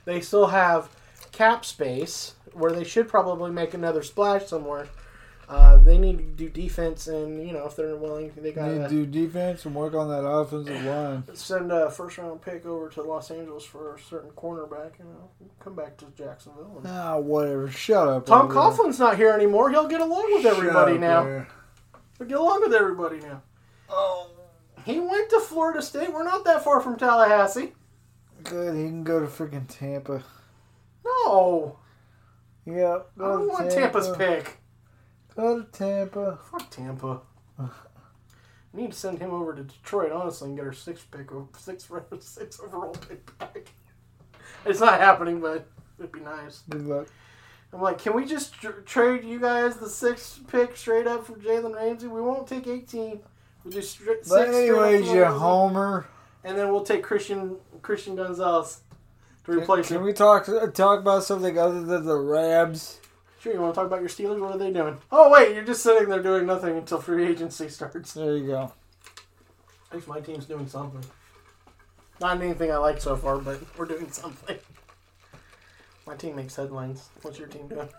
They 0.05 0.21
still 0.21 0.47
have 0.47 0.89
cap 1.31 1.65
space 1.65 2.33
where 2.53 2.71
they 2.71 2.83
should 2.83 3.07
probably 3.07 3.51
make 3.51 3.73
another 3.73 4.03
splash 4.03 4.45
somewhere. 4.47 4.87
Uh, 5.49 5.75
they 5.77 5.97
need 5.97 6.17
to 6.17 6.23
do 6.23 6.47
defense, 6.49 7.07
and 7.07 7.45
you 7.45 7.51
know 7.51 7.65
if 7.65 7.75
they're 7.75 7.97
willing, 7.97 8.31
they 8.37 8.53
got 8.53 8.67
to 8.69 8.83
to 8.83 8.87
do 8.87 9.05
defense 9.05 9.65
and 9.65 9.75
work 9.75 9.93
on 9.93 10.07
that 10.07 10.25
offensive 10.25 10.81
line. 10.85 11.23
send 11.33 11.69
a 11.73 11.91
first 11.91 12.17
round 12.17 12.41
pick 12.41 12.65
over 12.65 12.87
to 12.87 13.01
Los 13.01 13.29
Angeles 13.31 13.65
for 13.65 13.95
a 13.95 13.99
certain 13.99 14.29
cornerback. 14.31 14.97
You 14.99 15.05
know, 15.05 15.29
come 15.59 15.75
back 15.75 15.97
to 15.97 16.05
Jacksonville. 16.17 16.77
And 16.77 16.87
Ah, 16.87 17.17
whatever. 17.17 17.69
Shut 17.69 18.07
up. 18.07 18.25
Tom. 18.27 18.49
Coughlin's 18.49 18.97
not 18.99 19.17
here 19.17 19.31
anymore. 19.33 19.69
He'll 19.71 19.87
get 19.89 19.99
along 19.99 20.33
with 20.35 20.45
everybody 20.45 20.93
up 20.93 20.99
now. 21.01 21.45
He'll 22.17 22.27
get 22.27 22.37
along 22.37 22.61
with 22.61 22.73
everybody 22.73 23.19
now. 23.19 23.41
Oh, 23.89 24.29
He 24.85 25.01
went 25.01 25.29
to 25.31 25.41
Florida 25.41 25.81
State. 25.81 26.13
We're 26.13 26.23
not 26.23 26.45
that 26.45 26.63
far 26.63 26.79
from 26.79 26.97
Tallahassee. 26.97 27.73
good. 28.45 28.73
He 28.77 28.83
can 28.83 29.03
go 29.03 29.19
to 29.19 29.25
freaking 29.27 29.65
Tampa. 29.67 30.23
No, 31.03 31.77
Yep. 32.65 33.09
I 33.19 33.21
don't 33.21 33.47
want 33.47 33.71
Tampa. 33.71 33.99
Tampa's 34.01 34.17
pick. 34.17 34.57
Go 35.35 35.61
to 35.61 35.71
Tampa. 35.71 36.37
Fuck 36.51 36.69
Tampa. 36.69 37.21
We 38.73 38.83
need 38.83 38.91
to 38.91 38.97
send 38.97 39.19
him 39.19 39.31
over 39.31 39.53
to 39.53 39.63
Detroit, 39.63 40.11
honestly, 40.11 40.47
and 40.49 40.57
get 40.57 40.65
our 40.65 40.73
sixth 40.73 41.09
pick, 41.11 41.29
six 41.57 41.89
six 42.19 42.59
overall 42.59 42.91
pick 43.07 43.37
back. 43.37 43.69
It's 44.65 44.79
not 44.79 44.99
happening, 44.99 45.41
but 45.41 45.67
it'd 45.99 46.11
be 46.11 46.19
nice. 46.21 46.63
Good 46.69 46.85
luck. 46.87 47.07
I'm 47.73 47.81
like, 47.81 47.99
can 47.99 48.13
we 48.13 48.25
just 48.25 48.53
tr- 48.53 48.69
trade 48.85 49.23
you 49.23 49.39
guys 49.39 49.77
the 49.77 49.89
sixth 49.89 50.45
pick 50.47 50.75
straight 50.75 51.07
up 51.07 51.25
for 51.25 51.33
Jalen 51.33 51.75
Ramsey? 51.75 52.07
We 52.07 52.21
won't 52.21 52.47
take 52.47 52.67
18. 52.67 53.21
We'll 53.63 53.71
do 53.71 53.79
stri- 53.79 54.05
six 54.17 54.29
But 54.29 54.49
anyways, 54.49 55.09
you 55.09 55.23
homer. 55.25 56.05
and 56.43 56.57
then 56.57 56.69
we'll 56.71 56.83
take 56.83 57.01
Christian 57.03 57.57
Christian 57.81 58.15
Gonzalez 58.15 58.81
to 59.45 59.51
replace 59.51 59.87
Can 59.87 59.97
him. 59.97 60.03
we 60.03 60.13
talk 60.13 60.47
talk 60.73 60.99
about 60.99 61.23
something 61.23 61.57
other 61.57 61.81
than 61.81 62.05
the 62.05 62.17
Rams? 62.17 62.99
Sure, 63.39 63.53
you 63.53 63.59
want 63.59 63.73
to 63.73 63.79
talk 63.79 63.87
about 63.87 64.01
your 64.01 64.09
Steelers? 64.09 64.39
What 64.39 64.51
are 64.51 64.57
they 64.57 64.71
doing? 64.71 64.97
Oh 65.11 65.31
wait, 65.31 65.55
you're 65.55 65.63
just 65.63 65.81
sitting 65.81 66.09
there 66.09 66.21
doing 66.21 66.45
nothing 66.45 66.77
until 66.77 66.99
free 67.01 67.25
agency 67.25 67.69
starts. 67.69 68.13
There 68.13 68.37
you 68.37 68.47
go. 68.47 68.73
At 69.89 69.95
least 69.95 70.07
my 70.07 70.19
team's 70.19 70.45
doing 70.45 70.67
something. 70.67 71.03
Not 72.19 72.39
anything 72.39 72.71
I 72.71 72.77
like 72.77 73.01
so 73.01 73.15
far, 73.15 73.39
but 73.39 73.59
we're 73.77 73.85
doing 73.85 74.11
something. 74.11 74.57
My 76.05 76.15
team 76.15 76.35
makes 76.35 76.55
headlines. 76.55 77.09
What's 77.23 77.39
your 77.39 77.47
team 77.47 77.67
doing? 77.67 77.89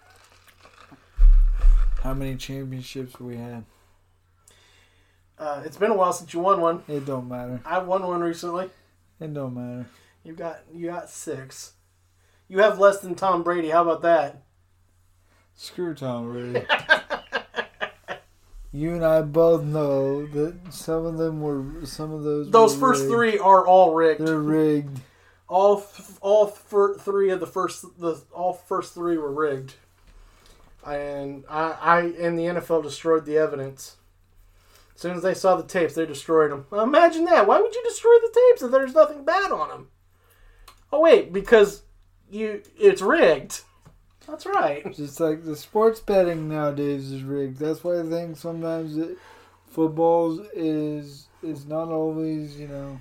How 2.03 2.15
many 2.15 2.37
championships 2.37 3.19
we 3.19 3.37
had? 3.37 3.65
Uh, 5.39 5.63
it's 5.65 5.77
been 5.77 5.91
a 5.91 5.95
while 5.97 6.13
since 6.13 6.33
you 6.33 6.41
won 6.41 6.61
one. 6.61 6.83
It 6.87 7.05
don't 7.05 7.29
matter. 7.29 7.61
I 7.65 7.79
won 7.79 8.07
one 8.07 8.21
recently. 8.21 8.71
It 9.21 9.35
don't 9.35 9.55
matter. 9.55 9.87
You 10.25 10.35
got 10.35 10.61
you 10.73 10.87
got 10.87 11.11
six. 11.11 11.73
You 12.49 12.61
have 12.61 12.79
less 12.79 13.01
than 13.01 13.15
Tom 13.15 13.43
Brady. 13.43 13.71
How 13.71 13.83
about 13.83 14.03
that? 14.03 14.43
Screw 15.55 15.95
Tom 15.95 16.33
Brady. 16.33 16.67
you 18.73 18.95
and 18.95 19.05
I 19.05 19.23
both 19.23 19.65
know 19.65 20.27
that 20.27 20.55
some 20.71 21.07
of 21.07 21.19
them 21.19 21.41
were 21.41 21.85
some 21.85 22.13
of 22.13 22.23
those. 22.23 22.51
Those 22.51 22.77
first 22.77 23.03
rigged. 23.03 23.13
three 23.13 23.39
are 23.39 23.67
all 23.67 23.95
rigged. 23.95 24.27
They're 24.27 24.39
rigged. 24.39 25.01
all 25.49 25.85
all 26.21 26.47
three 26.47 27.31
of 27.31 27.41
the 27.41 27.47
first 27.47 27.85
the 27.99 28.23
all 28.33 28.53
first 28.53 28.95
three 28.95 29.19
were 29.19 29.33
rigged, 29.33 29.75
and 30.87 31.45
I 31.49 31.77
I 31.81 32.01
and 32.01 32.39
the 32.39 32.45
NFL 32.45 32.83
destroyed 32.83 33.25
the 33.25 33.39
evidence. 33.39 33.97
As 34.95 35.01
soon 35.01 35.17
as 35.17 35.23
they 35.23 35.35
saw 35.35 35.57
the 35.57 35.67
tapes, 35.67 35.95
they 35.95 36.07
destroyed 36.07 36.53
them. 36.53 36.67
Well, 36.71 36.85
imagine 36.85 37.25
that. 37.25 37.49
Why 37.49 37.61
would 37.61 37.75
you 37.75 37.83
destroy 37.83 38.15
the 38.21 38.33
tapes 38.51 38.63
if 38.63 38.71
there's 38.71 38.95
nothing 38.95 39.25
bad 39.25 39.51
on 39.51 39.69
them? 39.69 39.89
Oh 40.93 41.01
wait, 41.01 41.33
because 41.33 41.83
you 42.31 42.63
it's 42.79 43.01
rigged. 43.01 43.63
That's 44.27 44.47
right. 44.47 44.95
Just 44.95 45.19
like 45.21 45.45
the 45.45 45.57
sports 45.57 46.01
betting 46.01 46.49
nowadays 46.49 47.11
is 47.11 47.23
rigged. 47.23 47.59
That's 47.59 47.83
why 47.83 48.01
I 48.01 48.03
think 48.05 48.37
sometimes 48.37 48.97
it, 48.97 49.17
footballs 49.67 50.41
is 50.55 51.29
is 51.43 51.67
not 51.67 51.89
always 51.89 52.59
you 52.59 52.69
know. 52.69 53.01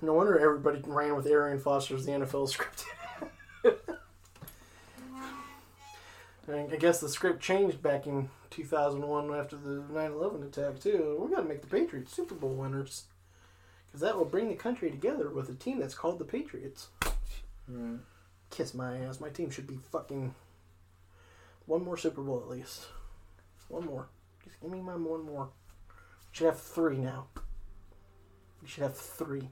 No 0.00 0.12
wonder 0.12 0.38
everybody 0.38 0.80
ran 0.86 1.16
with 1.16 1.26
Arian 1.26 1.58
Foster 1.58 1.96
as 1.96 2.06
the 2.06 2.12
NFL 2.12 2.48
script. 2.48 2.84
I 6.48 6.76
guess 6.76 7.00
the 7.00 7.08
script 7.08 7.42
changed 7.42 7.82
back 7.82 8.06
in 8.06 8.28
2001 8.50 9.34
after 9.34 9.56
the 9.56 9.82
9/11 9.92 10.46
attack 10.46 10.78
too. 10.78 11.18
We 11.20 11.34
got 11.34 11.42
to 11.42 11.48
make 11.48 11.62
the 11.62 11.66
Patriots 11.66 12.14
Super 12.14 12.36
Bowl 12.36 12.54
winners 12.54 13.06
because 13.86 14.00
that 14.02 14.16
will 14.16 14.24
bring 14.24 14.48
the 14.48 14.54
country 14.54 14.90
together 14.90 15.28
with 15.30 15.48
a 15.48 15.54
team 15.54 15.80
that's 15.80 15.94
called 15.94 16.18
the 16.20 16.24
Patriots. 16.24 16.88
Right. 17.68 17.98
Kiss 18.50 18.74
my 18.74 18.98
ass. 18.98 19.20
My 19.20 19.28
team 19.28 19.50
should 19.50 19.66
be 19.66 19.78
fucking 19.90 20.34
one 21.66 21.84
more 21.84 21.96
Super 21.96 22.22
Bowl 22.22 22.40
at 22.40 22.48
least. 22.48 22.86
One 23.68 23.86
more. 23.86 24.08
Just 24.44 24.60
give 24.60 24.70
me 24.70 24.80
my 24.80 24.94
one 24.94 25.24
more. 25.24 25.48
We 25.88 25.92
should 26.32 26.46
have 26.46 26.60
three 26.60 26.98
now. 26.98 27.26
We 28.62 28.68
should 28.68 28.84
have 28.84 28.96
three. 28.96 29.48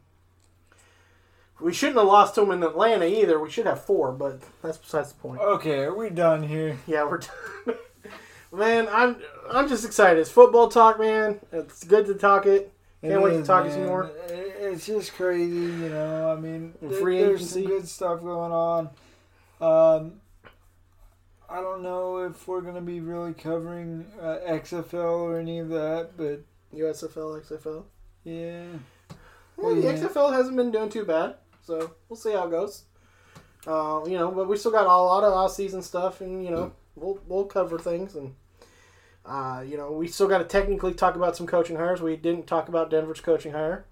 We 1.60 1.72
shouldn't 1.72 1.98
have 1.98 2.06
lost 2.06 2.34
to 2.34 2.40
them 2.40 2.50
in 2.50 2.62
Atlanta 2.62 3.06
either. 3.06 3.38
We 3.38 3.50
should 3.50 3.66
have 3.66 3.84
four, 3.84 4.12
but 4.12 4.42
that's 4.60 4.78
besides 4.78 5.12
the 5.12 5.20
point. 5.20 5.40
Okay, 5.40 5.80
are 5.80 5.94
we 5.94 6.10
done 6.10 6.42
here? 6.42 6.78
Yeah, 6.86 7.04
we're 7.04 7.18
done. 7.18 7.76
man, 8.52 8.88
I'm 8.90 9.16
I'm 9.50 9.68
just 9.68 9.84
excited. 9.84 10.20
It's 10.20 10.30
football 10.30 10.68
talk, 10.68 10.98
man. 10.98 11.40
It's 11.52 11.84
good 11.84 12.06
to 12.06 12.14
talk 12.14 12.46
it. 12.46 12.73
Can't 13.04 13.14
It 13.16 13.22
wait 13.22 13.30
to 13.32 13.38
is, 13.40 13.46
talk 13.46 13.64
to 13.64 13.68
you 13.68 13.74
some 13.74 13.86
more. 13.86 14.10
It's 14.28 14.86
just 14.86 15.12
crazy, 15.12 15.54
you 15.54 15.88
know. 15.90 16.32
I 16.32 16.40
mean, 16.40 16.74
And 16.80 16.90
there- 16.90 17.00
free 17.00 17.18
there's 17.20 17.50
some 17.50 17.64
good 17.66 17.86
stuff 17.86 18.22
going 18.22 18.50
on. 18.50 18.90
Um, 19.60 20.20
I 21.50 21.60
don't 21.60 21.82
know 21.82 22.18
if 22.24 22.48
we're 22.48 22.62
gonna 22.62 22.80
be 22.80 23.00
really 23.00 23.34
covering 23.34 24.06
uh, 24.20 24.38
XFL 24.46 25.20
or 25.20 25.36
any 25.38 25.58
of 25.58 25.68
that, 25.68 26.12
but 26.16 26.40
USFL, 26.74 27.38
XFL. 27.40 27.84
yeah, 28.24 28.64
Well, 29.58 29.74
the 29.74 29.82
XFL 29.82 30.32
hasn't 30.32 30.56
been 30.56 30.70
doing 30.70 30.88
too 30.88 31.04
bad, 31.04 31.36
so 31.62 31.92
we'll 32.08 32.16
see 32.16 32.32
how 32.32 32.46
it 32.46 32.50
goes. 32.50 32.84
Uh, 33.66 34.02
you 34.06 34.16
know, 34.16 34.30
but 34.30 34.48
we 34.48 34.56
still 34.56 34.72
got 34.72 34.86
a 34.86 34.88
lot 34.88 35.24
of 35.24 35.32
off-season 35.34 35.82
stuff, 35.82 36.20
and 36.22 36.42
you 36.42 36.50
know, 36.50 36.72
we'll 36.96 37.18
we'll 37.28 37.44
cover 37.44 37.78
things, 37.78 38.16
and 38.16 38.34
uh, 39.26 39.64
you 39.66 39.76
know, 39.76 39.92
we 39.92 40.06
still 40.08 40.28
got 40.28 40.38
to 40.38 40.44
technically 40.44 40.94
talk 40.94 41.16
about 41.16 41.36
some 41.36 41.46
coaching 41.46 41.76
hires. 41.76 42.02
We 42.02 42.16
didn't 42.16 42.46
talk 42.46 42.68
about 42.68 42.90
Denver's 42.90 43.20
coaching 43.20 43.52
hire, 43.52 43.86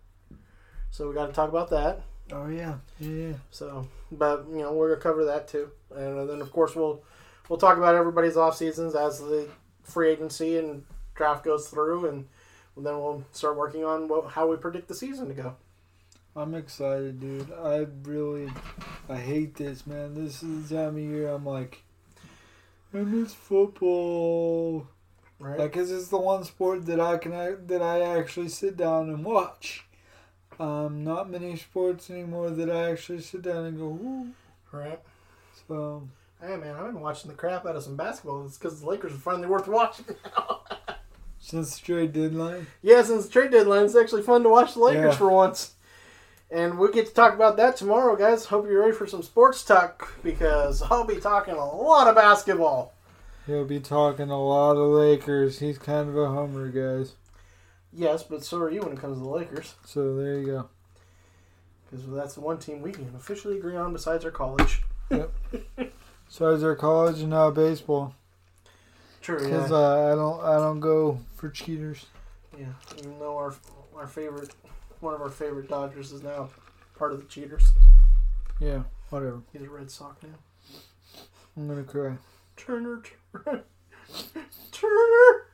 so 0.90 1.08
we 1.08 1.14
got 1.14 1.26
to 1.26 1.32
talk 1.32 1.48
about 1.48 1.70
that. 1.70 2.02
oh 2.32 2.48
yeah, 2.48 2.76
yeah. 3.00 3.34
So, 3.50 3.88
but 4.10 4.46
you 4.50 4.58
know, 4.58 4.72
we're 4.72 4.90
gonna 4.90 5.00
cover 5.00 5.24
that 5.26 5.48
too, 5.48 5.70
and 5.94 6.28
then 6.28 6.40
of 6.40 6.52
course 6.52 6.74
we'll 6.74 7.02
we'll 7.48 7.58
talk 7.58 7.78
about 7.78 7.94
everybody's 7.94 8.36
off 8.36 8.56
seasons 8.56 8.94
as 8.94 9.20
the 9.20 9.48
free 9.82 10.10
agency 10.10 10.58
and 10.58 10.84
draft 11.14 11.44
goes 11.44 11.68
through, 11.68 12.08
and 12.08 12.26
then 12.76 12.98
we'll 12.98 13.24
start 13.32 13.56
working 13.56 13.84
on 13.84 14.08
what, 14.08 14.30
how 14.30 14.46
we 14.48 14.56
predict 14.56 14.88
the 14.88 14.94
season 14.94 15.28
to 15.28 15.34
go. 15.34 15.56
I'm 16.34 16.54
excited, 16.54 17.20
dude. 17.20 17.52
I 17.52 17.86
really, 18.04 18.50
I 19.08 19.16
hate 19.16 19.54
this, 19.56 19.86
man. 19.86 20.14
This 20.14 20.42
is 20.42 20.68
the 20.68 20.76
time 20.76 20.96
of 20.96 21.02
year 21.02 21.28
I'm 21.28 21.44
like, 21.44 21.82
I 22.94 22.98
miss 22.98 23.34
football. 23.34 24.88
Right? 25.42 25.58
Like, 25.58 25.72
'cause 25.72 25.90
it's 25.90 26.06
the 26.08 26.18
one 26.18 26.44
sport 26.44 26.86
that 26.86 27.00
I 27.00 27.18
can 27.18 27.66
that 27.66 27.82
I 27.82 28.00
actually 28.00 28.48
sit 28.48 28.76
down 28.76 29.08
and 29.08 29.24
watch. 29.24 29.84
Um, 30.60 31.02
not 31.02 31.28
many 31.30 31.56
sports 31.56 32.10
anymore 32.10 32.50
that 32.50 32.70
I 32.70 32.90
actually 32.92 33.20
sit 33.22 33.42
down 33.42 33.64
and 33.64 33.76
go, 33.76 33.86
Ooh. 33.86 34.28
right. 34.70 35.00
So 35.66 36.08
Hey 36.40 36.56
man, 36.56 36.74
I've 36.76 36.86
been 36.86 37.00
watching 37.00 37.30
the 37.30 37.36
crap 37.36 37.66
out 37.66 37.76
of 37.76 37.82
some 37.82 37.96
basketball. 37.96 38.44
It's 38.46 38.58
because 38.58 38.80
the 38.80 38.86
Lakers 38.88 39.12
are 39.12 39.16
finally 39.18 39.46
worth 39.48 39.66
watching 39.68 40.06
now. 40.36 40.60
since 41.40 41.78
the 41.78 41.84
trade 41.86 42.12
deadline, 42.12 42.66
yeah, 42.82 43.02
since 43.02 43.26
the 43.26 43.32
trade 43.32 43.50
deadline, 43.50 43.84
it's 43.84 43.96
actually 43.96 44.22
fun 44.22 44.42
to 44.44 44.48
watch 44.48 44.74
the 44.74 44.80
Lakers 44.80 45.12
Yeah. 45.14 45.18
for 45.18 45.28
once. 45.30 45.74
And 46.50 46.78
we'll 46.78 46.92
get 46.92 47.06
to 47.06 47.14
talk 47.14 47.34
about 47.34 47.56
that 47.56 47.76
tomorrow, 47.76 48.14
guys. 48.14 48.44
Hope 48.46 48.66
you're 48.66 48.80
ready 48.80 48.92
for 48.92 49.06
some 49.06 49.22
sports 49.22 49.64
talk 49.64 50.12
because 50.22 50.82
I'll 50.82 51.04
be 51.06 51.16
talking 51.16 51.54
a 51.54 51.64
lot 51.64 52.06
of 52.08 52.14
basketball. 52.14 52.92
He'll 53.46 53.64
be 53.64 53.80
talking 53.80 54.30
a 54.30 54.42
lot 54.42 54.72
of 54.76 54.88
Lakers. 54.88 55.58
He's 55.58 55.78
kind 55.78 56.08
of 56.08 56.16
a 56.16 56.28
homer, 56.28 56.68
guys. 56.68 57.14
Yes, 57.92 58.22
but 58.22 58.44
so 58.44 58.58
are 58.58 58.70
you 58.70 58.80
when 58.82 58.92
it 58.92 58.98
comes 59.00 59.18
to 59.18 59.22
the 59.22 59.28
Lakers. 59.28 59.74
So 59.84 60.16
there 60.16 60.38
you 60.38 60.46
go. 60.46 60.68
Because 61.90 62.06
that's 62.08 62.34
the 62.34 62.40
one 62.40 62.58
team 62.58 62.80
we 62.80 62.92
can 62.92 63.12
officially 63.14 63.58
agree 63.58 63.76
on 63.76 63.92
besides 63.92 64.24
our 64.24 64.30
college. 64.30 64.82
So 66.28 66.48
is 66.50 66.64
our 66.64 66.74
college 66.74 67.20
and 67.20 67.30
now 67.30 67.50
baseball. 67.50 68.14
True, 69.20 69.38
Because 69.38 69.70
yeah. 69.70 69.76
uh, 69.76 70.12
I 70.12 70.14
don't, 70.16 70.40
I 70.40 70.56
don't 70.56 70.80
go 70.80 71.20
for 71.36 71.50
cheaters. 71.50 72.06
yeah. 72.58 72.66
Even 72.98 73.18
though 73.18 73.36
our 73.36 73.54
our 73.94 74.06
favorite, 74.06 74.54
one 75.00 75.12
of 75.14 75.20
our 75.20 75.28
favorite 75.28 75.68
Dodgers 75.68 76.12
is 76.12 76.22
now 76.22 76.48
part 76.96 77.12
of 77.12 77.18
the 77.20 77.26
cheaters. 77.26 77.72
Yeah, 78.58 78.84
whatever. 79.10 79.42
He's 79.52 79.62
a 79.62 79.68
Red 79.68 79.90
Sox 79.90 80.16
now. 80.22 80.30
I'm 81.56 81.68
gonna 81.68 81.82
cry. 81.84 82.16
Turner, 82.56 82.96
Turner, 82.96 83.02
Turner, 84.72 85.46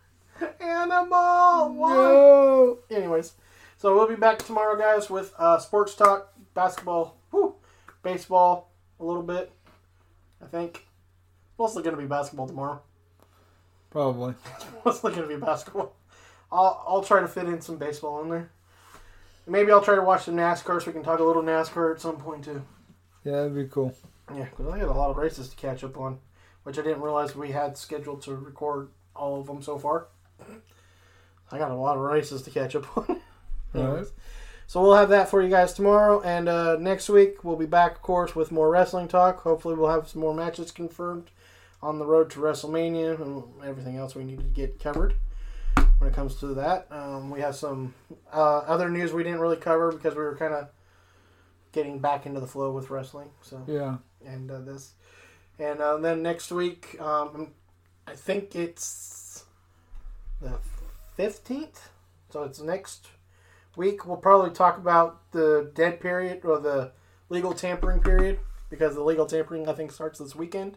Animal. 0.61 1.75
Why? 1.75 1.95
No. 1.95 2.79
Anyways, 2.91 3.35
so 3.77 3.95
we'll 3.95 4.09
be 4.09 4.17
back 4.17 4.39
tomorrow, 4.39 4.79
guys, 4.79 5.09
with 5.11 5.33
uh, 5.39 5.59
sports 5.59 5.95
talk, 5.95 6.33
basketball, 6.55 7.17
whew, 7.31 7.55
baseball, 8.03 8.71
a 9.01 9.05
little 9.05 9.23
bit. 9.23 9.53
I 10.43 10.47
think 10.47 10.87
mostly 11.59 11.83
going 11.83 11.97
to 11.97 12.03
be 12.03 12.09
basketball 12.09 12.47
tomorrow. 12.47 12.81
Probably. 13.91 14.35
mostly 14.85 15.13
going 15.13 15.29
to 15.29 15.35
be 15.35 15.41
basketball. 15.41 15.95
I'll 16.51 16.85
I'll 16.87 17.03
try 17.03 17.21
to 17.21 17.29
fit 17.29 17.47
in 17.47 17.61
some 17.61 17.77
baseball 17.77 18.23
in 18.23 18.31
there. 18.31 18.51
Maybe 19.47 19.73
I'll 19.73 19.83
try 19.83 19.95
to 19.95 20.03
watch 20.03 20.25
some 20.25 20.37
NASCAR 20.37 20.81
so 20.81 20.87
we 20.87 20.93
can 20.93 21.03
talk 21.03 21.21
a 21.21 21.25
little 21.25 21.43
NASCAR 21.43 21.95
at 21.95 22.01
some 22.01 22.17
point 22.17 22.45
too. 22.45 22.63
Yeah, 23.25 23.33
that'd 23.33 23.55
be 23.55 23.65
cool. 23.67 23.95
Yeah, 24.35 24.45
because 24.45 24.67
I 24.67 24.79
got 24.79 24.89
a 24.89 24.93
lot 24.93 25.11
of 25.11 25.17
races 25.17 25.49
to 25.49 25.57
catch 25.57 25.83
up 25.83 25.97
on, 25.99 26.19
which 26.69 26.79
I 26.79 26.83
didn't 26.83 27.01
realize 27.01 27.35
we 27.35 27.51
had 27.51 27.79
scheduled 27.79 28.21
to 28.25 28.35
record 28.37 28.91
all 29.17 29.41
of 29.41 29.47
them 29.47 29.63
so 29.63 29.79
far. 29.79 30.09
I 31.51 31.57
got 31.57 31.71
a 31.71 31.75
lot 31.75 31.97
of 31.97 32.03
races 32.03 32.43
to 32.43 32.51
catch 32.51 32.77
up 32.77 32.95
on. 32.97 33.21
Right. 33.75 34.05
So 34.67 34.83
we'll 34.83 34.97
have 34.97 35.09
that 35.09 35.31
for 35.31 35.41
you 35.43 35.49
guys 35.49 35.73
tomorrow, 35.73 36.21
and 36.21 36.47
uh, 36.49 36.77
next 36.77 37.09
week 37.09 37.43
we'll 37.45 37.57
be 37.57 37.65
back, 37.67 37.93
of 37.97 38.03
course, 38.03 38.35
with 38.37 38.51
more 38.53 38.69
wrestling 38.71 39.09
talk. 39.09 39.41
Hopefully, 39.41 39.75
we'll 39.77 39.91
have 39.91 40.09
some 40.09 40.21
more 40.21 40.35
matches 40.35 40.71
confirmed 40.73 41.31
on 41.83 41.99
the 41.99 42.05
road 42.05 42.29
to 42.33 42.41
WrestleMania 42.41 43.19
and 43.21 43.45
everything 43.65 43.97
else 43.97 44.15
we 44.15 44.25
need 44.25 44.39
to 44.39 44.45
get 44.45 44.79
covered 44.79 45.15
when 45.99 46.11
it 46.11 46.15
comes 46.15 46.35
to 46.41 46.49
that. 46.49 46.87
Um, 46.91 47.31
we 47.31 47.41
have 47.41 47.57
some 47.57 47.95
uh, 48.33 48.59
other 48.59 48.91
news 48.91 49.13
we 49.15 49.23
didn't 49.23 49.41
really 49.41 49.57
cover 49.57 49.91
because 49.93 50.15
we 50.15 50.23
were 50.23 50.37
kind 50.37 50.53
of 50.55 50.69
getting 51.73 51.99
back 51.99 52.27
into 52.27 52.41
the 52.41 52.47
flow 52.47 52.71
with 52.73 52.91
wrestling. 52.91 53.31
So 53.43 53.63
Yeah. 53.67 53.97
and 54.27 54.51
uh, 54.51 54.61
this, 54.61 54.93
and 55.59 55.81
uh, 55.81 55.97
then 55.99 56.23
next 56.23 56.51
week, 56.51 57.01
um, 57.01 57.53
I 58.07 58.15
think 58.15 58.55
it's 58.55 59.45
the 60.41 60.59
fifteenth. 61.17 61.91
So 62.31 62.43
it's 62.43 62.61
next 62.61 63.09
week. 63.77 64.07
We'll 64.07 64.17
probably 64.19 64.51
talk 64.51 64.77
about 64.77 65.31
the 65.33 65.71
dead 65.75 66.01
period 66.01 66.45
or 66.45 66.59
the 66.59 66.93
legal 67.29 67.53
tampering 67.53 68.01
period 68.01 68.39
because 68.71 68.95
the 68.95 69.03
legal 69.03 69.27
tampering 69.27 69.69
I 69.69 69.73
think 69.73 69.93
starts 69.93 70.19
this 70.19 70.35
weekend, 70.35 70.77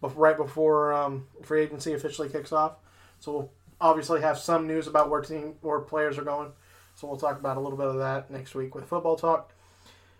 right 0.00 0.36
before 0.36 0.92
um, 0.92 1.26
free 1.42 1.62
agency 1.62 1.92
officially 1.92 2.28
kicks 2.28 2.52
off. 2.52 2.76
So 3.20 3.32
we'll 3.32 3.52
obviously 3.80 4.20
have 4.20 4.38
some 4.38 4.66
news 4.66 4.86
about 4.86 5.10
where 5.10 5.20
team 5.20 5.54
where 5.60 5.80
players 5.80 6.18
are 6.18 6.24
going. 6.24 6.52
So 6.94 7.06
we'll 7.06 7.16
talk 7.16 7.38
about 7.38 7.56
a 7.56 7.60
little 7.60 7.78
bit 7.78 7.86
of 7.86 7.98
that 7.98 8.30
next 8.30 8.54
week 8.54 8.74
with 8.74 8.84
football 8.84 9.16
talk. 9.16 9.52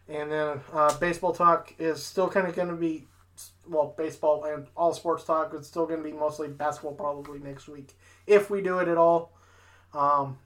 And 0.09 0.31
then 0.31 0.61
uh, 0.73 0.97
baseball 0.99 1.33
talk 1.33 1.75
is 1.79 2.03
still 2.03 2.29
kind 2.29 2.47
of 2.47 2.55
going 2.55 2.69
to 2.69 2.75
be, 2.75 3.07
well, 3.69 3.95
baseball 3.97 4.45
and 4.45 4.67
all 4.77 4.93
sports 4.95 5.25
talk 5.25 5.55
is 5.55 5.67
still 5.67 5.87
going 5.87 6.03
to 6.03 6.05
be 6.05 6.13
mostly 6.17 6.49
basketball 6.49 6.95
probably 6.95 7.39
next 7.39 7.69
week 7.69 7.95
if 8.27 8.51
we 8.51 8.61
do 8.63 8.79
it 8.79 8.89
at 8.89 8.97
all. 8.97 9.33
Um, 9.95 10.39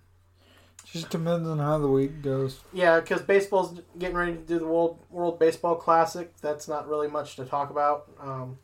Just 0.85 1.11
depends 1.11 1.49
on 1.49 1.59
how 1.59 1.79
the 1.79 1.89
week 1.89 2.23
goes. 2.23 2.61
yeah, 2.73 3.01
because 3.01 3.23
baseball's 3.23 3.81
getting 3.99 4.17
ready 4.17 4.33
to 4.33 4.39
do 4.39 4.59
the 4.59 4.67
World 4.67 4.99
World 5.11 5.39
Baseball 5.39 5.75
Classic. 5.77 6.33
That's 6.41 6.69
not 6.69 6.89
really 6.89 7.09
much 7.09 7.37
to 7.37 7.45
talk 7.45 7.71
about. 7.71 8.11
Um, 8.21 8.59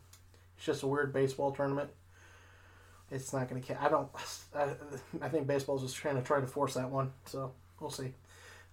it's 0.57 0.67
just 0.67 0.83
a 0.83 0.87
weird 0.87 1.13
baseball 1.13 1.53
tournament. 1.53 1.91
It's 3.11 3.33
not 3.33 3.49
going 3.49 3.63
to. 3.63 3.83
I 3.83 3.89
don't. 3.89 4.09
I, 4.55 4.69
I 5.23 5.29
think 5.29 5.47
baseball's 5.47 5.83
just 5.83 5.97
trying 5.97 6.17
to 6.17 6.23
try 6.23 6.41
to 6.41 6.47
force 6.47 6.75
that 6.75 6.91
one. 6.91 7.13
So 7.27 7.53
we'll 7.81 7.91
see. 7.91 8.15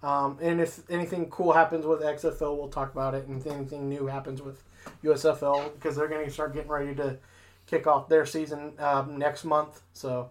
Um, 0.04 0.38
and 0.42 0.60
if 0.62 0.82
anything 0.90 1.30
cool 1.30 1.54
happens 1.54 1.86
with 1.86 2.02
XFL, 2.02 2.58
we'll 2.58 2.68
talk 2.70 2.92
about 2.92 3.16
it. 3.16 3.28
And 3.28 3.42
if 3.42 3.48
anything 3.52 3.90
new 3.90 4.08
happens 4.08 4.42
with 4.42 4.62
USFL, 5.04 5.74
because 5.74 5.96
they're 5.96 6.08
going 6.08 6.26
to 6.26 6.32
start 6.32 6.54
getting 6.54 6.70
ready 6.72 6.96
to 6.96 7.18
kick 7.68 7.88
off 7.88 8.08
their 8.08 8.26
season 8.26 8.74
um, 8.80 9.18
next 9.18 9.44
month. 9.46 9.82
So 9.94 10.30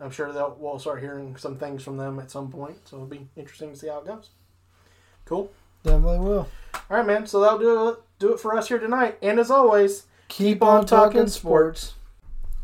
I'm 0.00 0.10
sure 0.10 0.32
that 0.32 0.58
we'll 0.58 0.78
start 0.78 1.00
hearing 1.00 1.36
some 1.36 1.56
things 1.56 1.82
from 1.82 1.96
them 1.96 2.18
at 2.18 2.30
some 2.30 2.50
point. 2.50 2.76
So 2.88 2.96
it'll 2.96 3.08
be 3.08 3.28
interesting 3.36 3.70
to 3.72 3.76
see 3.76 3.88
how 3.88 3.98
it 3.98 4.06
goes. 4.06 4.30
Cool. 5.24 5.50
Definitely 5.82 6.20
will. 6.20 6.48
All 6.90 6.96
right, 6.96 7.06
man. 7.06 7.26
So 7.26 7.40
that'll 7.40 7.58
do 7.58 7.88
it, 7.90 7.98
do 8.18 8.32
it 8.32 8.40
for 8.40 8.56
us 8.56 8.68
here 8.68 8.78
tonight. 8.78 9.18
And 9.22 9.38
as 9.38 9.50
always, 9.50 10.06
Keep 10.28 10.62
on 10.62 10.84
talking 10.86 11.28
sports. 11.28 11.94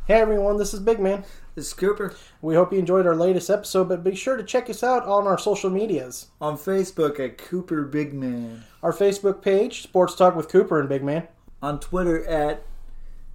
hey 0.06 0.20
everyone, 0.20 0.56
this 0.56 0.74
is 0.74 0.80
Big 0.80 0.98
Man. 0.98 1.24
This 1.55 1.66
is 1.66 1.74
Cooper 1.74 2.14
We 2.40 2.55
hope 2.55 2.72
you 2.72 2.78
enjoyed 2.78 3.07
our 3.07 3.14
latest 3.14 3.50
episode, 3.50 3.90
but 3.90 4.03
be 4.03 4.14
sure 4.14 4.38
to 4.38 4.42
check 4.42 4.70
us 4.70 4.82
out 4.82 5.05
on 5.05 5.26
our 5.26 5.36
social 5.36 5.68
medias. 5.68 6.28
on 6.40 6.57
Facebook 6.57 7.20
at 7.20 7.36
Cooper 7.36 7.82
Big 7.82 8.14
Man. 8.14 8.64
Our 8.82 8.92
Facebook 8.92 9.42
page, 9.42 9.82
Sports 9.82 10.14
Talk 10.14 10.34
with 10.34 10.48
Cooper 10.48 10.80
and 10.80 10.88
Big 10.88 11.05
Man. 11.05 11.28
On 11.61 11.78
Twitter 11.78 12.26
at 12.26 12.62